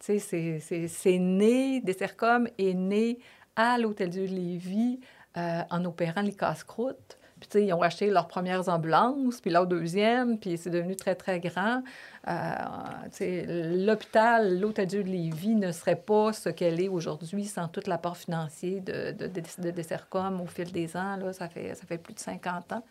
c'est- 0.00 1.18
né, 1.18 1.80
Dessercom 1.80 2.46
est 2.58 2.74
né 2.74 3.18
à 3.56 3.78
l'Hôtel 3.78 4.10
Dieu 4.10 4.26
de 4.26 4.32
Lévis 4.32 5.00
euh, 5.36 5.60
en 5.70 5.84
opérant 5.84 6.22
les 6.22 6.32
casse-croûtes. 6.34 7.18
Puis, 7.48 7.64
ils 7.64 7.72
ont 7.72 7.82
acheté 7.82 8.10
leurs 8.10 8.28
premières 8.28 8.68
ambulances, 8.68 9.40
puis 9.40 9.50
leur 9.50 9.66
deuxième, 9.66 10.38
puis 10.38 10.56
c'est 10.56 10.70
devenu 10.70 10.96
très, 10.96 11.14
très 11.14 11.40
grand. 11.40 11.82
Euh, 12.28 13.84
L'hôpital, 13.84 14.60
l'Hôtel 14.60 14.86
Dieu 14.86 15.02
de 15.02 15.08
Lévis 15.08 15.56
ne 15.56 15.72
serait 15.72 15.96
pas 15.96 16.32
ce 16.32 16.48
qu'elle 16.48 16.80
est 16.80 16.88
aujourd'hui 16.88 17.44
sans 17.44 17.68
tout 17.68 17.82
l'apport 17.86 18.16
financier 18.16 18.80
de, 18.80 19.12
de, 19.12 19.26
de, 19.26 19.42
de 19.58 19.70
Dessercom 19.70 20.40
au 20.40 20.46
fil 20.46 20.70
des 20.70 20.96
ans. 20.96 21.16
Là, 21.16 21.32
ça, 21.32 21.48
fait, 21.48 21.74
ça 21.74 21.84
fait 21.86 21.98
plus 21.98 22.14
de 22.14 22.20
50 22.20 22.72
ans. 22.72 22.84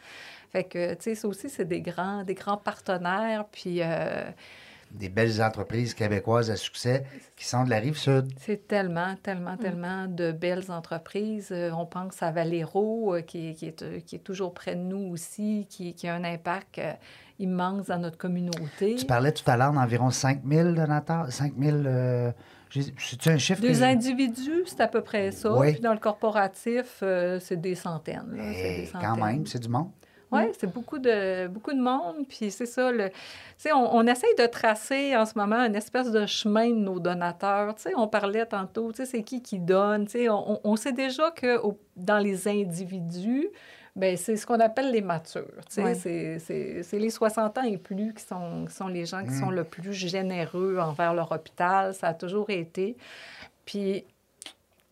Fait 0.51 0.65
que, 0.65 0.93
tu 0.95 1.03
sais, 1.03 1.15
ça 1.15 1.27
aussi, 1.27 1.49
c'est 1.49 1.65
des 1.65 1.81
grands, 1.81 2.23
des 2.23 2.33
grands 2.33 2.57
partenaires. 2.57 3.45
Puis, 3.51 3.81
euh, 3.81 4.29
des 4.93 5.10
belles 5.10 5.41
entreprises 5.41 5.93
québécoises 5.93 6.51
à 6.51 6.56
succès 6.56 7.04
qui 7.36 7.45
sont 7.45 7.63
de 7.63 7.69
la 7.69 7.77
rive 7.80 7.97
sud. 7.97 8.32
C'est 8.38 8.67
tellement, 8.67 9.15
tellement, 9.23 9.58
tellement 9.58 10.06
de 10.08 10.32
belles 10.32 10.69
entreprises. 10.71 11.49
Euh, 11.51 11.71
on 11.71 11.86
pense 11.86 12.21
à 12.21 12.32
Valero, 12.32 13.15
euh, 13.15 13.21
qui, 13.21 13.54
qui, 13.56 13.65
est, 13.67 13.82
euh, 13.82 13.99
qui, 13.99 14.15
est, 14.17 14.19
toujours 14.19 14.54
près 14.54 14.75
de 14.75 14.82
nous 14.82 15.12
aussi, 15.12 15.65
qui, 15.69 15.93
qui 15.93 16.08
a 16.08 16.15
un 16.15 16.23
impact 16.23 16.80
immense 17.39 17.88
dans 17.88 17.97
notre 17.99 18.17
communauté. 18.17 18.95
Tu 18.97 19.06
parlais 19.06 19.32
tout 19.32 19.49
à 19.49 19.58
l'heure 19.58 19.73
d'environ 19.73 20.12
5 20.12 20.41
000 20.47 20.73
donateurs. 20.73 21.32
5 21.32 21.54
000. 21.60 21.77
Euh, 21.86 22.32
C'est-tu 22.69 23.30
un 23.30 23.38
chiffre? 23.38 23.62
Des 23.62 23.82
individus, 23.84 24.63
c'est 24.67 24.82
à 24.82 24.88
peu 24.88 25.01
près 25.01 25.32
ça. 25.32 25.51
Oui. 25.58 25.73
Puis 25.73 25.82
dans 25.82 25.93
le 25.93 25.99
corporatif, 25.99 26.99
euh, 27.01 27.39
c'est 27.39 27.60
des 27.60 27.75
centaines. 27.75 28.32
là, 28.36 28.43
c'est 28.54 28.73
Eh, 28.77 28.82
des 28.86 28.88
quand 28.91 29.01
centaines. 29.01 29.25
même, 29.25 29.45
c'est 29.47 29.60
du 29.60 29.69
monde. 29.69 29.89
Oui, 30.31 30.43
c'est 30.59 30.71
beaucoup 30.71 30.97
de, 30.99 31.47
beaucoup 31.47 31.73
de 31.73 31.81
monde. 31.81 32.25
Puis 32.29 32.51
c'est 32.51 32.65
ça, 32.65 32.91
le, 32.91 33.09
tu 33.09 33.15
sais, 33.57 33.71
on, 33.73 33.95
on 33.95 34.07
essaye 34.07 34.33
de 34.37 34.45
tracer 34.45 35.15
en 35.17 35.25
ce 35.25 35.37
moment 35.37 35.57
une 35.65 35.75
espèce 35.75 36.09
de 36.11 36.25
chemin 36.25 36.69
de 36.69 36.75
nos 36.75 36.99
donateurs. 36.99 37.75
Tu 37.75 37.83
sais, 37.83 37.91
on 37.95 38.07
parlait 38.07 38.45
tantôt, 38.45 38.91
tu 38.91 38.97
sais, 38.97 39.05
c'est 39.05 39.23
qui 39.23 39.41
qui 39.41 39.59
donne. 39.59 40.05
Tu 40.05 40.11
sais, 40.11 40.29
on, 40.29 40.53
on- 40.53 40.59
on 40.63 40.75
sait 40.75 40.93
déjà 40.93 41.31
que 41.31 41.57
au- 41.59 41.77
dans 41.97 42.19
les 42.19 42.47
individus, 42.47 43.47
ben 43.95 44.15
c'est 44.15 44.37
ce 44.37 44.45
qu'on 44.47 44.61
appelle 44.61 44.89
les 44.91 45.01
matures. 45.01 45.43
Tu 45.67 45.73
sais, 45.75 45.83
Ouais. 45.83 45.95
c'est- 45.95 46.39
c'est 46.39 46.81
c'est 46.83 46.97
les 46.97 47.09
60 47.09 47.57
ans 47.57 47.63
et 47.63 47.77
plus 47.77 48.13
qui 48.13 48.23
sont, 48.23 48.65
qui 48.69 48.73
sont 48.73 48.87
les 48.87 49.05
gens 49.05 49.23
qui 49.25 49.33
sont 49.33 49.49
le 49.49 49.65
plus 49.65 49.91
généreux 49.91 50.77
envers 50.79 51.13
leur 51.13 51.29
hôpital. 51.33 51.93
Ça 51.93 52.07
a 52.07 52.13
toujours 52.13 52.49
été. 52.49 52.95
Puis 53.65 54.05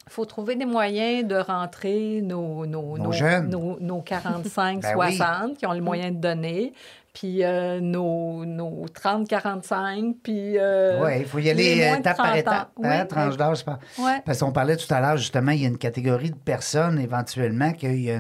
il 0.10 0.12
faut 0.12 0.26
trouver 0.26 0.56
des 0.56 0.66
moyens 0.66 1.28
de 1.28 1.36
rentrer 1.36 2.22
nos, 2.24 2.66
nos, 2.66 2.98
Nos 2.98 3.12
jeunes. 3.12 3.48
nos, 3.50 3.78
nos 3.80 4.02
45, 4.02 4.82
Ben 4.82 4.96
oui. 4.98 5.16
60 5.16 5.58
qui 5.58 5.68
ont 5.68 5.72
les 5.72 5.82
moyens 5.82 6.16
de 6.16 6.20
donner, 6.20 6.74
puis 7.14 7.44
euh, 7.44 7.80
nos, 7.80 8.44
nos 8.44 8.86
30, 8.92 9.28
45, 9.28 10.16
puis... 10.24 10.58
euh, 10.58 11.00
oui, 11.06 11.12
il 11.20 11.26
faut 11.28 11.38
y 11.38 11.52
aller 11.52 11.84
euh, 11.84 11.98
étape 11.98 12.18
par 12.18 12.26
30 12.26 12.36
ans. 12.36 12.40
étape. 12.40 12.70
Oui, 12.78 12.88
hein, 12.88 13.06
tranche 13.06 13.38
d'âge, 13.38 13.64
Ouais. 14.00 14.22
Parce 14.26 14.40
qu'on 14.40 14.52
parlait 14.52 14.78
tout 14.78 14.92
à 14.92 15.00
l'heure, 15.00 15.18
justement, 15.18 15.52
il 15.52 15.62
y 15.62 15.66
a 15.66 15.68
une 15.68 15.78
catégorie 15.78 16.32
de 16.32 16.36
personnes, 16.38 16.98
éventuellement, 17.00 17.72
qu'il 17.74 17.96
y 17.96 18.06
y 18.06 18.12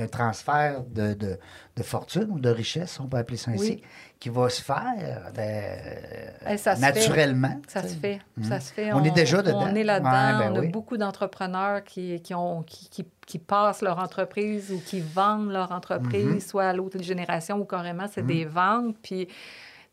a 0.00 0.02
un 0.02 0.06
transfert 0.08 0.82
de, 0.90 1.14
de, 1.14 1.38
de 1.76 1.82
fortune 1.82 2.28
ou 2.30 2.38
de 2.40 2.50
richesse, 2.50 3.00
on 3.00 3.06
peut 3.06 3.16
appeler 3.16 3.38
ça 3.38 3.52
ainsi. 3.52 3.82
Qui 4.22 4.28
va 4.28 4.48
se 4.48 4.62
faire 4.62 5.32
euh, 5.36 6.30
Eh, 6.48 6.56
ça 6.56 6.76
se 6.76 6.80
fait. 6.80 6.86
naturellement. 6.86 7.56
Ça 7.66 7.82
se 7.82 7.96
fait, 7.96 8.20
ça 8.42 8.60
se 8.60 8.72
fait. 8.72 8.92
On 8.92 9.02
est 9.02 9.10
déjà 9.10 9.42
dedans. 9.42 9.66
On 9.68 9.74
est 9.74 9.82
là-dedans. 9.82 10.10
Ben 10.38 10.52
on 10.52 10.56
a 10.60 10.66
beaucoup 10.66 10.96
d'entrepreneurs 10.96 11.82
qui, 11.82 12.20
qui, 12.22 12.32
ont, 12.32 12.62
qui, 12.62 12.88
qui, 12.88 13.04
qui 13.26 13.38
passent 13.40 13.82
leur 13.82 13.98
entreprise 13.98 14.70
ou 14.70 14.80
qui 14.80 15.00
vendent 15.00 15.50
leur 15.50 15.72
entreprise, 15.72 16.24
Mhm. 16.26 16.40
soit 16.40 16.66
à 16.68 16.72
l'autre 16.72 17.02
génération 17.02 17.56
ou 17.58 17.64
carrément, 17.64 18.06
c'est 18.12 18.24
des 18.24 18.44
ventes. 18.44 18.94
Puis, 19.02 19.26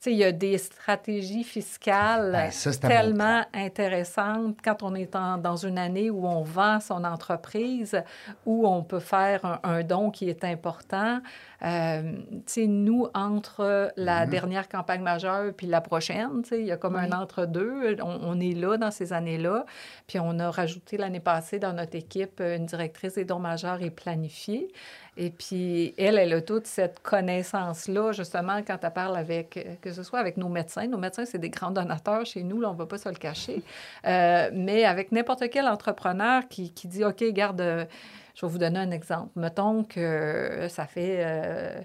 il 0.06 0.16
y 0.18 0.24
a 0.24 0.32
des 0.32 0.58
stratégies 0.58 1.44
fiscales 1.44 2.32
Ben, 2.32 2.52
ça, 2.52 2.72
tellement 2.74 3.44
intéressantes 3.54 4.58
quand 4.64 4.82
on 4.84 4.96
est 4.96 5.16
en- 5.16 5.38
dans 5.38 5.58
une 5.58 5.78
année 5.78 6.10
où 6.10 6.26
on 6.26 6.42
vend 6.42 6.80
son 6.80 7.04
entreprise, 7.04 8.02
où 8.46 8.68
on 8.68 8.84
peut 8.84 9.00
faire 9.00 9.44
un, 9.46 9.60
un 9.64 9.84
don 9.84 10.10
qui 10.10 10.30
est 10.30 10.44
important. 10.46 11.20
Euh, 11.64 12.14
tu 12.32 12.42
sais, 12.46 12.68
nous, 12.68 13.08
entre 13.14 13.92
la 13.98 14.26
Mhm. 14.26 14.32
dernière 14.32 14.70
campagne 14.70 15.02
majeure 15.02 15.52
puis 15.56 15.68
la 15.68 15.82
prochaine, 15.82 16.44
tu 16.44 16.50
sais, 16.50 16.60
il 16.62 16.66
y 16.68 16.72
a 16.72 16.78
comme 16.78 16.96
un 16.96 17.12
entre-deux. 17.12 17.98
On, 18.02 18.20
on 18.24 18.40
est 18.40 18.54
là 18.56 18.78
dans 18.78 18.92
ces 18.92 19.12
années-là. 19.12 19.66
Puis 20.08 20.20
on 20.20 20.40
a 20.40 20.50
rajouté 20.50 20.96
l'année 20.98 21.20
passée 21.20 21.60
dans 21.60 21.74
notre 21.74 21.96
équipe 21.98 22.40
une 22.40 22.66
directrice 22.66 23.16
des 23.16 23.26
dons 23.26 23.40
majeurs 23.40 23.82
et 23.82 23.90
planifiée. 23.90 24.72
Et 25.22 25.32
puis, 25.32 25.94
elle, 25.98 26.18
elle 26.18 26.32
a 26.32 26.42
toute 26.42 26.66
cette 26.66 27.02
connaissance-là, 27.02 28.14
justement, 28.14 28.62
quand 28.66 28.78
elle 28.82 28.94
parle 28.94 29.18
avec, 29.18 29.58
euh, 29.58 29.76
que 29.82 29.92
ce 29.92 30.02
soit 30.02 30.18
avec 30.18 30.38
nos 30.38 30.48
médecins. 30.48 30.88
Nos 30.88 30.98
médecins, 30.98 31.26
c'est 31.26 31.40
des 31.40 31.50
grands 31.50 31.72
donateurs 31.72 32.26
chez 32.26 32.42
nous, 32.42 32.62
là, 32.62 32.70
on 32.70 32.74
ne 32.74 32.78
va 32.78 32.86
pas 32.86 32.98
se 32.98 33.10
le 33.10 33.16
cacher. 33.16 33.62
Euh, 34.06 34.50
mais 34.54 34.86
avec 34.86 35.12
n'importe 35.12 35.50
quel 35.50 35.68
entrepreneur 35.68 36.48
qui, 36.48 36.72
qui 36.74 36.88
dit, 36.88 37.04
OK, 37.04 37.22
garde, 37.34 37.60
euh, 37.60 37.86
je 38.34 38.46
vais 38.46 38.52
vous 38.52 38.58
donner 38.58 38.80
un 38.80 38.92
exemple. 38.92 39.32
Mettons 39.36 39.84
que 39.84 40.68
ça 40.70 40.86
fait... 40.86 41.18
euh, 41.20 41.82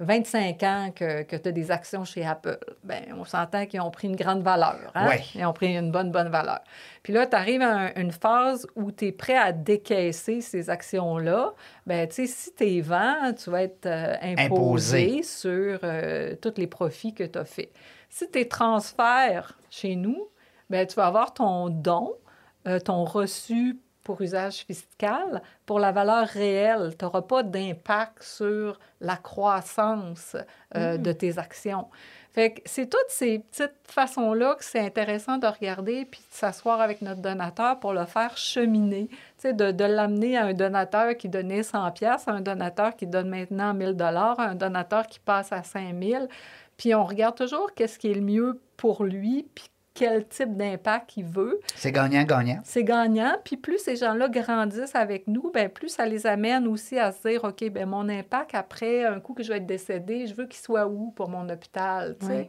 25 0.00 0.62
ans 0.62 0.90
que, 0.94 1.22
que 1.22 1.34
tu 1.36 1.48
as 1.48 1.52
des 1.52 1.70
actions 1.70 2.04
chez 2.04 2.24
Apple, 2.24 2.58
ben, 2.84 3.02
on 3.18 3.24
s'entend 3.24 3.66
qu'ils 3.66 3.80
ont 3.80 3.90
pris 3.90 4.06
une 4.08 4.16
grande 4.16 4.42
valeur. 4.42 4.78
Hein? 4.94 5.08
Ouais. 5.08 5.20
Ils 5.34 5.44
ont 5.44 5.52
pris 5.52 5.76
une 5.76 5.90
bonne, 5.90 6.12
bonne 6.12 6.28
valeur. 6.28 6.60
Puis 7.02 7.12
là, 7.12 7.26
tu 7.26 7.34
arrives 7.34 7.62
à 7.62 7.76
un- 7.76 7.94
une 7.96 8.12
phase 8.12 8.66
où 8.76 8.92
tu 8.92 9.06
es 9.06 9.12
prêt 9.12 9.36
à 9.36 9.50
décaisser 9.52 10.40
ces 10.40 10.70
actions-là. 10.70 11.52
Ben, 11.86 12.06
tu 12.08 12.14
sais, 12.14 12.26
si 12.26 12.54
tu 12.54 12.64
les 12.64 12.80
vends, 12.80 13.32
tu 13.36 13.50
vas 13.50 13.62
être 13.64 13.86
euh, 13.86 14.14
imposé, 14.22 14.44
Imposé. 14.44 15.22
sur 15.24 15.78
euh, 15.82 16.34
tous 16.40 16.54
les 16.58 16.66
profits 16.68 17.12
que 17.14 17.24
tu 17.24 17.38
as 17.38 17.44
faits. 17.44 17.70
Si 18.08 18.30
tu 18.30 18.46
transfères 18.48 19.58
chez 19.70 19.96
nous, 19.96 20.28
ben, 20.70 20.86
tu 20.86 20.94
vas 20.94 21.06
avoir 21.06 21.34
ton 21.34 21.68
don, 21.70 22.14
euh, 22.66 22.78
ton 22.78 23.04
reçu 23.04 23.78
pour 24.08 24.22
usage 24.22 24.64
fiscal 24.64 25.42
pour 25.66 25.78
la 25.78 25.92
valeur 25.92 26.26
réelle. 26.26 26.94
Tu 26.98 27.04
n'auras 27.04 27.20
pas 27.20 27.42
d'impact 27.42 28.22
sur 28.22 28.78
la 29.02 29.18
croissance 29.18 30.34
euh, 30.74 30.96
de 30.96 31.12
tes 31.12 31.36
actions. 31.38 31.88
Fait 32.32 32.54
que 32.54 32.62
c'est 32.64 32.88
toutes 32.88 33.10
ces 33.10 33.40
petites 33.40 33.74
façons-là 33.84 34.54
que 34.54 34.64
c'est 34.64 34.80
intéressant 34.80 35.36
de 35.36 35.46
regarder 35.46 36.06
puis 36.06 36.20
de 36.20 36.34
s'asseoir 36.34 36.80
avec 36.80 37.02
notre 37.02 37.20
donateur 37.20 37.78
pour 37.80 37.92
le 37.92 38.06
faire 38.06 38.34
cheminer. 38.38 39.10
De, 39.44 39.72
de 39.72 39.84
l'amener 39.84 40.38
à 40.38 40.46
un 40.46 40.54
donateur 40.54 41.14
qui 41.14 41.28
donnait 41.28 41.62
100 41.62 41.90
pièces, 41.90 42.26
à 42.28 42.30
un 42.30 42.40
donateur 42.40 42.96
qui 42.96 43.06
donne 43.06 43.28
maintenant 43.28 43.74
1000 43.74 43.92
dollars, 43.92 44.40
à 44.40 44.44
un 44.44 44.54
donateur 44.54 45.06
qui 45.06 45.20
passe 45.20 45.52
à 45.52 45.62
5000. 45.62 46.28
Puis 46.78 46.94
on 46.94 47.04
regarde 47.04 47.36
toujours 47.36 47.74
qu'est-ce 47.74 47.98
qui 47.98 48.10
est 48.10 48.14
le 48.14 48.22
mieux 48.22 48.58
pour 48.78 49.04
lui, 49.04 49.46
puis 49.54 49.68
quel 49.98 50.28
type 50.28 50.56
d'impact 50.56 51.16
il 51.16 51.24
veut. 51.24 51.58
C'est 51.74 51.90
gagnant-gagnant. 51.90 52.60
C'est 52.62 52.84
gagnant. 52.84 53.36
Puis 53.44 53.56
plus 53.56 53.78
ces 53.78 53.96
gens-là 53.96 54.28
grandissent 54.28 54.94
avec 54.94 55.26
nous, 55.26 55.50
ben 55.52 55.68
plus 55.68 55.88
ça 55.88 56.06
les 56.06 56.24
amène 56.24 56.68
aussi 56.68 56.98
à 56.98 57.10
se 57.10 57.26
dire, 57.26 57.42
OK, 57.42 57.68
ben 57.70 57.88
mon 57.88 58.08
impact 58.08 58.54
après, 58.54 59.04
un 59.04 59.18
coup 59.18 59.34
que 59.34 59.42
je 59.42 59.48
vais 59.48 59.56
être 59.56 59.66
décédé, 59.66 60.28
je 60.28 60.34
veux 60.34 60.46
qu'il 60.46 60.60
soit 60.60 60.86
où 60.86 61.10
pour 61.10 61.28
mon 61.28 61.48
hôpital, 61.48 62.16
tu 62.20 62.26
sais? 62.26 62.32
Oui. 62.32 62.48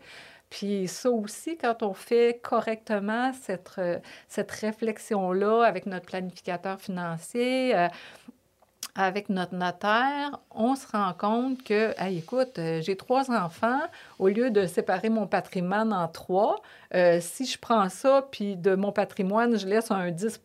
Puis 0.51 0.87
ça 0.87 1.09
aussi, 1.09 1.57
quand 1.57 1.83
on 1.83 1.93
fait 1.93 2.39
correctement 2.41 3.31
cette, 3.33 3.71
euh, 3.77 3.99
cette 4.27 4.51
réflexion-là 4.51 5.63
avec 5.63 5.85
notre 5.85 6.05
planificateur 6.05 6.79
financier, 6.79 7.75
euh, 7.75 7.87
avec 8.99 9.29
notre 9.29 9.55
notaire, 9.55 10.39
on 10.51 10.75
se 10.75 10.85
rend 10.91 11.13
compte 11.17 11.63
que, 11.63 11.93
hey, 11.97 12.17
écoute, 12.17 12.59
euh, 12.59 12.81
j'ai 12.81 12.97
trois 12.97 13.31
enfants, 13.31 13.79
au 14.19 14.27
lieu 14.27 14.51
de 14.51 14.65
séparer 14.65 15.07
mon 15.09 15.25
patrimoine 15.25 15.93
en 15.93 16.07
trois, 16.09 16.57
euh, 16.93 17.19
si 17.21 17.45
je 17.45 17.57
prends 17.57 17.87
ça, 17.87 18.27
puis 18.29 18.57
de 18.57 18.75
mon 18.75 18.91
patrimoine, 18.91 19.57
je 19.57 19.65
laisse 19.67 19.89
un 19.89 20.11
10 20.11 20.41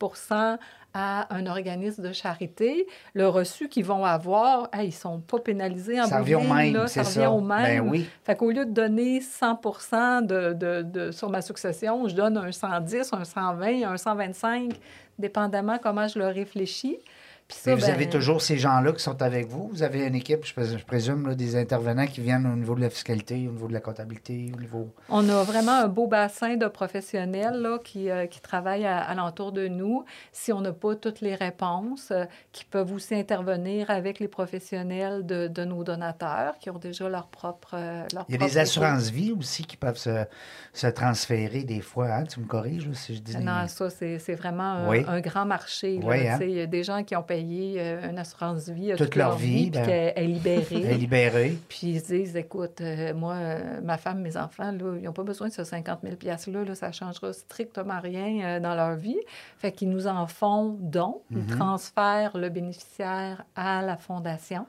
à 0.97 1.35
un 1.35 1.47
organisme 1.47 2.05
de 2.07 2.12
charité, 2.12 2.87
le 3.14 3.27
reçu 3.27 3.69
qu'ils 3.69 3.85
vont 3.85 4.05
avoir, 4.05 4.69
hey, 4.73 4.85
ils 4.85 4.87
ne 4.90 4.93
sont 4.93 5.19
pas 5.19 5.40
pénalisés 5.40 6.01
en 6.01 6.07
Ça 6.07 6.21
revient 6.21 6.37
au 6.37 6.43
même, 6.43 6.73
là, 6.75 6.87
ça. 6.87 7.03
revient 7.03 7.27
au 7.27 7.40
même. 7.40 7.83
Ben 7.85 7.90
oui. 7.90 8.09
Fait 8.23 8.37
qu'au 8.37 8.53
lieu 8.53 8.64
de 8.64 8.71
donner 8.71 9.21
100 9.21 10.23
de, 10.23 10.53
de, 10.53 10.83
de- 10.83 11.11
sur 11.11 11.29
ma 11.29 11.43
succession, 11.43 12.07
je 12.07 12.14
donne 12.14 12.37
un 12.38 12.53
110, 12.53 13.12
un 13.12 13.25
120, 13.25 13.83
un 13.83 13.97
125, 13.97 14.75
dépendamment 15.19 15.79
comment 15.83 16.07
je 16.07 16.21
le 16.21 16.29
réfléchis. 16.29 16.99
Ça, 17.48 17.74
vous 17.74 17.83
ben, 17.83 17.90
avez 17.90 18.09
toujours 18.09 18.40
ces 18.40 18.57
gens-là 18.57 18.92
qui 18.92 19.02
sont 19.02 19.20
avec 19.20 19.48
vous? 19.48 19.68
Vous 19.68 19.83
avez 19.83 20.07
une 20.07 20.14
équipe, 20.14 20.46
je, 20.46 20.83
présume, 20.85 21.28
là, 21.28 21.35
des 21.35 21.57
intervenants 21.57 22.07
qui 22.07 22.22
viennent 22.22 22.46
au 22.46 22.57
niveau 22.57 22.74
de 22.74 22.80
la 22.80 22.88
fiscalité, 22.88 23.35
au 23.48 23.52
niveau 23.52 23.68
de 23.68 23.74
la 23.74 23.80
comptabilité, 23.80 24.50
au 24.57 24.59
niveau. 24.59 24.94
On 25.11 25.28
a 25.28 25.42
vraiment 25.42 25.72
un 25.72 25.88
beau 25.88 26.07
bassin 26.07 26.57
de 26.57 26.66
professionnels 26.66 27.61
là, 27.61 27.78
qui, 27.85 28.09
euh, 28.09 28.26
qui 28.26 28.40
travaillent 28.40 28.87
à, 28.87 28.98
alentour 28.98 29.52
de 29.52 29.68
nous. 29.68 30.07
Si 30.33 30.54
on 30.54 30.62
n'a 30.62 30.72
pas 30.72 30.96
toutes 30.96 31.20
les 31.20 31.35
réponses, 31.35 32.09
euh, 32.12 32.24
qui 32.52 32.64
peuvent 32.64 32.92
aussi 32.92 33.14
intervenir 33.14 33.90
avec 33.90 34.20
les 34.20 34.28
professionnels 34.28 35.26
de, 35.26 35.46
de 35.46 35.64
nos 35.66 35.85
donateurs 35.85 36.59
qui 36.59 36.70
ont 36.70 36.78
déjà 36.78 37.11
leur 37.11 37.28
propre. 37.28 37.74
euh, 37.74 38.04
leur 38.14 38.24
Il 38.30 38.40
y 38.40 38.42
a 38.42 38.46
des 38.46 38.57
assurances-vie 38.57 39.33
aussi 39.38 39.64
qui 39.66 39.76
peuvent 39.76 39.98
se, 39.98 40.24
se 40.72 40.87
transférer 40.87 41.62
des 41.62 41.83
fois. 41.83 42.07
hein? 42.09 42.24
Tu 42.24 42.40
me 42.40 42.46
corriges 42.46 42.90
si 42.92 43.16
je 43.16 43.20
dis. 43.20 43.37
Non, 43.37 43.68
ça, 43.68 43.90
c'est 43.90 44.35
vraiment 44.35 44.62
un, 44.62 44.88
Oui. 44.88 45.04
un 45.07 45.20
grand 45.20 45.44
marché. 45.44 45.98
là. 45.98 46.07
Oui, 46.07 46.26
hein? 46.26 46.38
Il 46.40 46.50
y 46.52 46.61
a 46.61 46.66
des 46.66 46.83
gens 46.83 47.04
qui 47.04 47.14
ont 47.14 47.22
payé 47.22 47.34
euh, 47.42 48.11
une 48.11 48.18
assurance 48.18 48.68
vie 48.68 48.92
Toute 48.97 49.16
leur 49.16 49.37
vie, 49.37 49.70
puis 49.70 49.81
ben, 49.81 49.87
qu'elle 49.87 49.94
est 49.94 50.12
Elle 50.16 50.25
est 50.25 50.27
libérée. 50.27 50.94
libérée. 50.94 51.59
Puis 51.68 51.87
ils 51.88 52.01
se 52.01 52.07
disent, 52.07 52.37
écoute, 52.37 52.81
euh, 52.81 53.14
moi, 53.14 53.35
euh, 53.35 53.81
ma 53.83 53.97
femme, 53.97 54.20
mes 54.20 54.37
enfants, 54.37 54.73
là, 54.73 54.94
ils 54.97 55.03
n'ont 55.03 55.12
pas 55.12 55.23
besoin 55.23 55.49
de 55.49 55.53
ce 55.53 55.64
50 55.64 56.01
000 56.03 56.14
$-là. 56.16 56.64
Là, 56.64 56.75
ça 56.75 56.88
ne 56.88 56.92
changera 56.92 57.33
strictement 57.33 58.01
rien 58.01 58.44
euh, 58.44 58.61
dans 58.61 58.75
leur 58.75 58.97
vie. 58.97 59.18
Fait 59.59 59.73
qu'ils 59.73 59.90
nous 59.90 60.07
en 60.07 60.27
font 60.27 60.77
don. 60.81 61.23
Ils 61.31 61.47
transfèrent 61.47 62.37
le 62.37 62.49
bénéficiaire 62.49 63.44
à 63.57 63.83
la 63.83 63.97
fondation. 63.97 64.66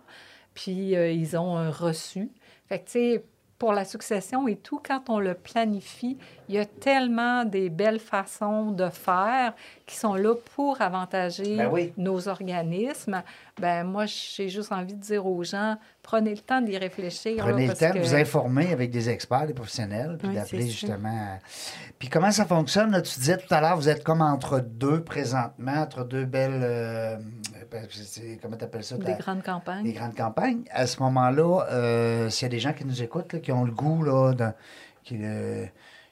Puis 0.54 0.94
ils 0.94 1.38
ont 1.38 1.58
un 1.58 1.70
reçu. 1.70 2.32
Fait 2.68 2.80
que, 2.80 2.86
tu 2.86 2.92
sais, 2.92 3.24
pour 3.58 3.72
la 3.72 3.86
succession 3.86 4.48
et 4.48 4.58
tout, 4.58 4.82
quand 4.86 5.10
on 5.10 5.20
le 5.20 5.34
planifie, 5.34 6.18
il 6.50 6.56
y 6.56 6.58
a 6.58 6.66
tellement 6.66 7.46
des 7.46 7.70
belles 7.70 8.00
façons 8.00 8.72
de 8.72 8.90
faire 8.90 9.54
qui 9.86 9.96
sont 9.98 10.16
là 10.16 10.34
pour 10.56 10.82
avantager 10.82 11.58
Ben 11.58 11.70
oui. 11.72 11.94
nos 11.98 12.28
organismes, 12.28 13.22
ben 13.62 13.84
moi, 13.84 14.06
j'ai 14.08 14.50
juste 14.50 14.72
envie 14.72 14.96
de 14.96 15.00
dire 15.02 15.26
aux 15.28 15.44
gens, 15.44 15.78
prenez 16.02 16.32
le 16.32 16.40
temps 16.40 16.60
d'y 16.62 16.76
réfléchir. 16.78 17.38
là, 17.38 17.52
Prenez 17.52 17.68
le 17.68 17.74
temps 17.76 17.94
de 17.94 18.00
vous 18.00 18.16
informer 18.16 18.72
avec 18.74 18.90
des 18.90 19.10
experts, 19.10 19.46
des 19.46 19.54
professionnels, 19.54 20.16
puis 20.18 20.30
Oui, 20.30 20.34
d'appeler 20.36 20.68
justement. 20.68 21.40
Puis 22.00 22.10
comment 22.10 22.32
ça 22.32 22.46
fonctionne? 22.46 22.92
Là? 22.92 23.02
Tu 23.02 23.20
disais 23.20 23.38
tout 23.38 23.54
à 23.54 23.62
l'heure, 23.62 23.76
vous 23.78 23.88
êtes 23.90 24.04
comme 24.04 24.22
entre 24.22 24.60
deux 24.60 25.04
présentement, 25.04 25.74
entre 25.74 26.04
deux 26.04 26.26
belles. 26.26 26.62
euh, 26.64 27.18
c'est- 27.92 28.40
comment 28.42 28.58
tu 28.58 28.64
appelles 28.64 28.84
ça? 28.84 28.98
Des 28.98 29.14
grandes 29.14 29.44
campagnes. 29.44 29.84
des 29.84 29.94
grandes 29.94 30.16
campagnes. 30.16 30.64
À 30.72 30.88
ce 30.88 31.00
moment-là, 31.04 31.66
euh, 31.72 32.30
s'il 32.30 32.46
y 32.48 32.50
a 32.50 32.50
des 32.50 32.60
gens 32.60 32.74
qui 32.74 32.86
nous 32.86 33.04
écoutent, 33.04 33.34
là, 33.34 33.40
qui 33.40 33.52
ont 33.52 33.64
le 33.66 33.72
goût, 33.72 34.04
là, 34.04 34.34
de, 34.34 34.48
qui 35.04 35.18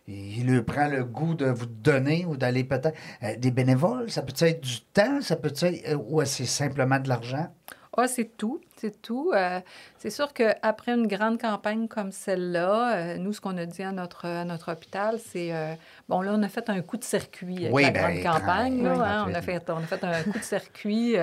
il 0.08 0.51
leur 0.51 0.66
prend 0.66 0.88
le 0.88 1.04
goût 1.04 1.34
de 1.36 1.45
vous 1.45 1.66
donner 1.66 2.26
ou 2.26 2.36
d'aller 2.38 2.64
peut-être. 2.64 2.93
euh, 3.24 3.36
des 3.38 3.51
bénévoles, 3.51 4.10
ça 4.12 4.22
peut 4.22 4.34
être 4.45 4.62
du 4.62 4.82
temps, 4.82 5.22
ça 5.22 5.36
peut 5.36 5.49
être. 5.62 5.89
euh, 5.89 5.95
ou 5.97 6.24
c'est 6.26 6.45
simplement 6.45 6.99
de 6.99 7.08
l'argent? 7.10 7.47
Ah, 7.95 8.08
c'est 8.08 8.36
tout, 8.38 8.60
c'est 8.78 9.04
tout. 9.04 9.32
Euh, 9.36 9.60
c'est 9.99 10.10
sûr 10.10 10.34
qu'après 10.34 10.93
une 10.93 11.06
grande 11.06 11.39
campagne 11.39 11.88
comme 11.88 12.12
celle-là, 12.12 12.95
euh, 12.95 13.18
nous, 13.20 13.34
ce 13.34 13.39
qu'on 13.39 13.56
a 13.58 13.68
dit 13.68 13.84
à 13.84 13.91
notre, 13.91 14.26
à 14.26 14.45
notre 14.45 14.72
hôpital, 14.72 15.20
c'est... 15.24 15.54
euh, 15.54 15.76
bon, 16.10 16.22
là, 16.22 16.34
on 16.34 16.41
a 16.41 16.49
fait 16.49 16.72
un 16.72 16.82
coup 16.82 16.97
de 16.97 17.04
circuit 17.04 17.66
avec 17.68 17.72
Oui, 17.72 17.84
la 17.84 17.91
ben, 17.91 18.20
grande 18.20 18.24
campagne. 18.24 18.82
là, 18.84 18.93
oui. 18.93 18.99
hein, 19.06 19.26
on, 19.30 19.34
a 19.36 19.41
fait, 19.43 19.62
on 19.70 19.78
a 19.78 19.86
fait 19.86 20.04
un 20.04 20.24
coup 20.24 20.39
de 20.39 20.43
circuit. 20.43 21.16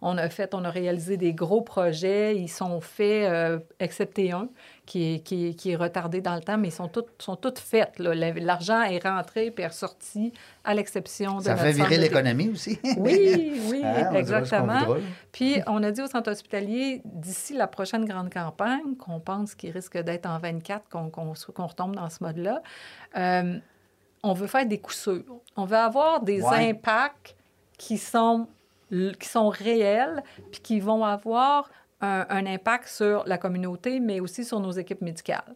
on 0.00 0.16
a 0.16 0.30
fait, 0.30 0.54
on 0.54 0.64
a 0.64 0.70
réalisé 0.70 1.18
des 1.18 1.34
gros 1.34 1.60
projets. 1.60 2.34
Ils 2.38 2.48
sont 2.48 2.80
faits, 2.80 3.30
excepté 3.78 4.32
un, 4.32 4.48
qui 4.86 5.14
est, 5.14 5.18
qui, 5.18 5.48
est, 5.48 5.54
qui 5.54 5.72
est 5.72 5.76
retardé 5.76 6.20
dans 6.20 6.36
le 6.36 6.40
temps, 6.40 6.56
mais 6.56 6.68
ils 6.68 6.72
sont 6.72 6.86
toutes, 6.86 7.20
sont 7.20 7.34
toutes 7.34 7.58
faites. 7.58 7.98
L'argent 7.98 8.82
est 8.82 9.02
rentré 9.02 9.50
puis 9.50 9.64
est 9.64 9.66
ressorti, 9.66 10.32
à 10.64 10.74
l'exception 10.74 11.38
de 11.38 11.42
Ça 11.42 11.50
notre 11.50 11.62
fait 11.64 11.72
virer 11.72 11.98
l'économie 11.98 12.48
aussi. 12.50 12.78
Oui, 12.96 13.60
oui, 13.68 13.82
qu'on 13.82 14.14
exactement. 14.14 14.96
Puis, 15.32 15.56
on 15.66 15.82
a 15.82 15.90
dit 15.90 16.00
au 16.02 16.06
centre 16.06 16.30
hospitalier, 16.30 17.02
d'ici 17.04 17.54
la 17.54 17.66
prochaine 17.66 18.04
grande 18.04 18.32
campagne, 18.32 18.94
qu'on 18.96 19.18
pense 19.20 19.54
qu'il 19.56 19.72
risque 19.72 19.98
d'être 19.98 20.26
en 20.26 20.38
24, 20.38 20.88
qu'on 20.88 21.10
qu'on 21.10 21.66
retombe 21.66 21.96
dans 21.96 22.08
ce 22.08 22.22
mode-là, 22.22 22.62
euh, 23.16 23.58
on 24.22 24.32
veut 24.34 24.46
faire 24.46 24.66
des 24.66 24.78
coups 24.78 24.98
sûrs. 24.98 25.40
On 25.56 25.64
veut 25.64 25.76
avoir 25.76 26.22
des 26.22 26.40
Ouais. 26.42 26.70
impacts 26.70 27.36
qui 27.76 27.98
sont, 27.98 28.46
qui 28.90 29.28
sont 29.28 29.48
réels, 29.48 30.22
puis 30.52 30.60
qui 30.60 30.80
vont 30.80 31.04
avoir 31.04 31.68
un, 32.00 32.26
un 32.28 32.46
impact 32.46 32.88
sur 32.88 33.24
la 33.26 33.38
communauté, 33.38 34.00
mais 34.00 34.20
aussi 34.20 34.44
sur 34.44 34.60
nos 34.60 34.72
équipes 34.72 35.02
médicales. 35.02 35.54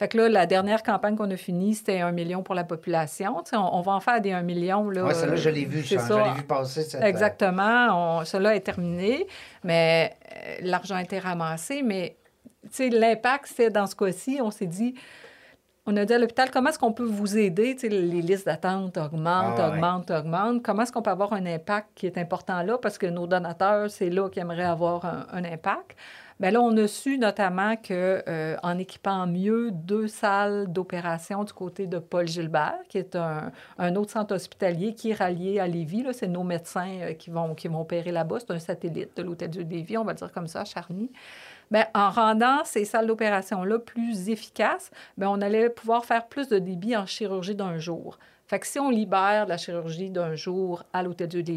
Fait 0.00 0.08
que 0.08 0.16
là, 0.16 0.30
la 0.30 0.46
dernière 0.46 0.82
campagne 0.82 1.14
qu'on 1.14 1.30
a 1.30 1.36
finie, 1.36 1.74
c'était 1.74 2.00
un 2.00 2.10
million 2.10 2.42
pour 2.42 2.54
la 2.54 2.64
population. 2.64 3.36
On, 3.52 3.58
on 3.58 3.82
va 3.82 3.92
en 3.92 4.00
faire 4.00 4.18
des 4.22 4.32
1 4.32 4.40
million. 4.40 4.86
Oui, 4.86 4.96
celle-là, 5.12 5.36
je 5.36 5.50
l'ai 5.50 5.66
vu. 5.66 5.82
Je 5.82 5.96
l'ai 5.96 6.32
vu 6.36 6.42
passer. 6.44 6.84
Cette, 6.84 7.02
Exactement. 7.02 8.24
Cela 8.24 8.56
est 8.56 8.60
terminé, 8.60 9.26
mais 9.62 10.16
euh, 10.32 10.56
l'argent 10.62 10.94
a 10.94 11.02
été 11.02 11.18
ramassé. 11.18 11.82
Mais 11.82 12.16
tu 12.62 12.68
sais, 12.70 12.88
l'impact, 12.88 13.52
c'est 13.54 13.68
dans 13.68 13.86
ce 13.86 13.94
cas-ci, 13.94 14.40
on 14.42 14.50
s'est 14.50 14.64
dit, 14.64 14.94
on 15.92 15.96
a 15.96 16.04
dit 16.04 16.12
à 16.12 16.18
l'hôpital, 16.18 16.50
comment 16.50 16.68
est-ce 16.70 16.78
qu'on 16.78 16.92
peut 16.92 17.02
vous 17.04 17.36
aider? 17.36 17.76
Les 17.82 18.22
listes 18.22 18.46
d'attente 18.46 18.96
augmentent, 18.96 19.58
Ah 19.58 19.70
ouais. 19.70 19.74
augmentent, 19.74 20.10
augmentent. 20.10 20.62
Comment 20.62 20.82
est-ce 20.82 20.92
qu'on 20.92 21.02
peut 21.02 21.10
avoir 21.10 21.32
un 21.32 21.44
impact 21.46 21.88
qui 21.94 22.06
est 22.06 22.16
important 22.18 22.62
là? 22.62 22.78
Parce 22.78 22.96
que 22.98 23.06
nos 23.06 23.26
donateurs, 23.26 23.90
c'est 23.90 24.10
là 24.10 24.28
qu'ils 24.28 24.42
aimeraient 24.42 24.62
avoir 24.62 25.04
un, 25.04 25.26
un 25.32 25.44
impact. 25.44 25.96
Bien 26.38 26.52
là, 26.52 26.62
on 26.62 26.74
a 26.78 26.86
su 26.86 27.18
notamment 27.18 27.76
que 27.76 28.22
euh, 28.26 28.56
en 28.62 28.78
équipant 28.78 29.26
mieux 29.26 29.70
deux 29.72 30.06
salles 30.08 30.68
d'opération 30.72 31.44
du 31.44 31.52
côté 31.52 31.86
de 31.86 31.98
Paul 31.98 32.26
Gilbert, 32.26 32.78
qui 32.88 32.96
est 32.96 33.14
un, 33.14 33.52
un 33.76 33.94
autre 33.96 34.10
centre 34.12 34.34
hospitalier 34.34 34.94
qui 34.94 35.10
est 35.10 35.14
rallié 35.14 35.60
à 35.60 35.66
Lévis. 35.66 36.02
là. 36.02 36.12
C'est 36.14 36.28
nos 36.28 36.44
médecins 36.44 36.96
euh, 37.02 37.12
qui, 37.12 37.28
vont, 37.30 37.54
qui 37.54 37.68
vont 37.68 37.82
opérer 37.82 38.10
là-bas. 38.12 38.36
C'est 38.40 38.52
un 38.52 38.58
satellite 38.58 39.14
de 39.18 39.22
l'Hôtel 39.22 39.50
Dieu 39.50 39.64
de 39.64 39.70
Lévis, 39.70 39.98
on 39.98 40.04
va 40.04 40.14
dire 40.14 40.32
comme 40.32 40.46
ça, 40.46 40.64
Charny. 40.64 41.10
Bien, 41.70 41.86
en 41.94 42.10
rendant 42.10 42.64
ces 42.64 42.84
salles 42.84 43.06
d'opération-là 43.06 43.78
plus 43.78 44.28
efficaces, 44.28 44.90
bien, 45.16 45.30
on 45.30 45.40
allait 45.40 45.70
pouvoir 45.70 46.04
faire 46.04 46.26
plus 46.26 46.48
de 46.48 46.58
débit 46.58 46.96
en 46.96 47.06
chirurgie 47.06 47.54
d'un 47.54 47.78
jour. 47.78 48.18
Fait 48.48 48.58
que 48.58 48.66
si 48.66 48.80
on 48.80 48.90
libère 48.90 49.46
la 49.46 49.56
chirurgie 49.56 50.10
d'un 50.10 50.34
jour 50.34 50.82
à 50.92 51.04
l'Hôtel 51.04 51.28
Dieu 51.28 51.44
de 51.44 51.52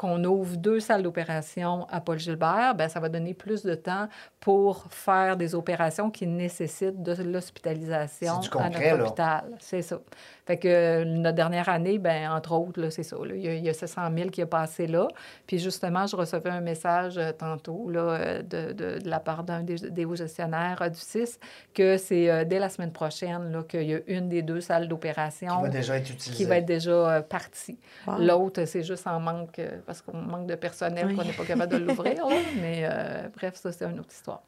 qu'on 0.00 0.24
ouvre 0.24 0.56
deux 0.56 0.80
salles 0.80 1.02
d'opération 1.02 1.86
à 1.90 2.00
Paul 2.00 2.18
Gilbert, 2.18 2.74
ben 2.74 2.88
ça 2.88 3.00
va 3.00 3.10
donner 3.10 3.34
plus 3.34 3.62
de 3.64 3.74
temps 3.74 4.08
pour 4.40 4.86
faire 4.88 5.36
des 5.36 5.54
opérations 5.54 6.10
qui 6.10 6.26
nécessitent 6.26 7.02
de 7.02 7.12
l'hospitalisation 7.22 8.40
à 8.40 8.48
concret, 8.48 8.92
notre 8.92 8.96
là. 8.96 9.04
hôpital. 9.04 9.44
C'est 9.58 9.82
ça. 9.82 9.98
Fait 10.46 10.56
que 10.56 10.68
euh, 10.68 11.04
notre 11.04 11.36
dernière 11.36 11.68
année, 11.68 11.98
ben 11.98 12.30
entre 12.30 12.52
autres, 12.52 12.80
là, 12.80 12.90
c'est 12.90 13.02
ça. 13.02 13.16
là, 13.16 13.34
Il, 13.34 13.42
y 13.42 13.48
a, 13.48 13.54
il 13.54 13.62
y 13.64 13.68
a 13.68 13.74
700 13.74 14.02
000 14.16 14.30
qui 14.30 14.40
a 14.42 14.46
passé 14.46 14.86
là. 14.86 15.06
Puis 15.46 15.58
justement, 15.58 16.06
je 16.06 16.16
recevais 16.16 16.48
un 16.50 16.62
message 16.62 17.18
euh, 17.18 17.32
tantôt 17.32 17.90
là, 17.90 18.00
euh, 18.00 18.42
de, 18.42 18.72
de- 18.72 18.98
de 19.00 19.08
la 19.08 19.20
part 19.20 19.44
d'un 19.44 19.62
des, 19.62 19.76
des 19.76 20.04
hauts 20.06 20.16
gestionnaires 20.16 20.82
du 20.90 20.98
CIS 20.98 21.38
que 21.74 21.98
c'est 21.98 22.30
euh, 22.30 22.44
dès 22.44 22.58
la 22.58 22.68
semaine 22.70 22.90
prochaine 22.92 23.52
là, 23.52 23.62
qu'il 23.64 23.82
y 23.82 23.94
a 23.94 23.98
une 24.06 24.28
des 24.30 24.40
deux 24.42 24.60
salles 24.62 24.88
d'opération 24.88 25.56
Qui 25.58 25.62
va 25.62 25.68
déjà 25.68 25.96
être 25.98 26.10
utilisé. 26.10 26.32
qui 26.32 26.44
va 26.46 26.56
être 26.56 26.64
déjà 26.66 26.90
euh, 26.90 27.20
partie. 27.20 27.78
Wow. 28.06 28.18
L'autre, 28.18 28.64
c'est 28.64 28.82
juste 28.82 29.06
en 29.06 29.20
manque, 29.20 29.58
euh, 29.58 29.78
parce 29.90 30.02
qu'on 30.02 30.16
manque 30.18 30.46
de 30.46 30.54
personnel, 30.54 31.04
Oui. 31.08 31.16
qu'on 31.16 31.24
n'est 31.24 31.32
pas 31.32 31.44
capable 31.44 31.72
de 31.72 31.78
l'ouvrir. 31.78 32.24
Mais 32.62 32.82
euh, 32.84 33.26
bref, 33.36 33.54
ça, 33.56 33.72
c'est 33.72 33.84
une 33.84 33.98
autre 33.98 34.12
histoire. 34.12 34.42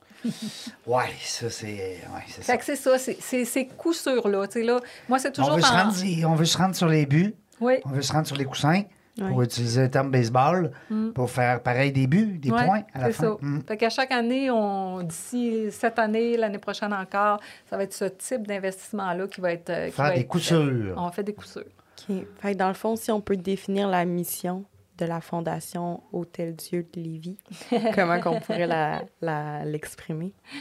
Oui, 0.86 1.02
ça, 1.20 1.50
c'est. 1.50 1.66
Ouais, 2.14 2.22
c'est 2.28 2.42
ça. 2.44 2.52
Fait 2.52 2.58
que 2.58 2.64
c'est 2.64 2.76
ça, 2.76 2.96
c'est- 2.96 3.16
c'est 3.20 3.44
ces 3.44 3.66
coups 3.66 3.98
sûrs, 3.98 4.28
là. 4.28 4.46
Tu 4.46 4.60
sais, 4.60 4.62
là, 4.62 4.78
moi, 5.08 5.18
c'est 5.18 5.30
On 5.30 5.42
toujours 5.42 5.56
veut, 5.56 5.62
se 5.62 5.66
rendre, 5.72 5.92
on 6.28 6.34
veut 6.36 6.44
se 6.44 6.56
rendre 6.58 6.76
sur 6.76 6.86
les 6.86 7.06
buts, 7.06 7.34
Oui. 7.60 7.74
on 7.84 7.88
veut 7.90 8.02
se 8.02 8.12
rendre 8.12 8.28
sur 8.28 8.36
les 8.36 8.44
coussins, 8.44 8.82
pour 9.18 9.36
Oui. 9.38 9.44
utiliser 9.46 9.82
le 9.82 9.90
terme 9.90 10.12
baseball, 10.12 10.70
pour 11.16 11.28
faire 11.28 11.60
pareil 11.60 11.90
des 11.90 12.06
buts, 12.06 12.38
des 12.38 12.50
points 12.50 12.84
à 12.94 13.00
la 13.00 13.06
c'est 13.06 13.12
fin. 13.14 13.22
ça. 13.24 13.36
Mm. 13.40 13.62
Fait 13.66 13.76
qu'à 13.76 13.90
chaque 13.90 14.12
année, 14.12 14.48
on 14.48 15.02
d'ici 15.02 15.72
cette 15.72 15.98
année, 15.98 16.36
l'année 16.36 16.58
prochaine 16.58 16.92
encore, 16.94 17.40
ça 17.68 17.76
va 17.76 17.82
être 17.82 17.92
ce 17.94 18.04
type 18.04 18.46
d'investissement-là 18.46 19.26
qui 19.26 19.40
va 19.40 19.52
être. 19.54 19.70
euh, 19.70 19.86
qui 19.86 19.92
Faire 19.96 20.04
va 20.06 20.10
des 20.14 20.20
être 20.20 20.28
coups 20.28 20.44
fait. 20.44 20.54
sûrs. 20.54 20.94
On 20.96 21.10
fait 21.10 21.24
des 21.24 21.34
coups 21.34 21.50
sûrs. 21.50 21.64
OK. 22.08 22.16
Fait 22.40 22.52
que 22.52 22.58
dans 22.58 22.68
le 22.68 22.74
fond, 22.74 22.96
si 22.96 23.10
on 23.12 23.20
peut 23.20 23.36
définir 23.36 23.86
la 23.88 24.04
mission 24.04 24.64
de 24.98 25.04
la 25.06 25.20
Fondation 25.20 26.02
Hôtel 26.12 26.54
Dieu 26.56 26.86
de 26.92 27.00
Lévis, 27.00 27.38
comment 27.94 28.20
qu'on 28.20 28.40
pourrait 28.40 28.66
la- 28.66 29.02
la- 29.20 29.64
l'exprimer? 29.64 30.34
Tu 30.50 30.56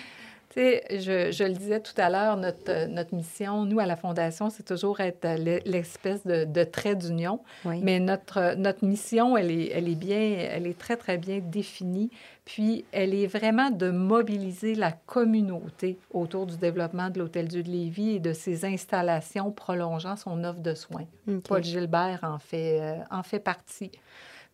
sais, 0.59 0.83
je, 0.99 1.31
je 1.31 1.43
le 1.43 1.53
disais 1.53 1.79
tout 1.79 1.93
à 1.97 2.09
l'heure, 2.09 2.37
notre, 2.37 2.87
notre 2.87 3.15
mission, 3.15 3.65
nous, 3.65 3.79
à 3.79 3.85
la 3.85 3.95
Fondation, 3.95 4.49
c'est 4.49 4.63
toujours 4.63 4.99
être 4.99 5.25
l'e- 5.37 5.61
l'espèce 5.65 6.25
de, 6.25 6.43
de 6.45 6.63
trait 6.63 6.95
d'union. 6.95 7.39
Oui. 7.65 7.79
Mais 7.81 7.99
notre, 7.99 8.55
notre 8.55 8.85
mission, 8.85 9.37
elle 9.37 9.51
est, 9.51 9.69
elle 9.73 9.87
est 9.87 9.95
bien, 9.95 10.19
elle 10.19 10.67
est 10.67 10.77
très, 10.77 10.97
très 10.97 11.17
bien 11.17 11.39
définie. 11.43 12.09
Puis, 12.43 12.83
elle 12.91 13.13
est 13.13 13.27
vraiment 13.27 13.69
de 13.69 13.91
mobiliser 13.91 14.75
la 14.75 14.91
communauté 14.91 15.97
autour 16.11 16.45
du 16.47 16.57
développement 16.57 17.09
de 17.09 17.19
l'Hôtel 17.19 17.47
Dieu 17.47 17.63
de 17.63 17.69
Lévis 17.69 18.15
et 18.15 18.19
de 18.19 18.33
ses 18.33 18.65
installations 18.65 19.51
prolongeant 19.51 20.15
son 20.17 20.43
offre 20.43 20.59
de 20.59 20.73
soins. 20.73 21.05
Paul 21.47 21.63
Gilbert 21.63 22.19
en 22.23 22.39
fait, 22.39 22.79
euh, 22.81 22.97
en 23.11 23.23
fait 23.23 23.39
partie. 23.39 23.91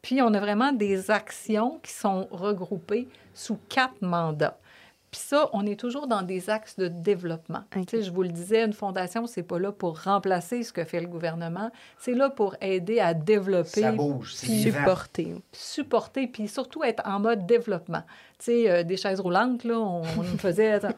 Puis, 0.02 0.22
on 0.22 0.34
a 0.34 0.40
vraiment 0.40 0.72
des 0.74 1.10
actions 1.10 1.80
qui 1.82 1.92
sont 1.92 2.28
regroupées 2.30 3.08
sous 3.34 3.58
quatre 3.68 4.02
mandats. 4.02 4.58
Puis 5.12 5.22
ça, 5.22 5.50
on 5.54 5.66
est 5.66 5.80
toujours 5.80 6.08
dans 6.08 6.22
des 6.22 6.50
axes 6.50 6.76
de 6.76 6.88
développement. 6.88 7.64
OK. 7.76 7.86
Tu 7.86 7.98
sais, 7.98 8.04
je 8.04 8.12
vous 8.12 8.24
le 8.24 8.30
disais, 8.30 8.66
une 8.66 8.74
fondation, 8.74 9.26
c'est 9.26 9.44
pas 9.44 9.58
là 9.58 9.72
pour 9.72 10.02
remplacer 10.02 10.64
ce 10.64 10.74
que 10.74 10.84
fait 10.84 11.00
le 11.00 11.08
gouvernement, 11.08 11.72
c'est 11.98 12.14
là 12.14 12.30
pour 12.30 12.56
aider 12.60 13.00
à 13.00 13.14
développer, 13.14 13.82
Ça 13.82 13.92
bouge. 13.92 14.34
Supporter. 14.36 15.36
supporter, 15.52 16.28
puis 16.28 16.48
surtout 16.48 16.84
être 16.84 17.02
en 17.06 17.20
mode 17.20 17.46
développement. 17.46 18.04
Euh, 18.50 18.84
des 18.84 18.98
chaises 18.98 19.20
roulantes, 19.20 19.64
là, 19.64 19.76
on, 19.78 20.02
on 20.02 20.38
faisait... 20.38 20.80
ça, 20.80 20.92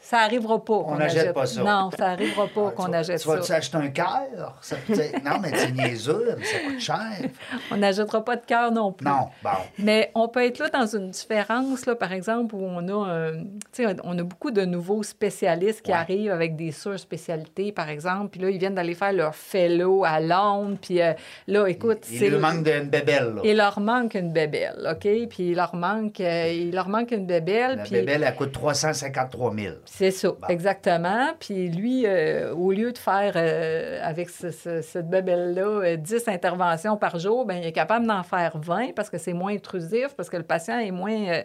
ça 0.00 0.18
arrivera 0.18 0.58
pas 0.64 0.78
qu'on 0.82 0.96
n'achète 0.96 1.18
achète. 1.20 1.34
pas 1.34 1.46
ça. 1.46 1.62
Non, 1.62 1.90
ça 1.96 2.06
arrivera 2.10 2.46
pas 2.48 2.68
Ah, 2.68 2.70
qu'on 2.74 2.92
achète 2.92 3.20
Tu 3.20 3.28
vas-tu 3.28 3.42
ça. 3.44 3.56
acheter 3.56 3.76
un 3.76 3.88
cœur? 3.88 4.58
Ça 4.60 4.76
Non, 5.24 5.38
mais 5.40 5.50
c'est 5.54 5.70
niaiseux, 5.72 6.34
mais 6.38 6.44
ça 6.44 6.58
coûte 6.66 6.80
cher. 6.80 7.30
On 7.70 7.76
n'achètera 7.76 8.24
pas 8.24 8.36
de 8.36 8.44
cœur 8.46 8.72
non 8.72 8.92
plus. 8.92 9.06
Non, 9.06 9.28
bon. 9.42 9.50
Mais 9.78 10.10
on 10.14 10.28
peut 10.28 10.44
être 10.44 10.58
là 10.58 10.68
dans 10.70 10.86
une 10.86 11.10
différence, 11.10 11.86
là, 11.86 11.94
par 11.94 12.12
exemple, 12.12 12.54
où 12.54 12.64
on 12.64 12.88
a, 12.88 13.30
sais, 13.72 13.86
on 14.02 14.18
a 14.18 14.22
beaucoup 14.22 14.50
de 14.50 14.64
nouveaux 14.64 15.02
spécialistes 15.02 15.82
qui 15.82 15.90
Ouais. 15.92 15.96
arrivent 15.98 16.32
avec 16.32 16.56
des 16.56 16.72
surspécialités, 16.72 17.72
par 17.72 17.88
exemple, 17.88 18.30
puis 18.30 18.40
là, 18.40 18.50
ils 18.50 18.58
viennent 18.58 18.74
d'aller 18.74 18.94
faire 18.94 19.12
leur 19.12 19.34
fellow 19.34 20.04
à 20.04 20.18
Londres, 20.20 20.76
puis 20.80 21.00
euh, 21.02 21.12
là, 21.46 21.66
écoute, 21.68 22.06
Il 22.10 22.18
c'est... 22.18 22.30
lui 22.30 22.38
manque 22.38 22.64
d'une 22.64 22.88
bébelle, 22.88 23.34
là. 23.36 23.40
Il 23.44 23.56
leur 23.56 23.78
manque 23.80 24.14
une 24.14 24.32
bébelle, 24.32 24.88
OK? 24.90 25.28
Puis 25.28 25.50
il 25.50 25.54
leur 25.54 25.74
manque, 25.76 26.05
euh, 26.20 26.48
il 26.52 26.72
leur 26.72 26.88
manque 26.88 27.10
une 27.10 27.26
bébelle, 27.26 27.76
La 27.76 27.82
puis... 27.82 27.92
bébelle, 27.92 28.22
elle 28.26 28.34
coûte 28.34 28.52
353 28.52 29.54
000. 29.54 29.74
C'est 29.84 30.10
ça, 30.10 30.32
exactement. 30.48 31.28
Puis 31.38 31.68
lui, 31.68 32.04
euh, 32.06 32.54
au 32.54 32.72
lieu 32.72 32.92
de 32.92 32.98
faire 32.98 33.32
euh, 33.36 34.00
avec 34.02 34.30
ce- 34.30 34.50
ce- 34.50 34.82
cette 34.82 35.08
bébelle-là 35.08 35.62
euh, 35.84 35.96
10 35.96 36.28
interventions 36.28 36.96
par 36.96 37.18
jour, 37.18 37.44
ben, 37.44 37.56
il 37.56 37.66
est 37.66 37.72
capable 37.72 38.06
d'en 38.06 38.22
faire 38.22 38.56
20 38.58 38.94
parce 38.94 39.10
que 39.10 39.18
c'est 39.18 39.32
moins 39.32 39.52
intrusif, 39.54 40.08
parce 40.16 40.30
que 40.30 40.36
le 40.36 40.42
patient 40.44 40.78
est 40.78 40.90
moins, 40.90 41.12
euh, 41.28 41.42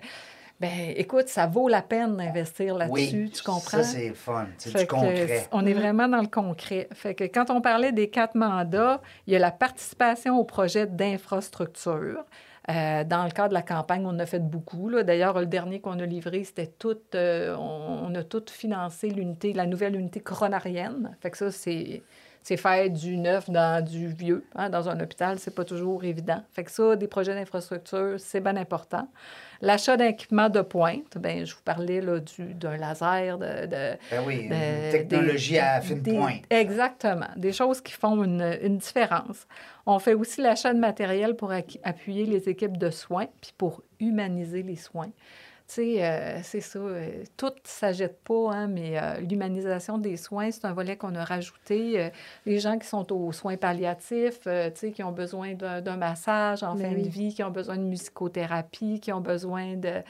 Ben, 0.59 0.93
écoute, 0.95 1.27
ça 1.27 1.47
vaut 1.47 1.67
la 1.67 1.81
peine 1.81 2.17
d'investir 2.17 2.75
là-dessus, 2.75 3.23
Oui, 3.23 3.31
tu 3.31 3.41
comprends? 3.41 3.61
Ça, 3.81 3.83
c'est 3.83 4.13
fun. 4.13 4.45
C'est 4.59 4.69
Fait 4.69 4.81
du 4.81 4.85
concret. 4.87 5.47
on 5.51 5.65
est 5.65 5.73
vraiment 5.73 6.07
dans 6.07 6.21
le 6.21 6.27
concret. 6.27 6.87
Fait 6.93 7.15
que 7.15 7.23
quand 7.23 7.49
on 7.49 7.61
parlait 7.61 7.91
des 7.91 8.11
quatre 8.11 8.35
mandats, 8.35 9.01
il 9.25 9.33
y 9.33 9.35
a 9.35 9.39
la 9.39 9.49
participation 9.49 10.37
au 10.37 10.43
projet 10.43 10.85
d'infrastructure. 10.85 12.23
Euh, 12.69 13.03
dans 13.03 13.23
le 13.23 13.31
cadre 13.31 13.49
de 13.49 13.53
la 13.55 13.63
campagne, 13.63 14.05
on 14.05 14.19
a 14.19 14.25
fait 14.25 14.39
beaucoup. 14.39 14.91
D'ailleurs, 15.03 15.39
le 15.39 15.47
dernier 15.47 15.81
qu'on 15.81 15.99
a 15.99 16.05
livré, 16.05 16.43
c'était 16.43 16.67
tout. 16.67 16.97
euh, 17.15 17.55
on, 17.57 18.13
a 18.13 18.23
tout 18.23 18.43
financé 18.49 19.09
l'unité, 19.09 19.53
la 19.53 19.65
nouvelle 19.65 19.95
unité 19.95 20.19
coronarienne. 20.19 21.17
Ça, 21.33 21.51
c'est. 21.51 22.03
C'est 22.43 22.57
faire 22.57 22.89
du 22.89 23.17
neuf 23.17 23.49
dans 23.49 23.85
du 23.85 24.07
vieux. 24.07 24.43
hein. 24.55 24.69
Dans 24.69 24.89
un 24.89 24.99
hôpital, 24.99 25.37
c'est 25.37 25.53
pas 25.53 25.63
toujours 25.63 26.03
évident. 26.03 26.41
Fait 26.53 26.63
que 26.63 26.71
ça, 26.71 26.95
des 26.95 27.07
projets 27.07 27.35
d'infrastructure, 27.35 28.15
c'est 28.17 28.39
bien 28.41 28.57
important. 28.57 29.07
L'achat 29.61 29.95
d'équipements 29.95 30.49
de 30.49 30.61
pointe, 30.61 31.19
ben 31.19 31.45
je 31.45 31.53
vous 31.53 31.61
parlais 31.63 32.01
là, 32.01 32.19
du, 32.19 32.55
d'un 32.55 32.77
laser, 32.77 33.37
de, 33.37 33.67
de- 33.67 33.97
Ben 34.09 34.23
oui, 34.25 34.49
de- 34.49 34.53
une 34.55 34.91
technologie 34.91 35.53
des- 35.53 35.59
à 35.59 35.81
fine 35.81 36.01
des- 36.01 36.13
pointe. 36.17 36.41
Exactement. 36.49 37.27
Des 37.37 37.53
choses 37.53 37.79
qui 37.79 37.93
font 37.93 38.23
une, 38.23 38.57
une 38.63 38.77
différence. 38.79 39.45
On 39.85 39.99
fait 39.99 40.15
aussi 40.15 40.41
l'achat 40.41 40.73
de 40.73 40.79
matériel 40.79 41.35
pour 41.35 41.51
appuyer 41.83 42.25
les 42.25 42.49
équipes 42.49 42.77
de 42.77 42.89
soins, 42.89 43.27
puis 43.39 43.53
pour 43.55 43.83
humaniser 43.99 44.63
les 44.63 44.75
soins. 44.77 45.11
Tu 45.73 45.75
sais, 45.75 46.03
euh, 46.03 46.39
c'est 46.43 46.59
ça. 46.59 46.79
euh, 46.79 47.23
tout 47.37 47.45
ne 47.45 47.51
s'agite 47.63 48.17
pas, 48.25 48.51
hein, 48.51 48.67
mais 48.67 48.99
euh, 48.99 49.21
l'humanisation 49.21 49.97
des 49.97 50.17
soins, 50.17 50.51
c'est 50.51 50.65
un 50.65 50.73
volet 50.73 50.97
qu'on 50.97 51.15
a 51.15 51.23
rajouté. 51.23 52.11
Les 52.45 52.59
gens 52.59 52.77
qui 52.77 52.85
sont 52.87 53.09
aux 53.13 53.31
soins 53.31 53.55
palliatifs, 53.55 54.41
tu 54.41 54.49
sais, 54.75 54.91
qui 54.91 55.01
ont 55.01 55.13
besoin 55.13 55.53
d'un 55.53 55.95
massage 55.95 56.61
en 56.63 56.75
Ben 56.75 56.89
fin 56.89 56.95
oui. 56.95 57.03
de 57.03 57.07
vie, 57.07 57.33
qui 57.33 57.41
ont 57.43 57.51
besoin 57.51 57.77
de 57.77 57.83
musicothérapie, 57.83 58.99
qui 58.99 59.13
ont 59.13 59.21
besoin 59.21 59.77
de... 59.77 60.01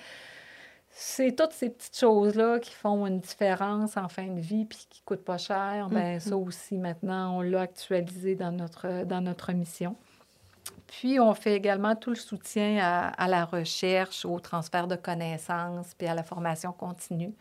C'est 0.90 1.36
toutes 1.36 1.54
ces 1.54 1.70
petites 1.70 1.98
choses-là 1.98 2.58
qui 2.60 2.72
font 2.74 3.06
une 3.06 3.20
différence 3.20 3.98
en 3.98 4.08
fin 4.08 4.28
de 4.28 4.40
vie 4.42 4.66
puis 4.66 4.88
qui 4.90 5.02
ne 5.02 5.06
coûtent 5.06 5.24
pas 5.24 5.38
cher. 5.38 5.90
Ben, 5.92 6.20
ça 6.20 6.36
aussi, 6.38 6.78
maintenant, 6.80 7.38
on 7.38 7.42
l'a 7.42 7.62
actualisé 7.62 8.36
dans 8.36 8.52
notre, 8.52 9.06
dans 9.06 9.22
notre 9.22 9.54
mission. 9.54 9.96
Puis, 10.92 11.22
on 11.22 11.34
fait 11.34 11.56
également 11.56 11.96
tout 11.96 12.10
le 12.10 12.18
soutien 12.18 12.78
à, 13.18 13.28
la 13.30 13.46
recherche, 13.46 14.26
au 14.26 14.42
transfert 14.42 14.88
de 14.88 14.98
connaissances, 14.98 15.96
puis 15.98 16.06
à 16.06 16.14
la 16.14 16.22
formation 16.22 16.74
continue. 16.74 17.34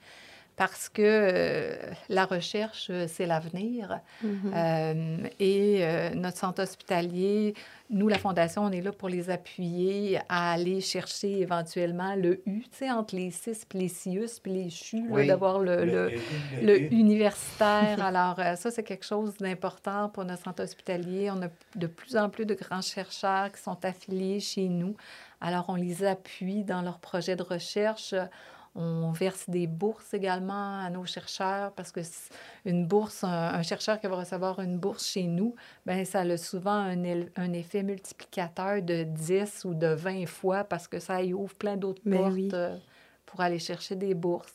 Parce 0.61 0.91
que 0.91 1.01
euh, 1.03 1.75
la 2.11 2.27
recherche, 2.27 2.89
euh, 2.91 3.07
c'est 3.09 3.25
l'avenir. 3.25 3.99
Euh, 4.23 5.17
et 5.39 5.83
notre 6.15 6.37
centre 6.37 6.63
hospitalier, 6.63 7.55
nous, 7.89 8.09
la 8.09 8.19
Fondation, 8.19 8.65
on 8.67 8.71
est 8.71 8.83
là 8.83 8.93
pour 8.93 9.09
les 9.09 9.31
appuyer 9.31 10.19
à 10.29 10.53
aller 10.53 10.83
chercher 10.83 11.41
éventuellement 11.41 12.15
le 12.15 12.43
U, 12.45 12.61
tu 12.65 12.69
sais, 12.73 12.91
entre 12.91 13.17
les 13.17 13.31
CIS, 13.31 13.65
puis 13.67 13.79
les 13.79 13.89
CIUS, 13.89 14.39
puis 14.43 14.53
les 14.53 14.69
CHU, 14.69 15.07
Oui. 15.09 15.27
d'avoir 15.27 15.61
le, 15.61 15.87
le- 15.87 16.11
le 16.63 16.93
universitaire. 16.93 17.97
Alors, 18.05 18.37
ça, 18.59 18.71
c'est 18.71 18.83
quelque 18.83 19.07
chose 19.07 19.35
d'important 19.39 20.11
pour 20.11 20.27
notre 20.27 20.43
centre 20.45 20.63
hospitalier. 20.63 21.31
On 21.31 21.41
a 21.43 21.49
de 21.75 21.87
plus 21.87 22.19
en 22.19 22.29
plus 22.29 22.45
de 22.45 22.53
grands 22.55 22.83
chercheurs 22.83 23.51
qui 23.51 23.63
sont 23.63 23.83
affiliés 23.83 24.41
chez 24.41 24.69
nous. 24.69 24.95
Alors, 25.41 25.65
on 25.69 25.75
les 25.77 26.05
appuie 26.05 26.65
dans 26.65 26.83
leurs 26.83 26.99
projets 26.99 27.35
de 27.35 27.43
recherche. 27.43 28.15
On 28.75 29.11
verse 29.11 29.51
des 29.51 29.67
bourses 29.67 30.15
également 30.15 30.79
à 30.79 30.91
nos 30.91 31.05
chercheurs 31.05 31.73
parce 31.73 31.91
que 31.91 32.01
une 32.65 32.87
bourse, 32.87 33.25
un, 33.25 33.29
un 33.55 33.63
chercheur 33.63 34.01
qui 34.01 34.07
va 34.07 34.17
recevoir 34.17 34.61
une 34.61 34.79
bourse 34.79 35.07
chez 35.07 35.25
nous, 35.25 35.57
ben 35.87 36.05
ça 36.05 36.21
a 36.21 36.37
souvent 36.37 36.71
un, 36.71 37.53
effet 37.53 37.83
multiplicateur 37.83 38.81
de 38.81 39.03
10 39.03 39.65
ou 39.65 39.75
de 39.75 39.89
20 39.89 40.27
fois 40.27 40.63
parce 40.65 40.87
que 40.87 41.01
ça 41.01 41.23
y 41.23 41.35
ouvre 41.35 41.55
plein 41.55 41.77
d'autres 41.77 42.03
Ben 42.05 42.19
portes 42.19 42.33
oui. 42.35 42.51
euh, 42.53 42.77
pour 43.27 43.41
aller 43.41 43.59
chercher 43.59 43.97
des 43.97 44.15
bourses. 44.15 44.55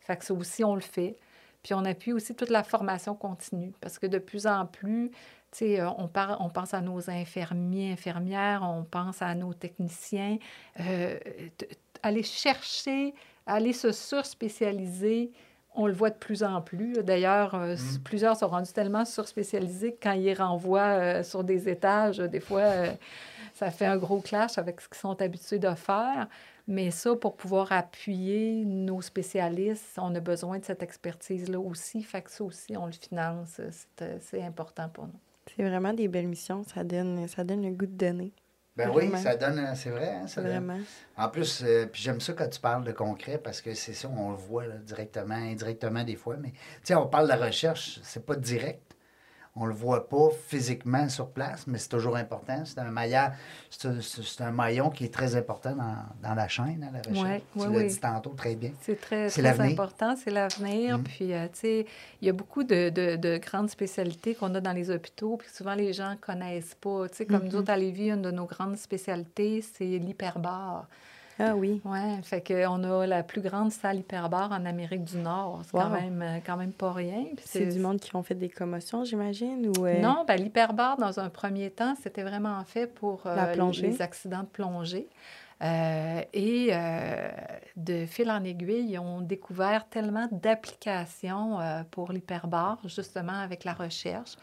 Fait 0.00 0.16
que 0.16 0.24
ça 0.24 0.34
aussi, 0.34 0.62
on 0.62 0.74
le 0.74 0.82
fait. 0.82 1.16
Puis 1.62 1.72
on 1.72 1.84
appuie 1.86 2.12
aussi 2.12 2.34
toute 2.34 2.50
la 2.50 2.62
formation 2.62 3.14
continue 3.14 3.72
parce 3.80 3.98
que 3.98 4.06
de 4.06 4.18
plus 4.18 4.46
en 4.46 4.66
plus, 4.66 5.10
euh, 5.62 5.86
on, 5.98 6.10
on 6.40 6.48
pense 6.50 6.74
à 6.74 6.80
nos 6.80 7.10
infirmiers, 7.10 7.92
infirmières, 7.92 8.62
on 8.62 8.84
pense 8.84 9.22
à 9.22 9.34
nos 9.34 9.54
techniciens. 9.54 10.38
Euh, 10.80 11.18
aller 12.02 12.22
chercher, 12.22 13.14
aller 13.46 13.72
se 13.72 13.92
surspécialiser, 13.92 15.30
on 15.74 15.86
le 15.86 15.92
voit 15.92 16.10
de 16.10 16.14
plus 16.16 16.42
en 16.44 16.60
plus. 16.60 16.92
D'ailleurs, 17.02 17.54
euh, 17.54 17.72
s- 17.72 17.98
plusieurs 18.04 18.36
sont 18.36 18.46
rendus 18.48 18.72
tellement 18.72 19.04
surspécialisés 19.04 19.92
que 19.94 19.98
quand 20.02 20.12
ils 20.12 20.34
renvoient 20.34 20.80
euh, 20.82 21.22
sur 21.22 21.42
des 21.42 21.68
étages, 21.68 22.18
des 22.18 22.40
fois, 22.40 22.60
euh, 22.60 22.92
ça 23.54 23.70
fait 23.70 23.86
un 23.86 23.96
gros 23.96 24.20
clash 24.20 24.56
avec 24.58 24.80
ce 24.80 24.88
qu'ils 24.88 24.98
sont 24.98 25.20
habitués 25.20 25.58
de 25.58 25.74
faire. 25.74 26.28
Mais 26.66 26.90
ça, 26.90 27.14
pour 27.16 27.36
pouvoir 27.36 27.72
appuyer 27.72 28.64
nos 28.64 29.02
spécialistes, 29.02 29.98
on 29.98 30.14
a 30.14 30.20
besoin 30.20 30.58
de 30.60 30.64
cette 30.64 30.82
expertise-là 30.82 31.58
aussi. 31.58 32.02
Fait 32.02 32.22
que 32.22 32.30
ça 32.30 32.44
aussi, 32.44 32.76
on 32.76 32.86
le 32.86 32.92
finance. 32.92 33.60
C'est, 33.70 34.02
euh, 34.02 34.16
c'est 34.20 34.42
important 34.42 34.88
pour 34.88 35.04
nous. 35.06 35.20
C'est 35.56 35.68
vraiment 35.68 35.92
des 35.92 36.08
belles 36.08 36.28
missions. 36.28 36.62
Ça 36.64 36.84
donne, 36.84 37.26
ça 37.28 37.44
donne 37.44 37.62
le 37.62 37.70
goût 37.70 37.84
de 37.86 37.92
donner. 37.96 38.32
Ben 38.76 38.90
oui, 38.90 39.04
ça 39.22 39.36
donne, 39.36 39.58
euh, 39.60 39.74
c'est 39.76 39.90
vrai. 39.90 40.10
hein, 40.22 40.26
ça 40.26 40.42
donne- 40.42 40.50
Vraiment. 40.50 40.78
En 41.16 41.28
plus, 41.28 41.62
euh, 41.64 41.86
puis 41.86 42.02
j'aime 42.02 42.20
ça 42.20 42.32
quand 42.32 42.48
tu 42.48 42.58
parles 42.58 42.82
de 42.82 42.90
concret 42.92 43.38
parce 43.38 43.60
que 43.60 43.72
c'est 43.74 43.92
ça, 43.92 44.08
on 44.08 44.30
le 44.30 44.36
voit 44.36 44.66
là, 44.66 44.74
directement, 44.78 45.34
indirectement 45.36 46.02
des 46.02 46.16
fois. 46.16 46.36
Mais 46.40 46.50
tu 46.50 46.58
sais, 46.84 46.94
on 46.96 47.06
parle 47.06 47.26
de 47.30 47.34
la 47.38 47.46
recherche, 47.46 48.00
c'est 48.02 48.26
pas 48.26 48.34
direct. 48.34 48.83
On 49.56 49.66
le 49.66 49.74
voit 49.74 50.08
pas 50.08 50.30
physiquement 50.48 51.08
sur 51.08 51.28
place, 51.30 51.68
mais 51.68 51.78
c'est 51.78 51.88
toujours 51.88 52.16
important. 52.16 52.64
C'est 52.64 52.80
un 52.80 52.90
maillon, 52.90 53.30
c'est 53.70 54.40
un, 54.40 54.50
maillon 54.50 54.90
qui 54.90 55.04
est 55.04 55.14
très 55.14 55.36
important 55.36 55.76
dans, 55.76 55.94
dans 56.28 56.34
la 56.34 56.48
chaîne, 56.48 56.82
hein, 56.82 56.90
la 56.92 56.98
recherche. 56.98 57.24
Ouais, 57.24 57.42
tu 57.52 57.58
ouais, 57.60 57.66
l'as 57.66 57.84
oui. 57.84 57.86
dit 57.86 58.00
tantôt 58.00 58.30
très 58.30 58.56
bien. 58.56 58.72
C'est 58.80 59.00
très, 59.00 59.60
important, 59.60 60.16
c'est 60.16 60.32
l'avenir. 60.32 60.98
Mm. 60.98 61.04
Puis, 61.04 61.32
euh, 61.32 61.46
tu 61.52 61.60
sais, 61.60 61.86
il 62.20 62.26
y 62.26 62.28
a 62.30 62.32
beaucoup 62.32 62.64
de, 62.64 62.88
de- 62.90 63.14
de 63.14 63.38
grandes 63.38 63.70
spécialités 63.70 64.34
qu'on 64.34 64.52
a 64.56 64.60
dans 64.60 64.72
les 64.72 64.90
hôpitaux, 64.90 65.36
puis 65.36 65.48
souvent 65.52 65.74
les 65.74 65.92
gens 65.92 66.10
ne 66.10 66.16
connaissent 66.16 66.74
pas. 66.74 67.08
Tu 67.08 67.18
sais, 67.18 67.26
comme 67.26 67.44
nous 67.44 67.54
autres 67.54 67.70
à 67.70 67.76
Lévis, 67.76 68.10
une 68.10 68.22
de 68.22 68.32
nos 68.32 68.46
grandes 68.46 68.76
spécialités, 68.76 69.62
c'est 69.62 69.84
l'hyperbare. 69.84 70.88
Ah 71.38 71.54
oui. 71.56 71.80
Oui, 71.84 72.22
fait 72.22 72.46
qu'on 72.46 72.84
a 72.84 73.06
la 73.06 73.22
plus 73.22 73.40
grande 73.40 73.72
salle 73.72 73.98
hyperbare 73.98 74.52
en 74.52 74.64
Amérique 74.64 75.04
du 75.04 75.16
Nord. 75.18 75.62
C'est 75.64 75.72
quand, 75.72 75.90
même, 75.90 76.22
euh, 76.22 76.38
quand 76.44 76.56
même 76.56 76.72
pas 76.72 76.92
rien. 76.92 77.24
C'est 77.44 77.66
du 77.66 77.80
monde 77.80 77.98
qui 78.00 78.14
ont 78.14 78.22
fait 78.22 78.34
des 78.36 78.48
commotions, 78.48 79.04
j'imagine? 79.04 79.72
Ou, 79.76 79.86
euh, 79.86 80.00
Non, 80.00 80.24
ben, 80.26 80.36
l'hyperbare, 80.36 80.96
dans 80.96 81.18
un 81.18 81.30
premier 81.30 81.70
temps, 81.70 81.94
c'était 82.00 82.22
vraiment 82.22 82.62
fait 82.64 82.86
pour 82.86 83.26
euh, 83.26 83.34
La 83.34 83.46
plongée. 83.48 83.88
les 83.88 84.00
accidents 84.02 84.42
de 84.42 84.46
plongée. 84.46 85.08
Euh, 85.62 86.20
et 86.32 86.68
euh, 86.72 87.28
de 87.76 88.06
fil 88.06 88.30
en 88.30 88.42
aiguille, 88.44 88.90
ils 88.92 88.98
ont 88.98 89.20
découvert 89.20 89.88
tellement 89.88 90.28
d'applications 90.30 91.60
euh, 91.60 91.82
pour 91.90 92.12
l'hyperbare, 92.12 92.78
justement 92.84 93.40
avec 93.40 93.64
la 93.64 93.72
recherche. 93.72 94.36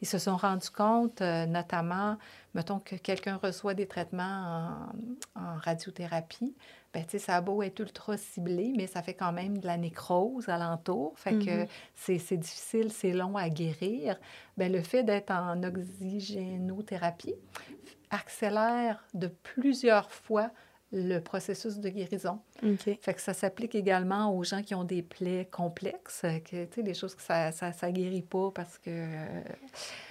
Ils 0.00 0.08
se 0.08 0.18
sont 0.18 0.36
rendus 0.36 0.70
compte, 0.70 1.20
notamment, 1.20 2.16
mettons 2.54 2.78
que 2.78 2.96
quelqu'un 2.96 3.36
reçoit 3.36 3.74
des 3.74 3.86
traitements 3.86 4.88
en, 5.36 5.40
en 5.40 5.56
radiothérapie, 5.56 6.54
ben, 6.92 7.04
ça 7.18 7.36
a 7.36 7.40
beau 7.40 7.62
être 7.62 7.80
ultra 7.80 8.16
ciblé, 8.16 8.72
mais 8.76 8.86
ça 8.86 9.02
fait 9.02 9.14
quand 9.14 9.32
même 9.32 9.58
de 9.58 9.66
la 9.66 9.76
nécrose 9.76 10.48
alentour. 10.48 11.18
Fait 11.18 11.36
que 11.38 11.62
Mhm. 11.62 11.66
c'est 11.94 12.18
c'est 12.18 12.36
difficile, 12.36 12.92
c'est 12.92 13.12
long 13.12 13.36
à 13.36 13.48
guérir. 13.48 14.16
Ben, 14.56 14.72
le 14.72 14.80
fait 14.82 15.02
d'être 15.02 15.32
en 15.32 15.60
oxygénothérapie 15.64 17.34
accélère 18.10 19.04
de 19.14 19.26
plusieurs 19.28 20.10
fois 20.10 20.50
le 20.92 21.18
processus 21.18 21.78
de 21.78 21.88
guérison. 21.88 22.38
Fait 23.00 23.14
que 23.14 23.20
ça 23.20 23.34
s'applique 23.34 23.74
également 23.74 24.32
aux 24.32 24.44
gens 24.44 24.62
qui 24.62 24.76
ont 24.76 24.84
des 24.84 25.02
plaies 25.02 25.48
complexes, 25.50 26.22
que, 26.44 26.80
des 26.80 26.94
choses 26.94 27.16
que 27.16 27.22
ça, 27.22 27.50
ça 27.50 27.90
guérit 27.90 28.22
pas 28.22 28.52
parce 28.54 28.78
que... 28.78 28.90
euh, 28.90 29.42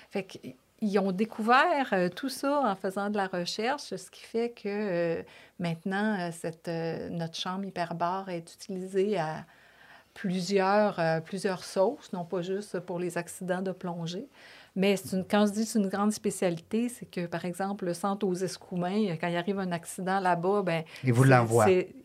fait 0.10 0.24
que 0.26 0.38
ils 0.84 1.00
ont 1.00 1.14
découvert 1.14 1.94
euh, 1.94 2.10
tout 2.10 2.30
ça 2.30 2.60
en 2.60 2.76
faisant 2.76 3.10
de 3.10 3.16
la 3.16 3.28
recherche, 3.28 3.96
ce 3.96 4.12
qui 4.12 4.22
fait 4.22 4.50
que 4.50 4.68
euh, 4.68 5.24
maintenant, 5.58 6.30
euh, 6.68 7.10
notre 7.10 7.36
chambre 7.36 7.64
hyperbare 7.64 8.30
est 8.30 8.54
utilisée 8.54 9.18
à 9.18 9.46
plusieurs, 10.14 11.00
plusieurs 11.24 11.64
sauces, 11.64 12.14
non 12.14 12.24
pas 12.24 12.44
juste 12.44 12.80
pour 12.82 13.00
les 13.00 13.18
accidents 13.18 13.64
de 13.64 13.72
plongée. 13.72 14.28
Mais 14.76 14.96
une, 15.14 15.24
quand 15.24 15.46
je 15.46 15.52
dis 15.52 15.66
c'est 15.66 15.78
une 15.78 15.88
grande 15.88 16.12
spécialité, 16.12 16.90
c'est 16.90 17.06
que, 17.06 17.28
par 17.28 17.46
exemple, 17.46 17.86
le 17.86 17.94
centre 17.94 18.26
aux 18.26 18.34
Escoumins, 18.34 19.10
euh, 19.10 19.16
quand 19.22 19.28
il 19.28 19.36
arrive 19.38 19.60
un 19.60 19.72
accident 19.72 20.20
là-bas, 20.20 20.64
ben 20.64 20.84
vous 21.04 21.24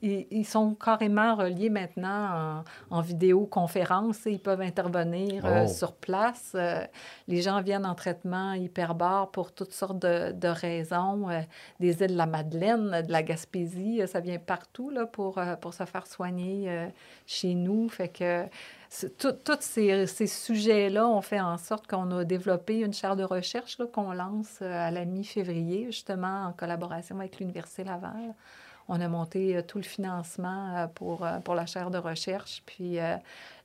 Ils, 0.02 0.26
ils 0.30 0.44
sont 0.44 0.74
carrément 0.74 1.34
reliés 1.34 1.70
maintenant 1.70 2.64
en, 2.90 2.96
en 2.98 3.00
vidéoconférence. 3.00 4.26
et 4.26 4.32
Ils 4.32 4.38
peuvent 4.40 4.60
intervenir 4.60 5.46
euh, 5.46 5.64
Oh. 5.64 5.68
sur 5.68 5.94
place. 5.94 6.52
Euh, 6.54 6.84
les 7.26 7.40
gens 7.42 7.62
viennent 7.62 7.86
en 7.86 7.94
traitement 7.94 8.52
hyperbare 8.52 9.30
pour 9.30 9.52
toutes 9.52 9.72
sortes 9.72 9.98
de, 10.00 10.32
de 10.32 10.48
raisons. 10.48 11.30
euh, 11.30 11.40
des 11.80 12.02
îles 12.02 12.12
de 12.12 12.16
la 12.16 12.26
Madeleine, 12.26 13.02
de 13.06 13.10
la 13.12 13.22
Gaspésie, 13.22 14.02
ça 14.06 14.20
vient 14.20 14.38
partout 14.38 14.90
là, 14.90 15.06
pour, 15.06 15.40
pour 15.60 15.72
se 15.74 15.84
faire 15.84 16.06
soigner 16.06 16.88
chez 17.26 17.54
nous. 17.54 17.88
Fait 17.88 18.08
que 18.08 18.44
tous 19.18 19.56
ces, 19.60 20.06
ces 20.06 20.26
sujets-là 20.26 21.06
ont 21.06 21.20
fait 21.20 21.40
en 21.40 21.58
sorte 21.58 21.86
qu'on 21.86 22.10
a 22.10 22.24
développé 22.24 22.78
une 22.80 22.92
chaire 22.94 23.16
de 23.16 23.24
recherche 23.24 23.76
qu'on 23.92 24.12
lance 24.12 24.58
euh, 24.62 24.88
à 24.88 24.90
la 24.90 25.04
mi-février, 25.04 25.86
justement 25.86 26.46
en 26.46 26.52
collaboration 26.52 27.18
avec 27.18 27.38
l'Université 27.38 27.84
Laval. 27.84 28.34
on 28.88 29.00
a 29.00 29.08
monté 29.08 29.56
euh, 29.56 29.62
tout 29.62 29.78
le 29.78 29.84
financement 29.84 30.74
euh, 30.76 30.86
pour, 30.86 31.26
pour 31.44 31.54
la 31.54 31.66
chaire 31.66 31.90
de 31.90 31.98
recherche. 31.98 32.62
Puis 32.64 32.98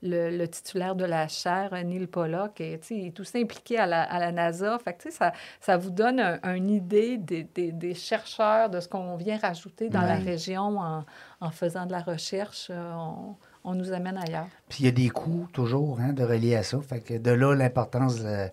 le, 0.02 0.38
le 0.38 0.48
titulaire 0.48 0.96
de 0.96 1.06
la 1.06 1.28
chaire, 1.30 1.72
Neil 1.72 2.08
Pollock, 2.08 2.60
est, 2.60 2.92
est 2.92 3.16
tout 3.16 3.24
impliqué 3.36 3.80
à 3.80 3.86
la, 3.86 4.04
à 4.04 4.20
la 4.20 4.32
NASA. 4.32 4.78
Fait 4.80 4.94
que, 4.94 5.10
ça, 5.12 5.32
ça 5.62 5.78
vous 5.78 5.92
donne 5.92 6.20
un- 6.20 6.56
une 6.56 6.70
idée 6.70 7.18
des, 7.18 7.44
des, 7.44 7.72
des 7.72 7.94
chercheurs, 7.96 8.70
de 8.70 8.80
ce 8.82 8.90
qu'on 8.90 9.16
vient 9.16 9.38
rajouter 9.38 9.90
dans 9.90 10.02
la 10.02 10.16
région 10.16 10.80
en, 10.80 11.06
en 11.40 11.52
faisant 11.52 11.86
de 11.86 11.94
la 11.94 12.02
recherche. 12.02 12.70
On, 12.70 13.36
on 13.64 13.74
nous 13.76 13.92
amène 13.92 14.18
ailleurs. 14.18 14.48
Puis 14.70 14.80
il 14.82 14.86
y 14.86 14.90
a 14.90 14.92
des 14.92 15.10
coûts 15.10 15.48
toujours 15.54 16.00
hein, 16.00 16.14
de 16.14 16.24
relier 16.24 16.56
à 16.56 16.64
ça. 16.64 16.80
Fait 16.82 17.00
que 17.00 17.18
de 17.18 17.32
là 17.32 17.56
l'importance 17.56 18.18
de, 18.20 18.48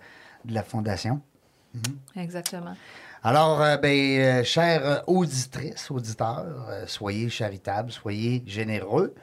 de 0.45 0.55
la 0.55 0.63
fondation. 0.63 1.21
Exactement. 2.17 2.75
Alors, 3.23 3.61
euh, 3.61 3.77
ben, 3.77 3.91
euh, 3.91 4.45
chères 4.45 5.05
auditrices, 5.07 5.91
auditeurs, 5.91 6.67
euh, 6.71 6.85
soyez 6.87 7.29
charitables, 7.29 7.93
soyez 7.93 8.43
généreux. 8.47 9.15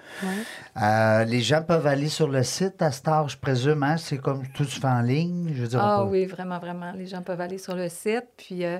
Euh, 0.80 1.24
les 1.26 1.42
gens 1.42 1.64
peuvent 1.64 1.88
aller 1.88 2.08
sur 2.08 2.28
le 2.28 2.44
site 2.44 2.80
à 2.84 2.92
Star, 2.92 3.28
je 3.28 3.38
présume, 3.38 3.82
hein, 3.82 3.98
c'est 3.98 4.20
comme 4.20 4.48
tout 4.50 4.66
se 4.66 4.80
fait 4.80 4.86
en 4.88 5.02
ligne. 5.02 5.52
Je 5.56 5.64
veux 5.64 5.68
dire, 5.68 5.80
Ah 5.82 6.04
peut- 6.04 6.12
oui, 6.12 6.26
vraiment, 6.26 6.60
vraiment. 6.60 6.92
Les 6.92 7.08
gens 7.08 7.24
peuvent 7.24 7.42
aller 7.42 7.58
sur 7.58 7.76
le 7.76 7.90
site, 7.90 8.26
puis 8.38 8.64
euh, 8.66 8.80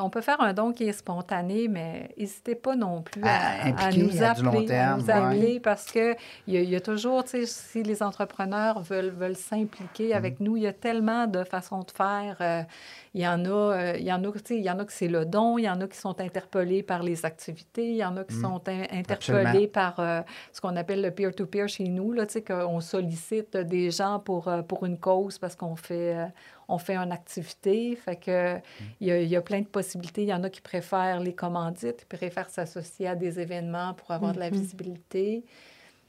on 0.00 0.08
peut 0.10 0.20
faire 0.22 0.40
un 0.40 0.52
don 0.54 0.72
qui 0.72 0.84
est 0.88 0.92
spontané, 0.92 1.68
mais 1.68 2.08
n'hésitez 2.16 2.54
pas 2.54 2.74
non 2.74 3.02
plus 3.02 3.22
À 3.22 3.28
à, 3.28 3.50
à 3.64 3.66
impliquer 3.68 4.02
nous 4.02 4.22
à 4.22 4.26
appeler, 4.30 4.64
terme, 4.66 4.92
à 4.92 4.96
nous 5.00 5.06
ouais. 5.06 5.12
appeler 5.12 5.60
parce 5.60 5.86
que 5.90 6.14
il 6.46 6.54
y, 6.54 6.56
a- 6.56 6.62
y 6.62 6.74
a 6.76 6.80
toujours, 6.80 7.24
tu 7.24 7.30
sais, 7.30 7.46
si 7.46 7.82
les 7.82 8.02
entrepreneurs 8.02 8.80
veulent, 8.80 9.10
veulent 9.10 9.36
s'impliquer 9.36 10.08
Mm. 10.14 10.16
avec 10.16 10.40
nous, 10.40 10.56
il 10.56 10.62
y 10.62 10.66
a 10.66 10.72
tellement 10.72 11.26
de 11.26 11.44
façons 11.44 11.80
de 11.80 11.90
faire. 11.90 12.36
euh, 12.40 12.62
il 13.14 13.22
y 13.22 13.26
en 13.28 13.44
a, 13.46 13.48
euh, 13.48 13.96
il 13.98 14.04
y 14.04 14.12
en 14.12 14.22
a, 14.22 14.32
tu 14.32 14.38
sais, 14.44 14.56
il 14.56 14.62
y 14.64 14.70
en 14.70 14.78
a 14.78 14.84
que 14.84 14.92
c'est 14.92 15.08
le 15.08 15.24
don, 15.24 15.58
il 15.58 15.64
y 15.64 15.70
en 15.70 15.80
a 15.80 15.88
qui 15.88 15.96
sont 15.98 16.20
interpellés 16.20 16.82
par 16.82 17.02
les 17.02 17.24
activités, 17.26 17.88
il 17.90 17.96
y 17.96 18.04
en 18.04 18.16
a 18.16 18.24
qui 18.24 18.34
sont 18.36 18.60
in- 18.68 18.82
interpellés 18.92 19.02
Mm. 19.02 19.46
Absolument. 19.48 19.68
par 19.72 20.00
euh, 20.00 20.20
ce 20.52 20.60
qu'on 20.60 20.76
appelle 20.76 21.02
le 21.02 21.10
peer-to-peer 21.10 21.68
chez 21.68 21.84
nous, 21.84 22.12
là, 22.12 22.26
tu 22.26 22.34
sais, 22.34 22.42
qu'on 22.42 22.80
sollicite 22.80 23.56
des 23.56 23.90
gens 23.90 24.18
pour, 24.18 24.50
pour 24.68 24.84
une 24.86 24.98
cause 24.98 25.38
parce 25.38 25.56
qu'on 25.56 25.76
fait, 25.76 26.16
on 26.68 26.78
fait 26.78 26.96
une 26.96 27.12
activité. 27.12 27.96
Fait 27.96 28.16
que 28.16 28.56
il 29.00 29.06
y, 29.06 29.10
a, 29.10 29.20
il 29.20 29.28
y 29.28 29.36
a 29.36 29.40
plein 29.40 29.60
de 29.60 29.66
possibilités. 29.66 30.22
Il 30.22 30.28
y 30.28 30.34
en 30.34 30.44
a 30.44 30.50
qui 30.50 30.60
préfèrent 30.60 31.20
les 31.20 31.32
commandites, 31.34 31.98
qui 32.00 32.16
préfèrent 32.16 32.50
s'associer 32.50 33.08
à 33.08 33.14
des 33.14 33.40
événements 33.40 33.94
pour 33.94 34.10
avoir 34.10 34.32
de 34.34 34.38
la 34.38 34.50
visibilité. 34.50 35.44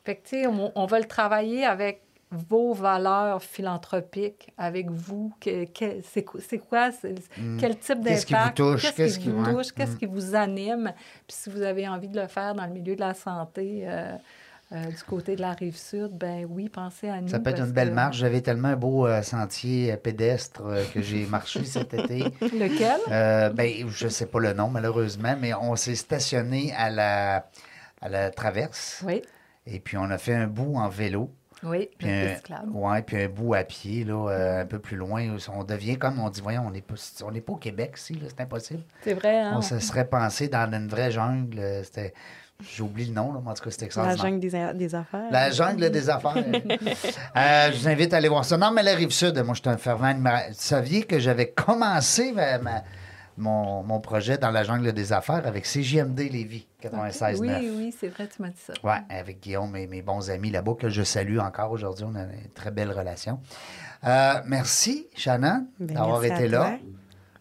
Fait 0.05 0.15
que, 0.15 0.23
tu 0.23 0.29
sais, 0.41 0.47
on, 0.47 0.71
on 0.75 0.85
va 0.85 0.99
le 0.99 1.05
travailler 1.05 1.65
avec 1.65 2.01
vos 2.31 2.73
valeurs 2.73 3.41
philanthropiques, 3.41 4.49
avec 4.57 4.89
vous. 4.91 5.33
Que, 5.39 5.65
que- 5.65 6.01
c'est 6.03 6.23
quoi, 6.59 6.91
c'est- 6.91 7.15
quel 7.59 7.77
type 7.77 8.03
Qu'est-ce 8.03 8.25
qui 8.25 8.33
vous 8.33 8.39
d'impact, 8.39 8.57
touche? 8.57 8.93
qu'est-ce 8.93 9.19
qui 9.19 9.29
vous 9.29 9.43
touche, 9.45 9.71
qu'est-ce 9.71 9.95
qui 9.97 10.05
vous 10.05 10.35
anime? 10.35 10.93
Puis 11.27 11.37
si 11.37 11.49
vous 11.49 11.61
avez 11.61 11.87
envie 11.87 12.07
de 12.07 12.19
le 12.19 12.27
faire 12.27 12.53
dans 12.53 12.65
le 12.65 12.71
milieu 12.73 12.95
de 12.95 12.99
la 13.01 13.13
santé, 13.13 13.83
euh, 13.85 14.15
euh, 14.71 14.85
du 14.85 15.03
côté 15.03 15.35
de 15.35 15.41
la 15.41 15.53
rive 15.53 15.75
sud, 15.75 16.09
ben 16.11 16.45
oui, 16.49 16.69
pensez 16.69 17.09
à 17.09 17.19
nous. 17.21 17.27
Ça 17.27 17.39
peut 17.39 17.49
être 17.49 17.59
une 17.65 17.71
belle 17.71 17.89
que- 17.89 17.93
marche. 17.95 18.17
J'avais 18.17 18.41
tellement 18.41 18.67
un 18.69 18.75
beau 18.75 19.07
euh, 19.07 19.21
sentier 19.23 19.91
euh, 19.93 19.97
pédestre 19.97 20.61
euh, 20.65 20.83
que 20.93 21.01
j'ai 21.01 21.25
marché 21.27 21.63
cet 21.65 21.93
été. 21.93 22.19
Lequel? 22.41 22.99
Ben, 23.55 23.89
je 23.89 24.05
ne 24.05 24.09
sais 24.09 24.27
pas 24.27 24.39
le 24.39 24.53
nom, 24.53 24.69
malheureusement, 24.69 25.35
mais 25.39 25.53
on 25.53 25.75
s'est 25.75 25.95
stationné 25.95 26.71
à 26.77 26.89
la, 26.91 27.47
à 28.01 28.09
la 28.09 28.29
traverse. 28.31 29.03
Oui, 29.07 29.21
Et 29.65 29.79
puis, 29.79 29.97
on 29.97 30.09
a 30.11 30.17
fait 30.17 30.35
un 30.35 30.47
bout 30.47 30.75
en 30.75 30.87
vélo. 30.87 31.31
oui, 31.63 31.89
Puis 31.97 32.07
un, 32.09 32.35
ouais, 32.71 33.01
puis 33.01 33.23
un 33.23 33.27
bout 33.27 33.55
à 33.55 33.63
pied, 33.63 34.03
là, 34.03 34.29
euh, 34.29 34.61
un 34.61 34.65
peu 34.65 34.77
plus 34.79 34.97
loin. 34.97 35.35
On 35.51 35.63
devient 35.63 35.97
comme 35.97 36.19
on 36.19 36.29
dit, 36.29 36.41
voyons, 36.41 36.65
on 36.67 36.71
n'est 36.71 36.81
pas, 36.81 36.93
on 37.25 37.31
n'est 37.31 37.41
pas 37.41 37.53
au 37.53 37.57
Québec, 37.57 37.95
ici, 37.97 38.21
c'est 38.27 38.39
impossible. 38.41 38.83
C'est 39.03 39.15
vrai, 39.15 39.39
hein? 39.39 39.53
On 39.57 39.61
se 39.63 39.79
serait 39.79 40.07
pensé 40.07 40.47
dans 40.47 40.71
une 40.71 40.87
vraie 40.87 41.09
jungle. 41.11 41.59
C'était, 41.83 42.13
j'oublie 42.63 43.05
le 43.05 43.13
nom, 43.13 43.31
là, 43.33 43.39
mais 43.43 43.51
en 43.51 43.53
tout 43.53 43.63
cas, 43.63 43.71
c'était 43.71 43.83
La 43.85 43.87
extraordinaire. 43.87 44.25
jungle 44.25 44.39
des, 44.77 44.95
affaires. 44.95 45.31
La 45.31 45.51
jungle 45.51 45.89
des 45.89 46.09
affaires. 46.09 46.35
Euh, 47.37 47.71
je 47.71 47.77
vous 47.79 47.87
invite 47.87 48.13
à 48.13 48.17
aller 48.17 48.27
voir 48.29 48.43
ça. 48.43 48.57
Non, 48.57 48.71
mais 48.71 48.83
la 48.83 48.95
rive 48.95 49.11
sud, 49.11 49.37
moi, 49.45 49.53
je 49.53 49.61
suis 49.61 49.69
un 49.69 49.77
fervent 49.77 50.07
admirateur. 50.07 50.49
Vous 50.49 50.55
saviez 50.57 51.03
que 51.03 51.19
j'avais 51.19 51.49
commencé 51.51 52.31
ma- 52.31 52.57
ma- 52.57 52.83
mon, 53.37 53.83
mon 53.83 53.99
projet 54.01 54.37
dans 54.37 54.51
la 54.51 54.63
jungle 54.63 54.91
des 54.91 55.13
affaires 55.13 55.45
avec 55.47 55.63
CJMD 55.65 56.19
Lévis, 56.29 56.67
96.9. 56.83 57.37
Oui, 57.39 57.71
oui, 57.77 57.95
c'est 57.97 58.09
vrai, 58.09 58.27
tu 58.27 58.41
m'as 58.41 58.49
dit 58.49 58.59
ça. 58.65 58.73
Oui, 58.83 58.91
avec 59.09 59.39
Guillaume 59.41 59.75
et 59.77 59.87
mes 59.87 60.01
bons 60.01 60.29
amis 60.29 60.49
là-bas 60.49 60.73
que 60.77 60.89
je 60.89 61.03
salue 61.03 61.37
encore 61.39 61.71
aujourd'hui. 61.71 62.05
On 62.09 62.15
a 62.15 62.23
une 62.23 62.49
très 62.53 62.71
belle 62.71 62.91
relation. 62.91 63.39
Euh, 64.05 64.33
merci, 64.45 65.07
Shannon, 65.15 65.67
Ben, 65.79 65.95
d'avoir 65.95 66.23
été 66.25 66.47
là. 66.49 66.77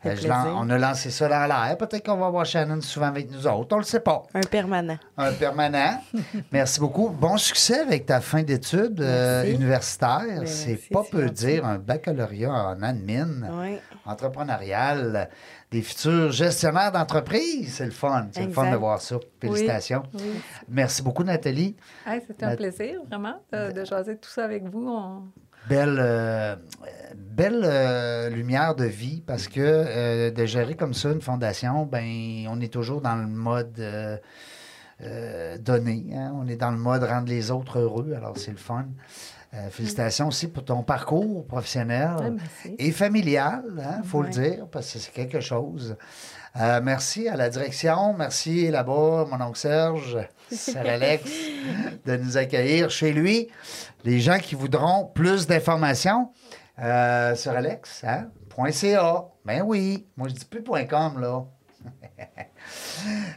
Euh, 0.07 0.11
plaisir. 0.13 0.55
on 0.57 0.71
a 0.71 0.79
lancé 0.79 1.11
ça 1.11 1.29
dans 1.29 1.47
l'air. 1.47 1.77
Peut-être 1.77 2.07
qu'on 2.07 2.17
va 2.19 2.31
voir 2.31 2.47
Shannon 2.47 2.81
souvent 2.81 3.07
avec 3.07 3.31
nous 3.33 3.47
autres. 3.49 3.75
On 3.75 3.79
le 3.79 3.85
sait 3.85 3.99
pas. 4.01 4.23
Un 4.33 4.41
permanent. 4.41 4.97
Un 5.17 5.33
permanent. 5.33 6.01
Merci 6.53 6.79
beaucoup. 6.79 7.09
Bon 7.09 7.37
succès 7.37 7.81
avec 7.81 8.07
ta 8.07 8.21
fin 8.21 8.43
d'études 8.45 9.01
euh, 9.01 9.45
universitaires. 9.53 10.23
Ben, 10.39 10.47
c'est 10.47 10.81
pas 10.91 11.03
peu 11.11 11.23
gentil. 11.27 11.35
dire 11.47 11.67
un 11.67 11.79
baccalauréat 11.79 12.53
en 12.53 12.81
admin, 12.83 13.29
Oui. 13.61 13.79
entrepreneurial, 14.07 15.29
des 15.71 15.83
futurs 15.83 16.31
gestionnaires 16.33 16.93
d'entreprise. 16.93 17.75
C'est 17.75 17.85
le 17.87 17.91
fun. 17.91 18.29
C'est 18.33 18.45
le 18.47 18.53
fun 18.53 18.71
de 18.71 18.77
voir 18.77 19.01
ça. 19.01 19.17
Félicitations. 19.41 20.03
Oui. 20.15 20.41
Merci 20.69 21.03
beaucoup, 21.03 21.25
Nathalie. 21.25 21.77
Hey, 22.07 22.23
C'était 22.27 22.45
un 22.47 22.51
La- 22.51 22.57
plaisir, 22.57 23.01
vraiment, 23.09 23.43
de, 23.53 23.73
de 23.73 23.85
jaser 23.85 24.17
tout 24.17 24.31
ça 24.31 24.45
avec 24.45 24.65
vous. 24.65 24.89
On- 24.89 25.23
Belle, 25.69 25.99
euh, 26.01 26.57
belle 27.17 27.63
euh, 27.65 28.31
lumière 28.31 28.75
de 28.75 28.85
vie 28.85 29.23
parce 29.27 29.49
que 29.49 29.61
euh, 29.61 30.31
de 30.31 30.45
gérer 30.47 30.75
comme 30.77 30.95
ça 30.95 31.11
une 31.11 31.21
fondation, 31.21 31.85
ben 31.85 32.47
on 32.49 32.61
est 32.61 32.73
toujours 32.73 33.01
dans 33.01 33.17
le 33.17 33.27
mode 33.27 33.79
euh, 33.79 35.59
donner. 35.59 36.07
hein. 36.15 36.33
On 36.35 36.49
est 36.49 36.57
dans 36.57 36.71
le 36.71 36.79
mode 36.79 37.05
rendre 37.05 37.29
les 37.29 37.51
autres 37.51 37.79
heureux. 37.79 38.13
Alors 38.17 38.37
c'est 38.37 38.51
le 38.51 38.57
fun. 38.57 38.87
Félicitations 39.71 40.29
aussi 40.29 40.47
pour 40.49 40.63
ton 40.63 40.83
parcours 40.83 41.47
professionnel 41.47 42.11
merci. 42.37 42.77
et 42.79 42.91
familial, 42.93 43.63
il 44.03 44.07
faut 44.07 44.23
le 44.23 44.29
dire, 44.29 44.67
parce 44.71 44.93
que 44.93 44.99
c'est 44.99 45.11
quelque 45.11 45.41
chose. 45.41 45.97
Euh, 46.61 46.81
merci 46.83 47.29
à 47.29 47.37
la 47.37 47.49
direction, 47.51 48.15
merci 48.15 48.69
là-bas, 48.69 49.27
mon 49.31 49.41
oncle 49.41 49.59
Serge, 49.59 50.19
Alex, 50.75 51.31
de 52.05 52.17
nous 52.17 52.37
accueillir 52.37 52.91
chez 52.91 53.13
lui. 53.13 53.49
Les 54.05 54.19
gens 54.19 54.39
qui 54.39 54.57
voudront 54.57 55.05
plus 55.07 55.47
d'informations, 55.47 56.31
euh, 56.83 57.37
Sir 57.37 57.53
Alex, 57.53 58.03
hein? 58.05 58.29
.ca. 58.73 59.25
Ben 59.45 59.63
oui, 59.63 60.09
moi 60.17 60.27
je 60.29 60.35
dis 60.35 60.45
plus 60.45 60.65
.com 60.65 61.21
là. 61.21 61.45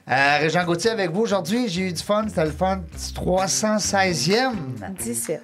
Euh, 0.09 0.37
Régent 0.39 0.65
Gauthier 0.65 0.89
avec 0.89 1.11
vous 1.11 1.21
aujourd'hui, 1.21 1.69
j'ai 1.69 1.83
eu 1.83 1.93
du 1.93 2.01
fun, 2.01 2.25
c'était 2.27 2.43
le 2.43 2.51
fun. 2.51 2.81
316e. 2.97 4.51
17. 4.97 5.41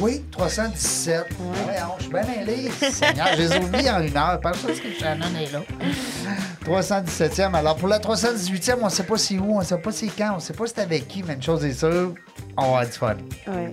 Oui, 0.00 0.22
317. 0.30 1.26
Ouais, 1.40 1.74
je 1.98 2.02
suis 2.02 2.12
bien 2.12 2.22
mêlé. 2.22 2.70
Seigneur, 2.70 3.28
je 3.32 3.42
les 3.42 3.52
ai 3.52 3.58
oubliés 3.58 3.90
en 3.90 4.00
une 4.02 4.16
heure. 4.16 4.38
Parce 4.40 4.62
que 4.62 4.92
Shannon 4.98 5.26
est 5.36 5.52
là. 5.52 5.62
317e. 6.64 7.54
Alors, 7.54 7.76
pour 7.76 7.88
la 7.88 7.98
318e, 7.98 8.76
on 8.80 8.84
ne 8.84 8.90
sait 8.90 9.02
pas 9.02 9.16
c'est 9.18 9.38
où, 9.38 9.56
on 9.56 9.60
ne 9.60 9.64
sait 9.64 9.78
pas 9.78 9.90
c'est 9.90 10.06
quand, 10.06 10.32
on 10.32 10.36
ne 10.36 10.40
sait 10.40 10.52
pas 10.52 10.66
c'est 10.66 10.80
avec 10.80 11.08
qui, 11.08 11.22
mais 11.22 11.34
une 11.34 11.42
chose 11.42 11.64
est 11.64 11.72
sûre, 11.72 12.14
on 12.56 12.62
va 12.62 12.66
avoir 12.66 12.86
du 12.86 12.92
fun. 12.92 13.16
Oui. 13.48 13.72